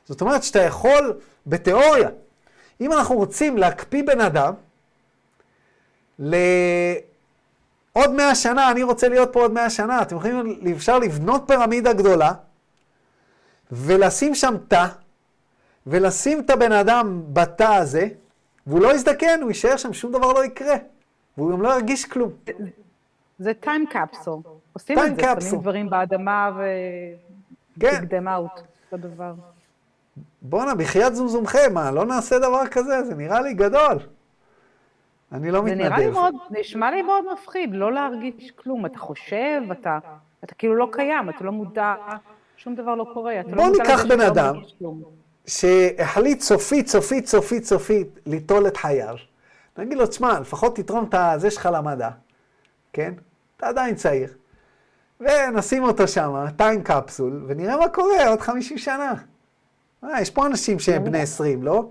[0.04, 2.08] זאת אומרת שאתה יכול, בתיאוריה,
[2.80, 4.54] אם אנחנו רוצים להקפיא בן אדם,
[6.18, 11.92] לעוד מאה שנה, אני רוצה להיות פה עוד מאה שנה, אתם יכולים, אפשר לבנות פירמידה
[11.92, 12.32] גדולה,
[13.72, 14.86] ולשים שם תא,
[15.86, 18.08] ולשים את הבן אדם בתא הזה,
[18.66, 20.76] והוא לא יזדקן, הוא יישאר שם, שום דבר לא יקרה.
[21.36, 22.30] והוא גם לא ירגיש כלום.
[23.38, 24.38] זה טיים קפסול.
[24.72, 26.62] עושים את זה, שמים דברים באדמה ו...
[27.80, 28.04] כן.
[28.10, 28.60] out,
[28.92, 29.32] אותו דבר.
[30.42, 33.04] בואנה, בחייאת זומזומכם, מה, לא נעשה דבר כזה?
[33.04, 33.98] זה נראה לי גדול.
[35.32, 35.82] אני לא מתנדב.
[35.82, 38.86] זה נראה לי מאוד, נשמע לי מאוד מפחיד, לא להרגיש כלום.
[38.86, 39.98] אתה חושב, אתה
[40.44, 41.94] אתה כאילו לא קיים, אתה לא מודע,
[42.56, 43.40] שום דבר לא קורה.
[43.40, 44.54] אתה בוא לא ניקח בן לא אדם.
[45.46, 49.16] שהחליט סופית, סופית, סופית, סופית ליטול את חייו.
[49.78, 52.10] נגיד לו, תשמע, לפחות תתרום את הזה שלך למדע,
[52.92, 53.14] כן?
[53.56, 54.28] אתה עדיין צעיר.
[55.22, 59.14] ונשים אותו שם, טיים קפסול, ונראה מה קורה עוד 50 שנה.
[60.04, 61.88] אה, יש פה אנשים שהם בני 20, לא?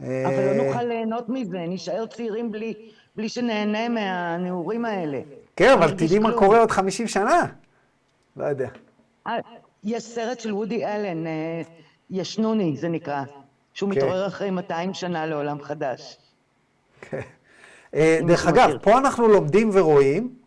[0.00, 2.74] אבל אה, לא נוכל ליהנות מזה, נישאר צעירים בלי,
[3.16, 5.20] בלי שנהנה מהנעורים האלה.
[5.56, 6.32] כן, אבל תדעי מה.
[6.32, 7.46] קורה עוד 50 שנה.
[8.36, 8.68] לא יודע.
[9.26, 9.32] אה,
[9.84, 11.62] יש סרט של וודי אלן, אה,
[12.10, 13.22] ישנוני זה נקרא,
[13.74, 13.96] שהוא כן.
[13.96, 16.18] מתעורר אחרי 200 שנה לעולם חדש.
[17.00, 17.20] כן.
[17.94, 18.78] אה, דרך מישהו אגב.
[18.82, 20.37] פה אנחנו לומדים ורואים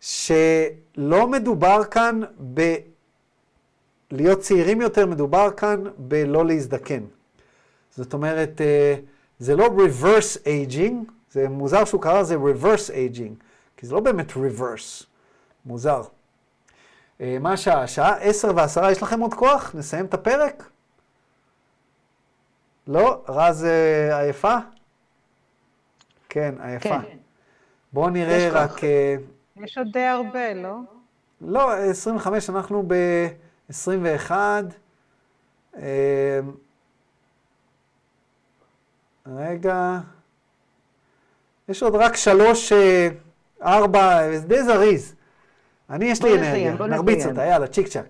[0.00, 2.20] שלא מדובר כאן
[2.54, 2.74] ב...
[4.10, 7.04] להיות צעירים יותר, מדובר כאן בלא להזדקן.
[7.90, 8.94] זאת אומרת, אה,
[9.38, 10.94] זה לא reverse aging,
[11.30, 13.44] זה מוזר שהוא קרא לזה reverse aging,
[13.76, 15.04] כי זה לא באמת reverse,
[15.64, 16.02] מוזר.
[17.20, 17.82] אה, מה השעה?
[17.82, 19.74] השעה עשר ועשרה, יש לכם עוד כוח?
[19.74, 20.70] נסיים את הפרק?
[22.86, 23.22] לא?
[23.28, 24.56] רז אה, עייפה?
[26.28, 26.88] כן, עייפה.
[26.88, 27.16] כן.
[27.92, 28.80] בואו נראה יש כוח.
[29.58, 30.76] אה, יש עוד די הרבה, לא?
[31.40, 34.32] לא, 25, אנחנו ב-21.
[39.36, 39.98] רגע.
[41.68, 43.08] יש עוד רק שלוש, אה,
[43.62, 45.14] ארבע, זה די זריז.
[45.90, 47.26] אני, יש לי אנרגיה, נרביץ.
[47.26, 48.04] אותה, יאללה, צ'יק צ'אק.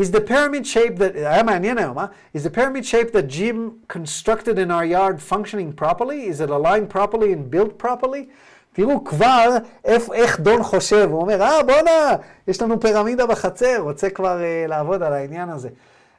[0.00, 2.06] Is the pyramid shape that, היה מעניין היום, אה?
[2.36, 6.26] Is the pyramid shape that Jim constructed in our yard functioning properly?
[6.32, 8.28] Is it aligned properly and built properly?
[8.72, 12.16] תראו כבר איך, איך דון חושב, הוא אומר, אה, בואנה,
[12.48, 15.68] יש לנו פירמידה בחצר, רוצה כבר אה, לעבוד על העניין הזה.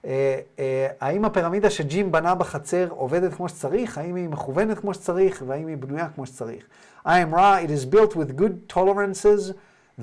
[0.05, 3.97] אה, אה, האם הפירמידה שג'ים בנה בחצר עובדת כמו שצריך?
[3.97, 5.43] האם היא מכוונת כמו שצריך?
[5.47, 6.63] והאם היא בנויה כמו שצריך?
[7.05, 9.53] I am Ra, it is built with good tolerances,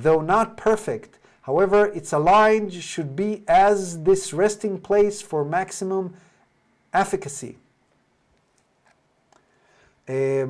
[0.02, 1.18] though not perfect.
[1.48, 6.08] However, its aligned should be as this resting place for maximum
[6.92, 7.54] efficacy.
[10.08, 10.44] אה,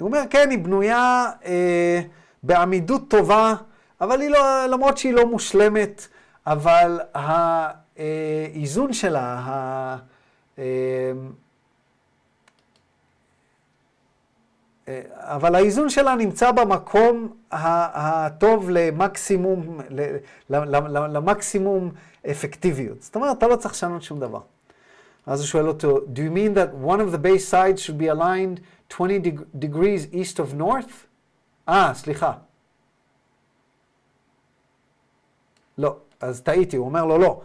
[0.00, 2.00] הוא אומר, כן, היא בנויה אה,
[2.42, 3.54] בעמידות טובה,
[4.00, 6.08] אבל היא לא, למרות שהיא לא מושלמת,
[6.46, 9.96] אבל האיזון שלה, ה,
[10.58, 10.64] אה,
[14.88, 19.80] אה, אבל האיזון שלה נמצא במקום הטוב למקסימום,
[20.90, 21.90] למקסימום
[22.30, 23.02] אפקטיביות.
[23.02, 24.40] זאת אומרת, אתה לא צריך לשנות שום דבר.
[25.26, 28.08] אז הוא שואל אותו, do you mean that one of the base sides should be
[28.08, 30.92] aligned 20 deg- degrees east of north?
[31.68, 32.32] אה, סליחה.
[35.78, 37.40] לא, אז טעיתי, הוא אומר לו לא.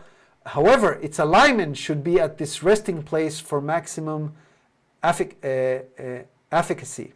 [0.48, 4.32] However, its alignment should be at this resting place for maximum
[5.06, 5.44] effic- uh,
[5.98, 7.12] uh, efficacy.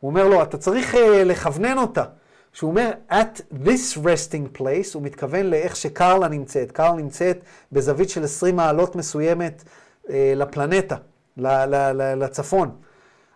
[0.00, 2.04] הוא אומר לו, אתה צריך uh, לכוונן אותה.
[2.52, 6.72] כשהוא אומר at this resting place, הוא מתכוון לאיך שקרלה נמצאת.
[6.72, 7.38] קרלה נמצאת
[7.72, 9.68] בזווית של 20 מעלות מסוימת uh,
[10.10, 10.96] לפלנטה,
[11.36, 12.70] ל- ל- ל- לצפון.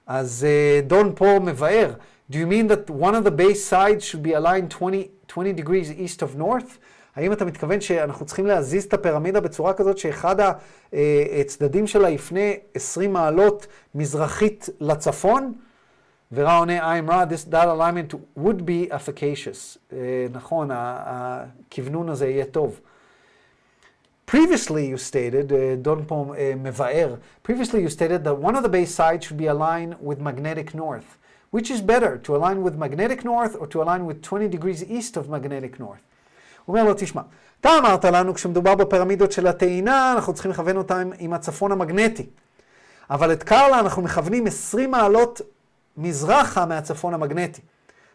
[0.07, 1.93] אז uh, דון פה מבאר,
[2.33, 5.91] do you mean that one of the base sides should be aligned 20, 20 degrees
[5.91, 6.71] east of north?
[7.17, 10.37] האם אתה מתכוון שאנחנו צריכים להזיז את הפירמידה בצורה כזאת שאחד
[11.41, 12.41] הצדדים שלה יפנה
[12.75, 15.53] 20 מעלות מזרחית לצפון?
[16.33, 19.95] ורע עונה, I'm right, this, that alignment would be efficacious.
[20.33, 22.81] נכון, הכוונון הזה יהיה טוב.
[24.31, 28.69] Previously you stated, uh, דון פה uh, מבאר, previously you stated that one of the
[28.69, 31.19] base sides should be aligned with magnetic north.
[31.51, 35.16] Which is better, to align with magnetic north or to align with 20 degrees east
[35.16, 36.01] of magnetic north?
[36.65, 37.23] הוא אומר לו, תשמע,
[37.61, 42.27] אתה אמרת לנו, כשמדובר בפירמידות של הטעינה, אנחנו צריכים לכוון אותם עם הצפון המגנטי.
[43.11, 45.40] אבל את קרלה אנחנו מכוונים 20 מעלות
[45.97, 47.61] מזרחה מהצפון המגנטי.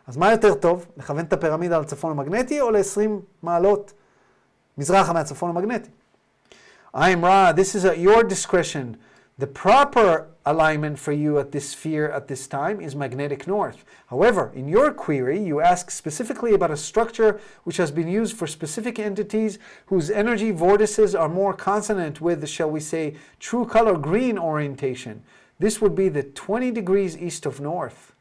[0.08, 3.10] אז מה יותר טוב, לכוון את הפירמידה לצפון המגנטי או ל-20
[3.44, 3.94] מעלות
[4.78, 5.90] מזרחה מהצפון המגנטי?
[6.98, 8.96] I'm Ra, this is at your discretion.
[9.38, 13.84] The proper alignment for you at this sphere at this time is magnetic north.
[14.08, 18.48] However, in your query, you ask specifically about a structure which has been used for
[18.48, 24.38] specific entities whose energy vortices are more consonant with, shall we say, true color green
[24.38, 25.22] orientation.
[25.60, 28.14] This would be the 20 degrees east of north.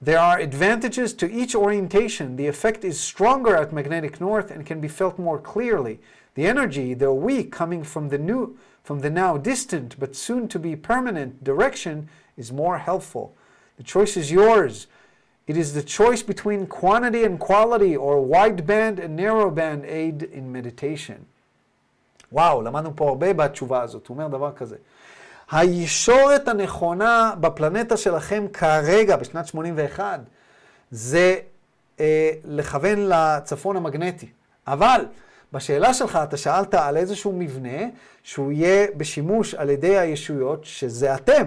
[0.00, 2.36] There are advantages to each orientation.
[2.36, 6.00] The effect is stronger at magnetic north and can be felt more clearly.
[6.34, 10.58] The energy, though weak, coming from the new from the now distant but soon to
[10.58, 13.34] be permanent direction is more helpful.
[13.76, 14.86] The choice is yours.
[15.46, 21.26] It is the choice between quantity and quality or wideband and narrowband aid in meditation.
[22.32, 24.06] וואו, למדנו פה הרבה בתשובה הזאת.
[24.06, 24.76] הוא אומר דבר כזה.
[25.50, 30.20] הישורת הנכונה בפלנטה שלכם כרגע, בשנת 81,
[30.90, 34.28] זה uh, אה, לכוון לצפון המגנטי.
[34.66, 35.04] אבל
[35.52, 37.88] בשאלה שלך אתה שאלת על איזשהו מבנה
[38.22, 41.42] שהוא יהיה בשימוש על ידי הישויות, שזה אתם.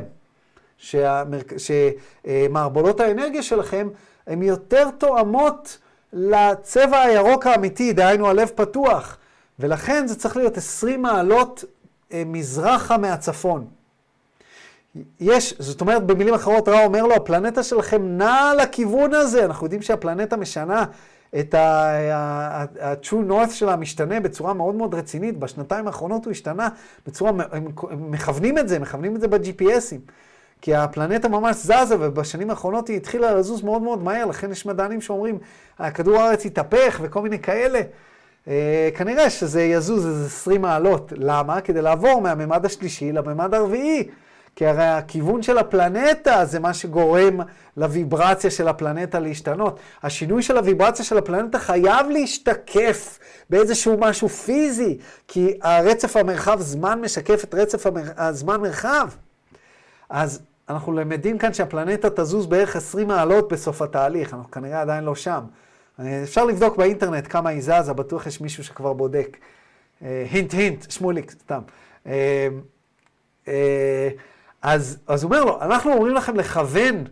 [0.78, 1.54] שהמרק...
[1.58, 3.90] שמערבולות האנרגיה שלכם
[4.28, 5.78] הן יותר תואמות
[6.14, 9.18] לצבע הירוק האמיתי, דהיינו הלב פתוח.
[9.60, 11.64] ולכן זה צריך להיות 20 מעלות
[12.14, 13.68] אה, מזרחה מהצפון.
[15.20, 19.46] יש, זאת אומרת, במילים אחרות, רע אומר לו, הפלנטה שלכם נעה לכיוון הזה.
[19.46, 20.86] אנחנו יודעים שהפלנטה משנה
[21.40, 25.38] את ה-true north שלה משתנה בצורה מאוד מאוד רצינית.
[25.38, 26.70] בשנתיים האחרונות הוא השתנה
[27.08, 27.68] בצורה, הם
[28.12, 30.12] מכוונים את זה, מכוונים את זה ב-GPSים.
[30.62, 35.02] כי הפלנטה ממש זזה, ובשנים האחרונות היא התחילה לזוז מאוד מאוד מהר, לכן יש מדענים
[35.02, 35.38] שאומרים,
[35.94, 37.82] כדור הארץ יתהפך וכל מיני כאלה.
[38.48, 41.14] אה, כנראה שזה יזוז איזה 20 מעלות.
[41.16, 41.62] למה?
[41.62, 44.08] כדי לעבור מהממד השלישי לממד הרביעי.
[44.56, 47.40] כי הרי הכיוון של הפלנטה זה מה שגורם
[47.78, 49.80] לוויברציה של הפלנטה להשתנות.
[50.04, 53.20] השינוי של הוויברציה של הפלנטה חייב להשתקף
[53.50, 57.86] באיזשהו משהו פיזי, כי הרצף המרחב זמן משקף את רצף
[58.18, 59.10] הזמן מרחב.
[60.10, 65.16] אז אנחנו למדים כאן שהפלנטה תזוז בערך 20 מעלות בסוף התהליך, אנחנו כנראה עדיין לא
[65.16, 65.42] שם.
[66.24, 69.38] אפשר לבדוק באינטרנט כמה היא זזה, בטוח יש מישהו שכבר בודק.
[70.02, 71.62] הינט, הינט, שמוליק, סתם.
[72.08, 72.48] אה,
[73.48, 74.10] אה,
[74.66, 77.04] אז, אז הוא אומר לו, אנחנו אומרים לכם לכוון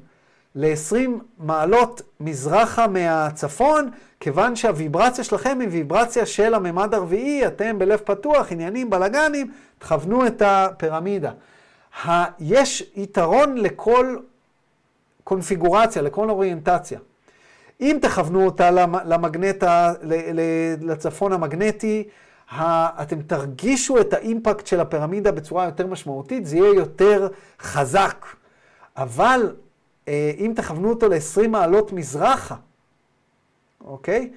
[0.55, 0.95] ל-20
[1.39, 3.89] מעלות מזרחה מהצפון,
[4.19, 10.41] כיוון שהוויברציה שלכם היא ויברציה של הממד הרביעי, אתם בלב פתוח, עניינים, בלאגנים, תכוונו את
[10.45, 11.31] הפירמידה.
[12.05, 14.17] ה- יש יתרון לכל
[15.23, 16.99] קונפיגורציה, לכל אוריינטציה.
[17.81, 18.71] אם תכוונו אותה
[19.05, 19.63] למגנט,
[20.81, 22.03] לצפון המגנטי,
[23.01, 27.27] אתם תרגישו את האימפקט של הפירמידה בצורה יותר משמעותית, זה יהיה יותר
[27.59, 28.25] חזק.
[28.97, 29.55] אבל
[30.07, 32.55] אה, אם תכוונו אותו ל-20 מעלות מזרחה,
[33.85, 34.31] אוקיי?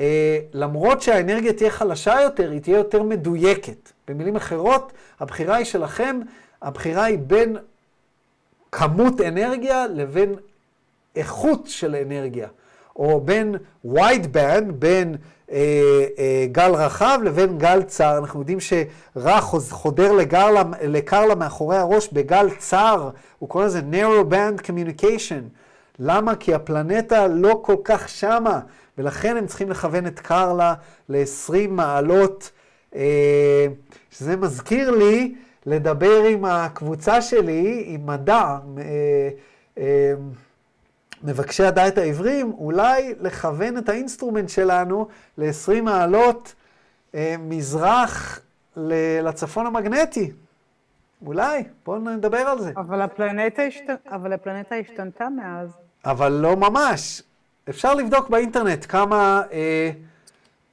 [0.00, 3.92] אה, למרות שהאנרגיה תהיה חלשה יותר, היא תהיה יותר מדויקת.
[4.08, 6.20] במילים אחרות, הבחירה היא שלכם,
[6.62, 7.56] הבחירה היא בין
[8.72, 10.34] כמות אנרגיה לבין
[11.16, 12.48] איכות של אנרגיה.
[12.96, 13.56] או בין
[13.86, 15.16] wide band, בין
[15.52, 18.18] אה, אה, גל רחב לבין גל צר.
[18.18, 19.40] אנחנו יודעים שרע
[19.70, 25.42] חודר לקרלה, לקרלה מאחורי הראש בגל צר, הוא קורא לזה narrow band communication.
[25.98, 26.36] למה?
[26.36, 28.60] כי הפלנטה לא כל כך שמה,
[28.98, 30.74] ולכן הם צריכים לכוון את קרלה
[31.08, 32.50] ל-20 מעלות,
[32.96, 33.66] אה,
[34.10, 35.34] שזה מזכיר לי
[35.66, 38.58] לדבר עם הקבוצה שלי, עם מדע.
[38.78, 39.28] אה,
[39.78, 40.14] אה,
[41.22, 46.54] מבקשי הדעת העברים, אולי לכוון את ה instrument שלנו ל-20 מעלות
[47.14, 48.40] אה, מזרח
[49.22, 50.32] לצפון המגנטי.
[51.26, 52.72] אולי, בואו נדבר על זה.
[52.76, 53.82] אבל הפלנטה, השת...
[54.06, 55.76] אבל הפלנטה השתנתה מאז.
[56.04, 57.22] אבל לא ממש.
[57.68, 59.42] אפשר לבדוק באינטרנט כמה...
[59.52, 59.90] אה,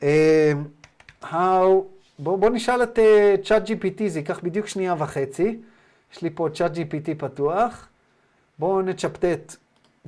[0.04, 0.54] אה,
[1.24, 1.84] how...
[2.20, 3.00] בואו בוא נשאל את
[3.44, 5.60] צ'אט uh, GPT, זה ייקח בדיוק שנייה וחצי.
[6.14, 7.88] יש לי פה צ'אט GPT פתוח.
[8.60, 9.56] בואו נצ'פטט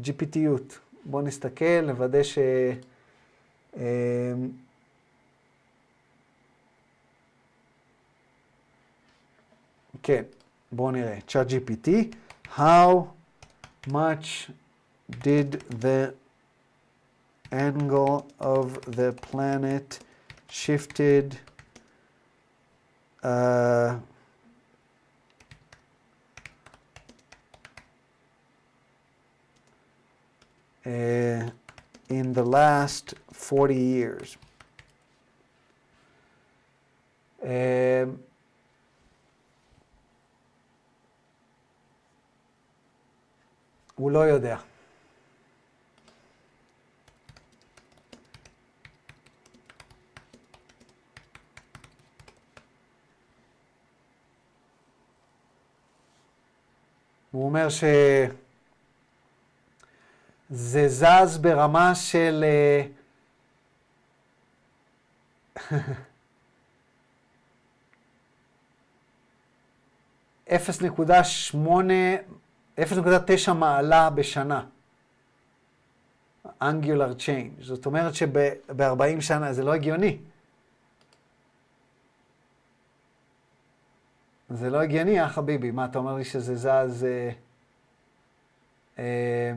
[0.02, 0.78] GPTיות.
[1.04, 2.38] בואו נסתכל, נוודא ש...
[3.76, 3.82] אמ,
[10.02, 10.22] כן,
[10.72, 11.18] בואו נראה.
[11.28, 11.88] chat GPT,
[12.56, 13.04] how
[13.88, 14.50] much
[15.10, 16.12] did the
[17.52, 18.66] angle of
[18.96, 19.98] the planet
[20.48, 21.36] shifted
[23.22, 23.94] uh,
[30.86, 31.50] uh,
[32.08, 34.36] in the last 40 years.
[37.42, 38.18] Um,
[43.94, 44.56] הוא לא יודע.
[57.30, 57.84] הוא אומר ש...
[60.49, 62.45] זה זז ברמה של...
[70.47, 70.55] 0.8,
[72.79, 74.65] 0.9 מעלה בשנה.
[76.61, 77.63] angular change.
[77.63, 80.17] זאת אומרת שב-40 שנה זה לא הגיוני.
[84.49, 85.71] זה לא הגיוני, אה חביבי?
[85.71, 87.03] מה, אתה אומר לי שזה זז...
[87.03, 87.29] אה,
[88.99, 89.53] אה,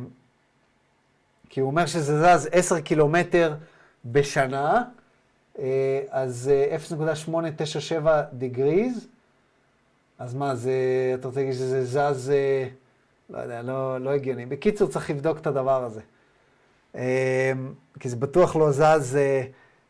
[1.49, 3.55] כי הוא אומר שזה זז 10 קילומטר
[4.05, 4.83] בשנה,
[5.59, 6.51] אה, אז
[7.29, 9.09] 0.897 אה, דגריז,
[10.19, 10.73] אז מה, זה,
[11.15, 12.69] אתה רוצה להגיד שזה זז, אה,
[13.31, 14.47] לא יודע, לא, לא הגיוני.
[14.47, 16.01] בקיצור, צריך לבדוק את הדבר הזה.
[18.01, 19.19] כי זה בטוח לא זז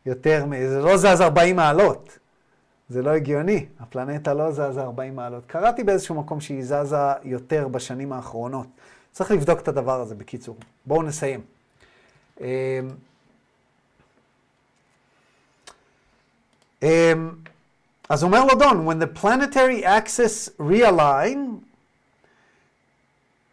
[0.05, 2.19] יותר, זה לא זז 40 מעלות.
[2.89, 5.43] זה לא הגיוני, הפלנטה לא זזה 40 מעלות.
[5.47, 8.67] קראתי באיזשהו מקום שהיא זזה יותר בשנים האחרונות.
[9.19, 10.57] צריך לבדוק את הדבר הזה, בקיצור.
[10.85, 11.41] בואו נסיים.
[12.41, 12.47] אמ,
[18.09, 21.37] אז אומר לו דון, when the planetary axis realign,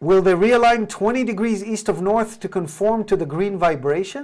[0.03, 4.23] will they realign 20 degrees east of north to conform to the green vibration?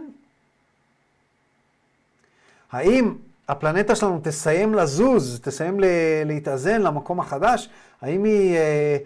[2.72, 3.16] האם
[3.50, 5.80] הפלנטה שלנו תסיים לזוז, תסיים
[6.26, 7.70] להתאזן למקום החדש?
[8.02, 8.98] האם היא אה,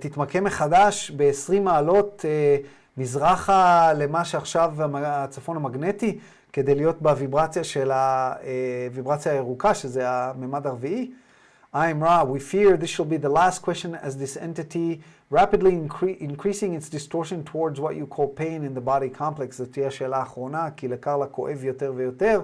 [0.00, 2.56] תתמקם מחדש ב-20 מעלות אה,
[2.96, 6.18] מזרחה למה שעכשיו הצפון המגנטי,
[6.52, 11.10] כדי להיות בוויברציה של הוויברציה הירוקה, שזה הממד הרביעי?
[11.72, 15.00] I'm Ra, we fear this shall be the last question as this entity
[15.30, 19.56] rapidly incre- increasing its distortion towards what you call pain in the body complex.
[19.56, 22.42] זאת תהיה השאלה האחרונה, כי לקרלה כואב יותר ויותר.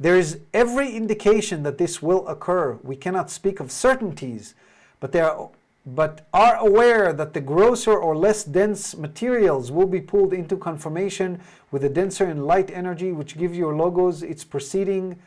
[0.00, 2.78] There is every indication that this will occur.
[2.82, 4.54] We cannot speak of certainties,
[5.00, 5.48] but there are,
[5.85, 11.39] but are aware that the grosser or less dense materials will be pulled into conformation
[11.71, 15.17] with the denser and light energy, which gives your logos its proceeding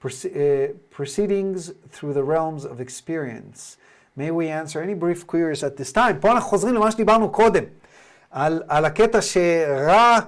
[0.00, 3.76] proce- uh, proceedings through the realms of experience.
[4.16, 6.20] May we answer any brief queries at this time.
[6.20, 7.64] פה אנחנו חוזרים למה שדיברנו קודם,
[8.30, 10.18] על, על הקטע שרע, אה,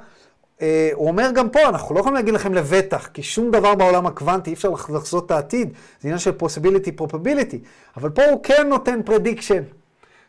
[0.94, 4.50] הוא אומר גם פה, אנחנו לא יכולים להגיד לכם לבטח, כי שום דבר בעולם הקוונטי,
[4.50, 5.70] אי אפשר לח- לחזות את העתיד,
[6.02, 7.56] זה עניין של possibility, probability,
[7.98, 9.64] אבל פה הוא כן נותן prediction.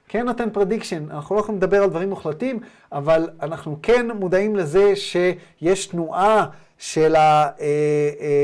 [0.08, 2.60] כן נותן prediction, אנחנו לא יכולים לדבר על דברים מוחלטים,
[2.92, 6.46] אבל אנחנו כן מודעים לזה שיש תנועה
[6.78, 7.14] של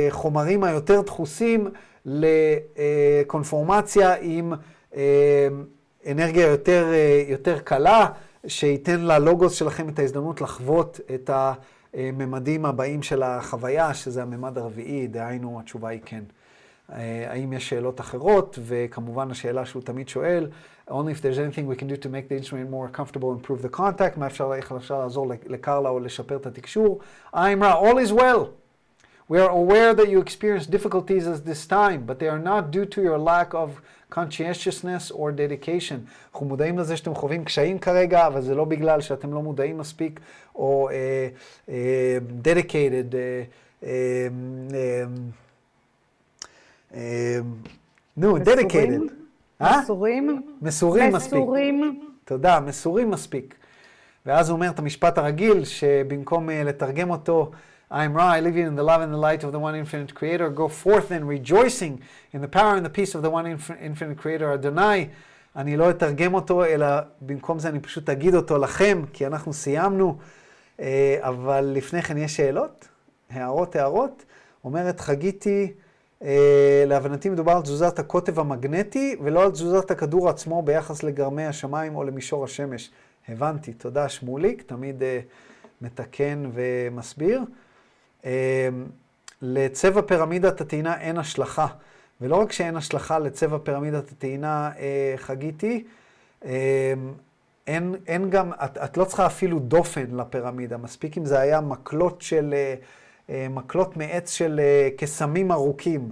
[0.09, 1.71] החומרים היותר דחוסים
[2.07, 4.53] לקונפורמציה עם
[4.97, 5.49] אה,
[6.11, 8.07] אנרגיה יותר, אה, יותר קלה,
[8.47, 11.31] שייתן ללוגוס שלכם את ההזדמנות לחוות את
[11.95, 16.23] הממדים הבאים של החוויה, שזה הממד הרביעי, דהיינו התשובה היא כן.
[16.93, 20.49] אה, האם יש שאלות אחרות, וכמובן השאלה שהוא תמיד שואל,
[20.89, 23.63] only if there's anything we can do to make the instrument more comfortable and improve
[23.63, 27.01] the contact, מה אפשר, איך אפשר לעזור לקרלה או לשפר את התקשור.
[27.35, 27.39] Ra,
[27.75, 28.49] all is well.
[29.29, 32.87] We are aware that you experience difficulties at this time, but they are not due
[32.95, 33.81] to your lack of
[34.15, 35.97] conscientiousness or dedication.
[36.33, 40.21] אנחנו מודעים לזה שאתם חווים קשיים כרגע, אבל זה לא בגלל שאתם לא מודעים מספיק
[40.55, 40.93] או uh,
[41.69, 41.71] uh,
[42.45, 43.13] dedicated.
[43.13, 43.87] Uh, um,
[44.71, 45.33] um,
[46.93, 46.97] um,
[48.17, 49.13] נו, dedicated.
[49.61, 49.81] אה?
[49.81, 50.43] מסורים?
[50.63, 51.33] מסורים מספיק.
[51.33, 52.01] מסורים.
[52.25, 53.55] תודה, מסורים מספיק.
[54.27, 57.51] ואז הוא אומר את המשפט הרגיל, שבמקום uh, לתרגם אותו,
[57.93, 60.49] I'm Ra, I live in the love and the light of the one infinite creator,
[60.49, 62.01] go forth then rejoicing
[62.33, 65.09] in the power and the peace of the one inf- infinite creator, אדוני.
[65.57, 66.87] אני לא אתרגם אותו, אלא
[67.21, 70.19] במקום זה אני פשוט אגיד אותו לכם, כי אנחנו סיימנו.
[70.77, 70.83] Uh,
[71.21, 72.89] אבל לפני כן יש שאלות?
[73.31, 74.25] הערות, הערות?
[74.65, 75.73] אומרת חגיתי,
[76.21, 76.25] uh,
[76.87, 82.05] להבנתי מדובר על תזוזת הקוטב המגנטי, ולא על תזוזת הכדור עצמו ביחס לגרמי השמיים או
[82.05, 82.91] למישור השמש.
[83.29, 85.05] הבנתי, תודה שמוליק, תמיד uh,
[85.83, 87.45] מתקן ומסביר.
[88.23, 88.27] Uh,
[89.43, 91.67] לצבע פירמידת הטעינה אין השלכה,
[92.21, 94.81] ולא רק שאין השלכה לצבע פירמידת הטעינה, uh,
[95.17, 95.85] חגיתי,
[96.43, 96.47] uh,
[97.67, 102.23] אין, אין גם, את, את לא צריכה אפילו דופן לפירמידה, מספיק אם זה היה מקלות
[102.23, 104.61] של, uh, uh, מקלות מעץ של
[104.97, 106.11] קסמים ארוכים.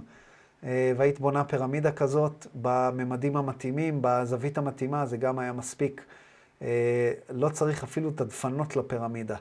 [0.97, 6.05] והיית בונה פירמידה כזאת בממדים המתאימים, בזווית המתאימה, זה גם היה מספיק.
[7.29, 9.35] לא צריך אפילו את הדפנות לפירמידה.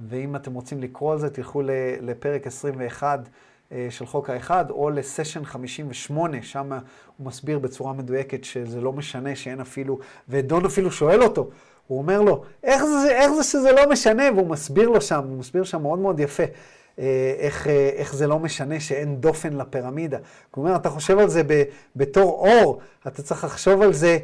[0.00, 1.62] ואם אתם רוצים לקרוא על זה, תלכו
[2.00, 6.72] לפרק 21 uh, של חוק האחד, או לסשן 58, שם
[7.16, 9.98] הוא מסביר בצורה מדויקת שזה לא משנה שאין אפילו,
[10.28, 11.50] ודון אפילו שואל אותו,
[11.86, 14.22] הוא אומר לו, איך זה, איך זה שזה לא משנה?
[14.34, 16.42] והוא מסביר לו שם, הוא מסביר שם מאוד מאוד יפה.
[16.98, 20.18] אה, איך, אה, איך זה לא משנה שאין דופן לפירמידה.
[20.56, 21.62] אומר, אתה חושב על זה ב,
[21.96, 24.18] בתור אור, אתה צריך לחשוב על זה אה, אה,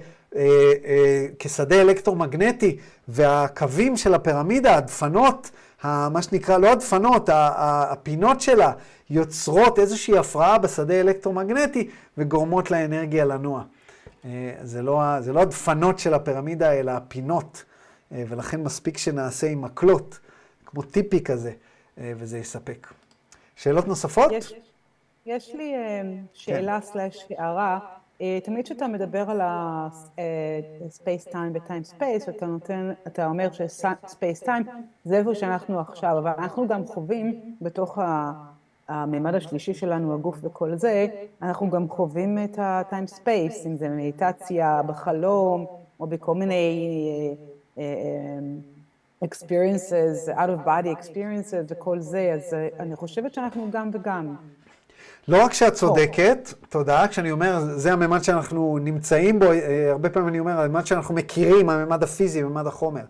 [1.38, 2.76] כשדה אלקטרומגנטי,
[3.08, 5.50] והקווים של הפירמידה, הדפנות,
[5.84, 8.72] מה שנקרא, לא הדפנות, הפינות שלה,
[9.10, 11.88] יוצרות איזושהי הפרעה בשדה אלקטרומגנטי
[12.18, 13.62] וגורמות לאנרגיה לנוע.
[14.24, 17.64] אה, זה לא, זה לא הדפנות של הפירמידה, אלא הפינות,
[18.12, 20.18] אה, ולכן מספיק שנעשה עם מקלות,
[20.66, 21.52] כמו טיפי כזה,
[21.98, 22.86] אה, וזה יספק.
[23.56, 24.32] שאלות נוספות?
[24.32, 24.54] יש,
[25.26, 26.02] יש לי אה,
[26.32, 27.78] שאלה סלאש הערה.
[28.20, 34.68] אה, תמיד כשאתה מדבר על ה-space time ו-time space, אתה נותן, אתה אומר ש-space time
[35.04, 37.98] זה איפה שאנחנו עכשיו, אבל אנחנו גם חווים בתוך.
[38.90, 41.06] הממד השלישי שלנו, הגוף וכל זה,
[41.42, 45.66] אנחנו גם חווים את ה-time space, אם זה מדיטציה בחלום,
[46.00, 47.36] או בכל מיני
[47.78, 48.38] אה, אה,
[49.24, 54.36] experiences, out of body experiences וכל זה, אז אה, אני חושבת שאנחנו גם וגם.
[55.30, 60.28] לא רק שאת צודקת, תודה, כשאני אומר, זה הממד שאנחנו נמצאים בו, אה, הרבה פעמים
[60.28, 63.00] אני אומר, הממד שאנחנו מכירים, הממד הפיזי, הממד החומר.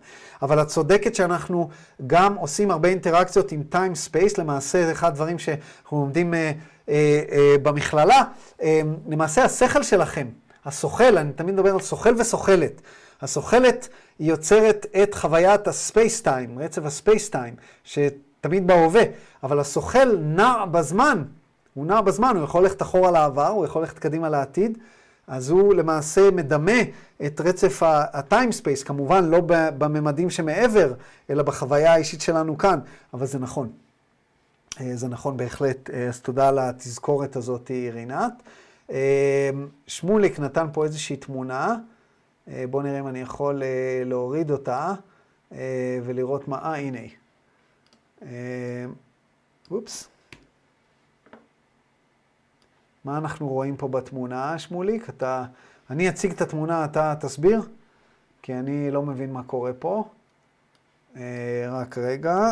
[0.41, 1.69] אבל את צודקת שאנחנו
[2.07, 6.51] גם עושים הרבה אינטראקציות עם time space, למעשה זה אחד הדברים שאנחנו לומדים אה,
[6.89, 8.23] אה, אה, במכללה.
[8.61, 10.27] אה, למעשה השכל שלכם,
[10.65, 12.81] הסוכל, אני תמיד מדבר על סוכל וסוכלת.
[13.21, 13.89] הסוכלת
[14.19, 19.03] היא יוצרת את חוויית ה space time, רצף ה space time, שתמיד בהווה,
[19.43, 21.23] אבל הסוכל נע בזמן.
[21.73, 24.77] הוא נע בזמן, הוא יכול ללכת אחורה לעבר, הוא יכול ללכת קדימה לעתיד,
[25.27, 26.81] אז הוא למעשה מדמה
[27.25, 30.93] את רצף ה-time space, כמובן לא בממדים שמעבר,
[31.29, 32.79] אלא בחוויה האישית שלנו כאן,
[33.13, 33.69] אבל זה נכון.
[34.81, 38.33] אה, זה נכון בהחלט, אה, אז תודה על התזכורת הזאת, רינת.
[38.91, 39.49] אה,
[39.87, 41.75] שמוליק נתן פה איזושהי תמונה,
[42.69, 43.63] בואו נראה אם אני יכול
[44.05, 44.93] להוריד אותה
[46.03, 46.99] ולראות מה, אה, הנה.
[49.71, 50.10] אופס.
[53.05, 55.09] מה אנחנו רואים פה בתמונה, שמוליק?
[55.09, 55.45] אתה...
[55.89, 57.61] אני אציג את התמונה, אתה תסביר?
[58.41, 60.09] כי אני לא מבין מה קורה פה.
[61.15, 62.51] אה, רק רגע.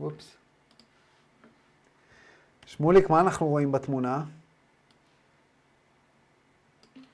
[0.00, 0.36] אופס.
[2.66, 4.24] שמוליק, מה אנחנו רואים בתמונה?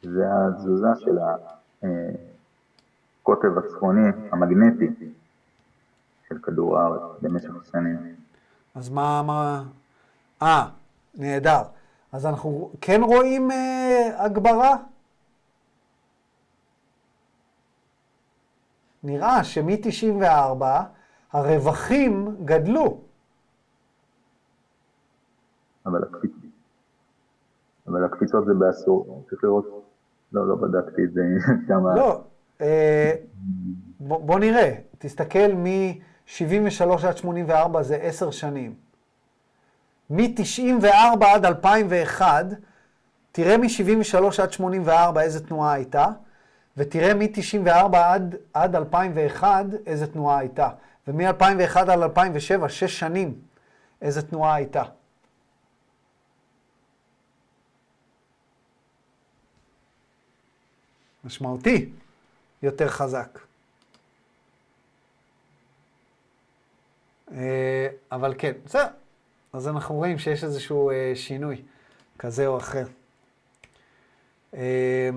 [0.02, 1.36] זה התזוזה של ה...
[3.32, 4.86] הקוטב הצפוני המגנטי
[6.28, 8.16] של כדור הארץ במשך השנים.
[8.74, 9.64] אז מה, מה...
[10.42, 10.68] אה,
[11.14, 11.62] נהדר.
[12.12, 14.76] אז אנחנו כן רואים אה, הגברה?
[19.02, 20.64] נראה שמ-94
[21.32, 23.00] הרווחים גדלו.
[25.86, 26.32] אבל, הקפיצ...
[27.86, 29.84] אבל הקפיצות זה בעשור, צריך לראות,
[30.32, 31.22] לא, לא בדקתי את זה
[31.68, 31.86] שם.
[31.96, 32.24] לא,
[32.60, 38.74] בוא, בוא נראה, תסתכל מ-73 עד 84 זה עשר שנים.
[40.10, 42.46] מ-94 עד 2001,
[43.32, 46.06] תראה מ-73 עד 84 איזה תנועה הייתה,
[46.76, 50.68] ותראה מ-94 עד, עד 2001 איזה תנועה הייתה.
[51.08, 53.34] ומ-2001 עד 2007, שש שנים,
[54.02, 54.82] איזה תנועה הייתה.
[61.24, 61.90] משמעותי.
[62.62, 63.38] יותר חזק.
[67.32, 68.86] אה, אבל כן, בסדר.
[69.52, 71.62] אז אנחנו רואים שיש איזשהו אה, שינוי
[72.18, 72.84] כזה או אחר.
[74.54, 75.10] אה,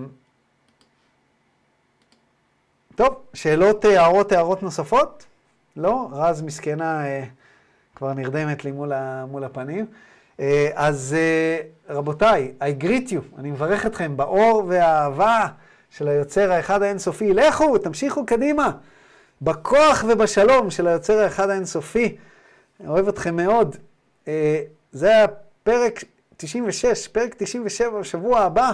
[2.95, 5.25] טוב, שאלות, הערות, הערות נוספות?
[5.75, 6.09] לא?
[6.11, 7.03] רז מסכנה
[7.95, 8.91] כבר נרדמת לי מול,
[9.27, 9.85] מול הפנים.
[10.73, 11.15] אז
[11.89, 15.47] רבותיי, I greet you, אני מברך אתכם באור והאהבה.
[15.91, 17.33] של היוצר האחד האינסופי.
[17.33, 18.71] לכו, תמשיכו קדימה.
[19.41, 22.17] בכוח ובשלום של היוצר האחד האינסופי.
[22.87, 23.75] אוהב אתכם מאוד.
[24.27, 24.61] אה,
[24.91, 25.27] זה היה
[25.63, 26.03] פרק
[26.37, 28.71] 96, פרק 97 בשבוע הבא,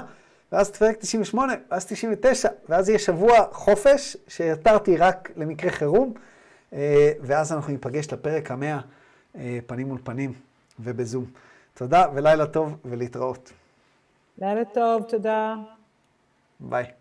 [0.52, 6.14] ואז פרק 98, ואז 99, ואז יהיה שבוע חופש, שהתרתי רק למקרה חירום,
[6.74, 8.80] אה, ואז אנחנו ניפגש לפרק המאה,
[9.36, 10.34] אה, פנים מול פנים
[10.80, 11.26] ובזום.
[11.74, 13.52] תודה ולילה טוב ולהתראות.
[14.38, 15.56] לילה טוב, תודה.
[16.60, 16.97] ביי.